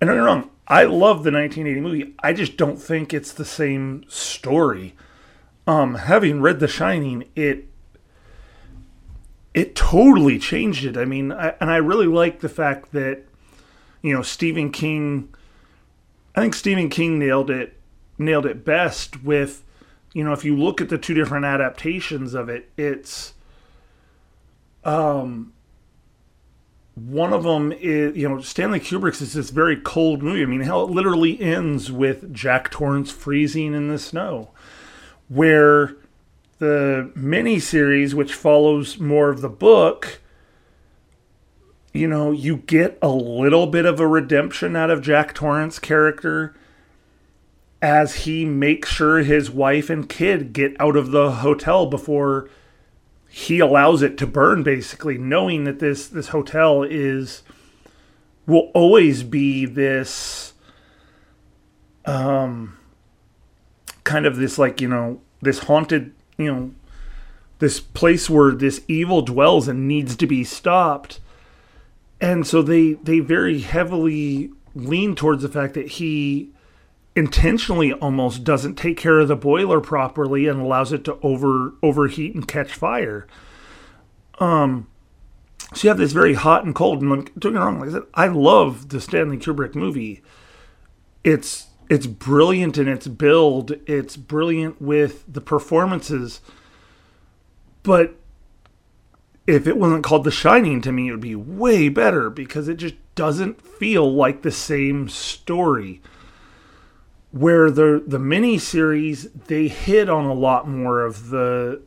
And 0.00 0.08
don't 0.08 0.16
get 0.16 0.22
me 0.22 0.26
wrong, 0.26 0.50
I 0.66 0.82
love 0.82 1.22
the 1.22 1.30
1980 1.30 1.80
movie. 1.80 2.14
I 2.24 2.32
just 2.32 2.56
don't 2.56 2.82
think 2.82 3.14
it's 3.14 3.32
the 3.32 3.44
same 3.44 4.02
story. 4.08 4.96
Um, 5.70 5.94
having 5.94 6.40
read 6.40 6.58
The 6.58 6.66
Shining, 6.66 7.28
it 7.36 7.68
it 9.54 9.76
totally 9.76 10.36
changed 10.36 10.84
it. 10.84 10.96
I 10.96 11.04
mean, 11.04 11.30
I, 11.30 11.54
and 11.60 11.70
I 11.70 11.76
really 11.76 12.08
like 12.08 12.40
the 12.40 12.48
fact 12.48 12.90
that 12.90 13.22
you 14.02 14.12
know 14.12 14.22
Stephen 14.22 14.72
King. 14.72 15.32
I 16.34 16.40
think 16.40 16.54
Stephen 16.54 16.88
King 16.90 17.20
nailed 17.20 17.50
it 17.50 17.74
nailed 18.18 18.46
it 18.46 18.64
best 18.64 19.22
with 19.22 19.62
you 20.12 20.24
know 20.24 20.32
if 20.32 20.44
you 20.44 20.56
look 20.56 20.80
at 20.80 20.88
the 20.88 20.98
two 20.98 21.14
different 21.14 21.44
adaptations 21.44 22.34
of 22.34 22.48
it 22.48 22.68
it's 22.76 23.32
um 24.84 25.52
one 26.94 27.32
of 27.32 27.44
them 27.44 27.70
is 27.72 28.16
you 28.16 28.28
know 28.28 28.40
Stanley 28.40 28.80
Kubrick's 28.80 29.20
is 29.22 29.34
this 29.34 29.50
very 29.50 29.76
cold 29.76 30.20
movie. 30.20 30.42
I 30.42 30.46
mean, 30.46 30.62
hell, 30.62 30.84
it 30.84 30.90
literally 30.90 31.40
ends 31.40 31.92
with 31.92 32.34
Jack 32.34 32.72
Torrance 32.72 33.12
freezing 33.12 33.72
in 33.72 33.86
the 33.86 33.98
snow, 34.00 34.50
where 35.30 35.96
the 36.58 37.10
miniseries, 37.16 38.12
which 38.12 38.34
follows 38.34 38.98
more 38.98 39.30
of 39.30 39.40
the 39.40 39.48
book, 39.48 40.20
you 41.94 42.06
know, 42.06 42.32
you 42.32 42.58
get 42.58 42.98
a 43.00 43.08
little 43.08 43.66
bit 43.66 43.86
of 43.86 44.00
a 44.00 44.06
redemption 44.06 44.76
out 44.76 44.90
of 44.90 45.00
Jack 45.00 45.32
Torrance's 45.32 45.78
character 45.78 46.54
as 47.80 48.14
he 48.24 48.44
makes 48.44 48.90
sure 48.90 49.20
his 49.20 49.50
wife 49.50 49.88
and 49.88 50.08
kid 50.08 50.52
get 50.52 50.78
out 50.80 50.96
of 50.96 51.12
the 51.12 51.30
hotel 51.30 51.86
before 51.86 52.50
he 53.28 53.60
allows 53.60 54.02
it 54.02 54.18
to 54.18 54.26
burn 54.26 54.62
basically 54.62 55.16
knowing 55.16 55.64
that 55.64 55.78
this 55.78 56.08
this 56.08 56.28
hotel 56.28 56.82
is 56.82 57.42
will 58.46 58.70
always 58.74 59.22
be 59.22 59.64
this 59.64 60.52
um 62.04 62.76
kind 64.10 64.26
of 64.26 64.36
this 64.36 64.58
like 64.58 64.80
you 64.80 64.88
know 64.88 65.20
this 65.40 65.60
haunted 65.60 66.12
you 66.36 66.52
know 66.52 66.72
this 67.60 67.78
place 67.78 68.28
where 68.28 68.50
this 68.50 68.82
evil 68.88 69.22
dwells 69.22 69.68
and 69.68 69.86
needs 69.86 70.16
to 70.16 70.26
be 70.26 70.42
stopped 70.42 71.20
and 72.20 72.44
so 72.44 72.60
they 72.60 72.94
they 72.94 73.20
very 73.20 73.60
heavily 73.60 74.50
lean 74.74 75.14
towards 75.14 75.42
the 75.42 75.48
fact 75.48 75.74
that 75.74 75.86
he 75.86 76.50
intentionally 77.14 77.92
almost 77.92 78.42
doesn't 78.42 78.74
take 78.74 78.96
care 78.96 79.20
of 79.20 79.28
the 79.28 79.36
boiler 79.36 79.80
properly 79.80 80.48
and 80.48 80.60
allows 80.60 80.92
it 80.92 81.04
to 81.04 81.18
over 81.22 81.74
overheat 81.82 82.34
and 82.34 82.48
catch 82.48 82.72
fire. 82.72 83.26
Um, 84.38 84.88
so 85.74 85.86
you 85.86 85.88
have 85.88 85.98
this 85.98 86.12
very 86.12 86.34
hot 86.34 86.64
and 86.64 86.74
cold. 86.74 87.02
And 87.02 87.10
don't 87.38 87.52
get 87.52 87.52
me 87.52 87.58
wrong, 87.58 87.80
like 87.80 87.90
I 87.90 87.92
said, 87.92 88.02
I 88.14 88.26
love 88.26 88.88
the 88.88 89.00
Stanley 89.00 89.38
Kubrick 89.38 89.74
movie. 89.74 90.22
It's 91.22 91.66
it's 91.90 92.06
brilliant 92.06 92.78
in 92.78 92.86
its 92.86 93.08
build. 93.08 93.72
It's 93.86 94.16
brilliant 94.16 94.80
with 94.80 95.24
the 95.30 95.40
performances. 95.40 96.40
But 97.82 98.14
if 99.44 99.66
it 99.66 99.76
wasn't 99.76 100.04
called 100.04 100.22
The 100.22 100.30
Shining 100.30 100.80
to 100.82 100.92
me, 100.92 101.08
it 101.08 101.10
would 101.10 101.20
be 101.20 101.34
way 101.34 101.88
better 101.88 102.30
because 102.30 102.68
it 102.68 102.76
just 102.76 102.94
doesn't 103.16 103.60
feel 103.60 104.10
like 104.10 104.42
the 104.42 104.52
same 104.52 105.08
story 105.08 106.00
where 107.32 107.70
the 107.70 108.02
the 108.06 108.18
mini 108.18 108.58
series 108.58 109.30
they 109.46 109.68
hit 109.68 110.08
on 110.08 110.24
a 110.24 110.34
lot 110.34 110.68
more 110.68 111.04
of 111.04 111.30
the 111.30 111.80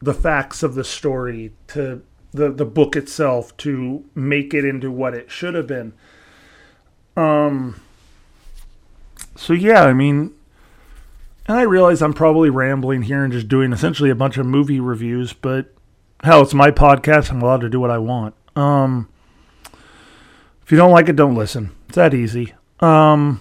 the 0.00 0.14
facts 0.14 0.62
of 0.62 0.74
the 0.74 0.84
story 0.84 1.52
to 1.68 2.02
the 2.32 2.50
the 2.50 2.64
book 2.64 2.96
itself 2.96 3.56
to 3.56 4.04
make 4.14 4.52
it 4.52 4.64
into 4.64 4.90
what 4.90 5.14
it 5.14 5.30
should 5.30 5.54
have 5.54 5.68
been. 5.68 5.92
Um. 7.16 7.80
So 9.36 9.52
yeah, 9.52 9.84
I 9.84 9.92
mean, 9.92 10.34
and 11.46 11.56
I 11.56 11.62
realize 11.62 12.02
I'm 12.02 12.14
probably 12.14 12.50
rambling 12.50 13.02
here 13.02 13.24
and 13.24 13.32
just 13.32 13.48
doing 13.48 13.72
essentially 13.72 14.10
a 14.10 14.14
bunch 14.14 14.36
of 14.36 14.46
movie 14.46 14.80
reviews, 14.80 15.32
but 15.32 15.72
hell, 16.22 16.42
it's 16.42 16.54
my 16.54 16.70
podcast. 16.70 17.30
I'm 17.30 17.42
allowed 17.42 17.60
to 17.62 17.68
do 17.68 17.80
what 17.80 17.90
I 17.90 17.98
want. 17.98 18.34
Um. 18.56 19.08
If 20.62 20.72
you 20.72 20.78
don't 20.78 20.92
like 20.92 21.10
it, 21.10 21.16
don't 21.16 21.34
listen. 21.34 21.74
It's 21.88 21.96
that 21.96 22.14
easy. 22.14 22.54
Um 22.80 23.40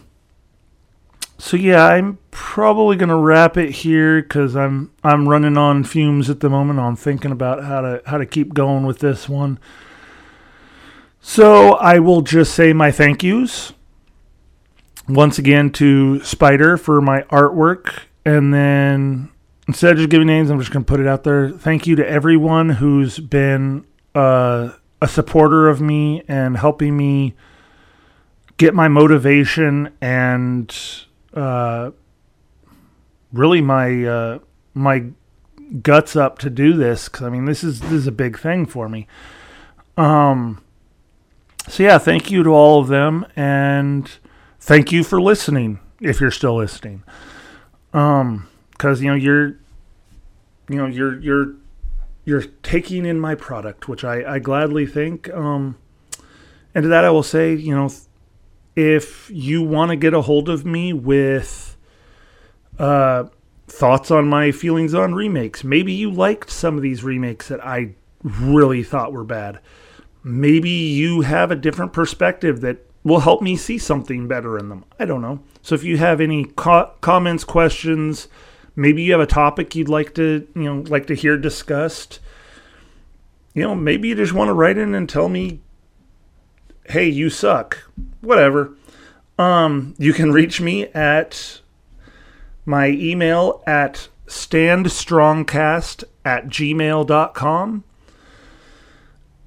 so 1.38 1.58
yeah, 1.58 1.86
I'm 1.86 2.20
probably 2.32 2.96
gonna 2.96 3.18
wrap 3.18 3.58
it 3.58 3.72
here 3.72 4.22
because 4.22 4.56
I'm 4.56 4.92
I'm 5.04 5.28
running 5.28 5.58
on 5.58 5.84
fumes 5.84 6.30
at 6.30 6.40
the 6.40 6.50
moment. 6.50 6.80
I'm 6.80 6.96
thinking 6.96 7.32
about 7.32 7.64
how 7.64 7.82
to 7.82 8.02
how 8.06 8.18
to 8.18 8.26
keep 8.26 8.54
going 8.54 8.86
with 8.86 9.00
this 9.00 9.28
one. 9.28 9.60
So 11.20 11.74
I 11.74 12.00
will 12.00 12.22
just 12.22 12.54
say 12.54 12.72
my 12.72 12.92
thank 12.92 13.24
yous 13.24 13.74
once 15.08 15.38
again 15.38 15.72
to 15.72 16.24
Spider 16.24 16.78
for 16.78 17.02
my 17.02 17.22
artwork, 17.24 18.04
and 18.26 18.54
then 18.54 19.30
instead 19.68 19.92
of 19.92 19.98
just 19.98 20.10
giving 20.10 20.28
names, 20.28 20.50
I'm 20.50 20.60
just 20.60 20.72
gonna 20.72 20.86
put 20.86 21.00
it 21.00 21.08
out 21.08 21.24
there. 21.24 21.50
Thank 21.50 21.88
you 21.88 21.96
to 21.96 22.08
everyone 22.08 22.70
who's 22.70 23.20
been 23.20 23.86
uh, 24.16 24.72
a 25.02 25.08
supporter 25.08 25.68
of 25.68 25.82
me 25.82 26.24
and 26.28 26.58
helping 26.58 26.96
me 26.96 27.36
get 28.58 28.74
my 28.74 28.88
motivation 28.88 29.92
and 30.00 30.76
uh, 31.34 31.92
really 33.32 33.62
my 33.62 34.06
uh, 34.06 34.40
my 34.74 35.06
guts 35.82 36.16
up 36.16 36.38
to 36.40 36.50
do 36.50 36.74
this 36.74 37.10
because 37.10 37.24
I 37.24 37.30
mean 37.30 37.46
this 37.46 37.64
is 37.64 37.82
this 37.82 37.92
is 37.92 38.08
a 38.08 38.12
big 38.12 38.38
thing 38.38 38.66
for 38.66 38.88
me. 38.88 39.08
Um, 39.98 40.64
so 41.68 41.84
yeah, 41.84 41.98
thank 41.98 42.32
you 42.32 42.44
to 42.44 42.50
all 42.50 42.80
of 42.80 42.88
them, 42.88 43.26
and 43.36 44.10
thank 44.64 44.94
you 44.94 45.04
for 45.04 45.22
listening 45.22 45.80
if 46.00 46.22
you're 46.22 46.32
still 46.32 46.56
listening. 46.56 47.04
Um, 47.94 48.48
because 48.72 49.02
you 49.02 49.10
know 49.10 49.16
you're, 49.16 49.60
you 50.70 50.78
know 50.78 50.88
you're 50.88 51.20
you're 51.20 51.56
you're 52.26 52.42
taking 52.64 53.06
in 53.06 53.20
my 53.20 53.36
product, 53.36 53.88
which 53.88 54.04
I 54.04 54.36
I 54.36 54.40
gladly 54.40 54.86
think. 54.86 55.30
Um, 55.34 55.78
and 56.74 56.84
to 56.84 56.90
that 56.90 57.06
I 57.06 57.10
will 57.12 57.24
say, 57.24 57.54
you 57.54 57.76
know 57.76 57.90
if 58.76 59.30
you 59.30 59.62
want 59.62 59.90
to 59.90 59.96
get 59.96 60.14
a 60.14 60.22
hold 60.22 60.50
of 60.50 60.66
me 60.66 60.94
with 60.94 61.78
uh, 62.80 63.26
thoughts 63.68 64.10
on 64.10 64.28
my 64.28 64.52
feelings 64.52 64.96
on 64.96 65.14
remakes, 65.14 65.64
maybe 65.64 65.94
you 65.94 66.10
liked 66.10 66.50
some 66.50 66.76
of 66.76 66.82
these 66.82 67.04
remakes 67.04 67.50
that 67.50 67.64
I 67.64 67.94
really 68.24 68.82
thought 68.82 69.14
were 69.14 69.24
bad. 69.24 69.60
Maybe 70.24 70.70
you 70.70 71.22
have 71.22 71.52
a 71.52 71.56
different 71.56 71.94
perspective 71.94 72.62
that 72.62 72.88
will 73.04 73.20
help 73.20 73.42
me 73.42 73.56
see 73.56 73.78
something 73.78 74.28
better 74.28 74.58
in 74.58 74.70
them. 74.70 74.86
I 75.00 75.06
don't 75.06 75.22
know. 75.22 75.40
So 75.62 75.76
if 75.76 75.84
you 75.84 75.98
have 75.98 76.22
any 76.22 76.46
co- 76.46 76.92
comments, 77.02 77.44
questions, 77.44 78.28
maybe 78.76 79.04
you 79.04 79.12
have 79.12 79.22
a 79.22 79.26
topic 79.26 79.76
you'd 79.76 79.90
like 79.90 80.16
to, 80.16 80.48
you 80.56 80.64
know, 80.64 80.82
like 80.88 81.08
to 81.08 81.16
hear 81.16 81.38
discussed, 81.38 82.20
you 83.54 83.64
know, 83.64 83.76
maybe 83.76 84.10
you 84.10 84.16
just 84.16 84.34
want 84.34 84.50
to 84.50 84.54
write 84.54 84.78
in 84.78 84.96
and 84.96 85.08
tell 85.08 85.30
me 85.30 85.60
hey, 86.90 87.08
you 87.08 87.30
suck. 87.30 87.90
Whatever. 88.22 88.76
Um, 89.38 89.96
you 89.98 90.14
can 90.14 90.32
reach 90.32 90.62
me 90.62 90.88
at 90.88 91.62
my 92.66 92.90
email 92.90 93.64
at 93.66 94.10
standstrongcast 94.28 96.04
at 96.24 96.48
gmail.com. 96.48 97.84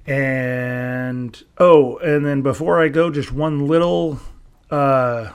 And 0.06 1.42
oh, 1.58 1.98
and 1.98 2.24
then 2.24 2.42
before 2.42 2.80
I 2.80 2.88
go, 2.88 3.10
just 3.10 3.32
one 3.32 3.66
little 3.66 4.20
uh 4.70 5.32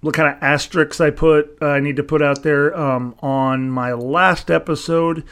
what 0.00 0.14
kind 0.14 0.34
of 0.34 0.42
asterisks 0.42 1.00
I 1.00 1.10
put 1.10 1.58
uh, 1.60 1.66
I 1.66 1.80
need 1.80 1.96
to 1.96 2.02
put 2.02 2.22
out 2.22 2.42
there 2.42 2.76
um, 2.78 3.14
on 3.20 3.70
my 3.70 3.92
last 3.92 4.50
episode. 4.50 5.24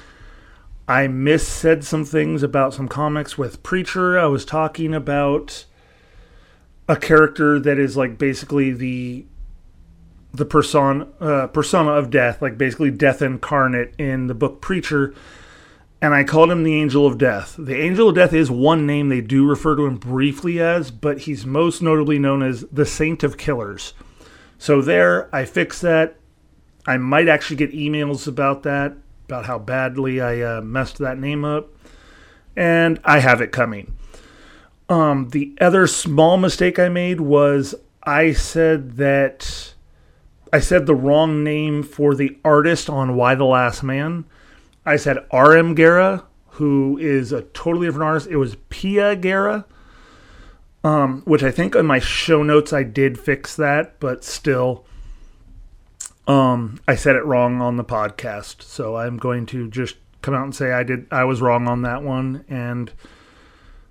I 0.86 1.06
missaid 1.06 1.84
some 1.84 2.06
things 2.06 2.42
about 2.42 2.72
some 2.72 2.88
comics 2.88 3.36
with 3.36 3.62
Preacher. 3.62 4.18
I 4.18 4.26
was 4.26 4.46
talking 4.46 4.94
about 4.94 5.66
a 6.88 6.96
character 6.96 7.60
that 7.60 7.78
is 7.78 7.96
like 7.96 8.16
basically 8.16 8.72
the 8.72 9.26
the 10.32 10.46
persona 10.46 11.06
uh, 11.20 11.46
persona 11.48 11.90
of 11.90 12.10
death, 12.10 12.40
like 12.40 12.56
basically 12.56 12.90
death 12.90 13.20
incarnate 13.20 13.94
in 13.98 14.26
the 14.28 14.34
book 14.34 14.60
Preacher, 14.62 15.14
and 16.00 16.14
I 16.14 16.24
called 16.24 16.50
him 16.50 16.62
the 16.62 16.74
Angel 16.74 17.06
of 17.06 17.18
Death. 17.18 17.56
The 17.58 17.76
Angel 17.76 18.08
of 18.08 18.14
Death 18.14 18.32
is 18.32 18.50
one 18.50 18.86
name 18.86 19.08
they 19.08 19.20
do 19.20 19.46
refer 19.46 19.74
to 19.76 19.86
him 19.86 19.96
briefly 19.96 20.60
as, 20.60 20.90
but 20.90 21.20
he's 21.20 21.44
most 21.44 21.82
notably 21.82 22.18
known 22.18 22.42
as 22.42 22.62
the 22.72 22.86
Saint 22.86 23.24
of 23.24 23.36
Killers. 23.36 23.94
So 24.58 24.80
there, 24.80 25.34
I 25.34 25.44
fixed 25.44 25.82
that. 25.82 26.16
I 26.86 26.96
might 26.96 27.28
actually 27.28 27.56
get 27.56 27.72
emails 27.72 28.26
about 28.26 28.62
that, 28.62 28.94
about 29.26 29.46
how 29.46 29.58
badly 29.58 30.20
I 30.20 30.40
uh, 30.40 30.60
messed 30.60 30.98
that 30.98 31.18
name 31.18 31.44
up, 31.44 31.68
and 32.56 33.00
I 33.04 33.18
have 33.18 33.40
it 33.40 33.52
coming. 33.52 33.94
Um, 34.88 35.28
the 35.30 35.54
other 35.60 35.86
small 35.86 36.36
mistake 36.38 36.78
I 36.78 36.88
made 36.88 37.20
was 37.20 37.74
I 38.04 38.32
said 38.32 38.96
that 38.96 39.74
I 40.50 40.60
said 40.60 40.86
the 40.86 40.94
wrong 40.94 41.44
name 41.44 41.82
for 41.82 42.14
the 42.14 42.38
artist 42.44 42.88
on 42.88 43.16
Y: 43.16 43.34
The 43.34 43.44
Last 43.44 43.82
Man. 43.82 44.24
I 44.88 44.96
said 44.96 45.18
R.M. 45.30 45.74
Guerra, 45.74 46.24
who 46.52 46.96
is 46.98 47.30
a 47.30 47.42
totally 47.42 47.86
different 47.86 48.04
artist. 48.04 48.28
It 48.28 48.36
was 48.36 48.56
Pia 48.70 49.14
Guerra, 49.16 49.66
um, 50.82 51.22
which 51.26 51.42
I 51.42 51.50
think 51.50 51.76
on 51.76 51.86
my 51.86 51.98
show 51.98 52.42
notes 52.42 52.72
I 52.72 52.84
did 52.84 53.18
fix 53.18 53.54
that, 53.56 54.00
but 54.00 54.24
still, 54.24 54.86
um, 56.26 56.80
I 56.88 56.94
said 56.94 57.16
it 57.16 57.24
wrong 57.26 57.60
on 57.60 57.76
the 57.76 57.84
podcast. 57.84 58.62
So 58.62 58.96
I'm 58.96 59.18
going 59.18 59.44
to 59.46 59.68
just 59.68 59.96
come 60.22 60.34
out 60.34 60.44
and 60.44 60.54
say 60.54 60.72
I 60.72 60.84
did 60.84 61.06
I 61.10 61.24
was 61.24 61.42
wrong 61.42 61.68
on 61.68 61.82
that 61.82 62.02
one 62.02 62.44
and 62.48 62.90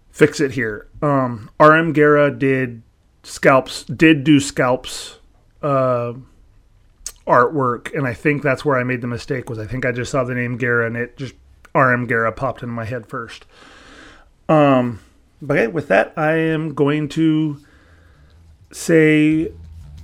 fix 0.10 0.40
it 0.40 0.52
here. 0.52 0.88
Um, 1.02 1.52
R.M. 1.60 1.94
Guerra 1.94 2.32
did 2.32 2.82
Scalped 3.22 3.96
did 3.96 4.24
do 4.24 4.40
Scalped 4.40 5.20
uh, 5.62 6.14
artwork, 7.28 7.96
and 7.96 8.08
I 8.08 8.14
think 8.14 8.42
that's 8.42 8.64
where 8.64 8.78
I 8.78 8.84
made 8.84 9.02
the 9.02 9.08
mistake. 9.08 9.50
Was 9.50 9.60
I 9.60 9.68
think 9.68 9.86
I 9.86 9.92
just 9.92 10.12
saw 10.12 10.24
the 10.24 10.34
name 10.34 10.58
Guerra 10.58 10.88
and 10.88 10.98
it 10.98 11.18
just 11.18 11.36
R.M. 11.76 12.08
Guerra 12.08 12.32
popped 12.32 12.64
in 12.64 12.70
my 12.70 12.86
head 12.86 13.08
first. 13.08 13.46
Um, 14.50 15.00
but 15.42 15.58
okay, 15.58 15.68
with 15.68 15.88
that, 15.90 16.14
I 16.18 16.34
am 16.34 16.74
going 16.74 17.10
to 17.10 17.60
say 18.72 19.52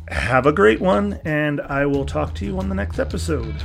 have 0.10 0.46
a 0.46 0.52
great 0.52 0.82
one, 0.82 1.20
and 1.26 1.62
I 1.62 1.86
will 1.86 2.06
talk 2.06 2.36
to 2.36 2.46
you 2.46 2.60
on 2.60 2.70
the 2.70 2.76
next 2.76 3.00
episode. 3.00 3.56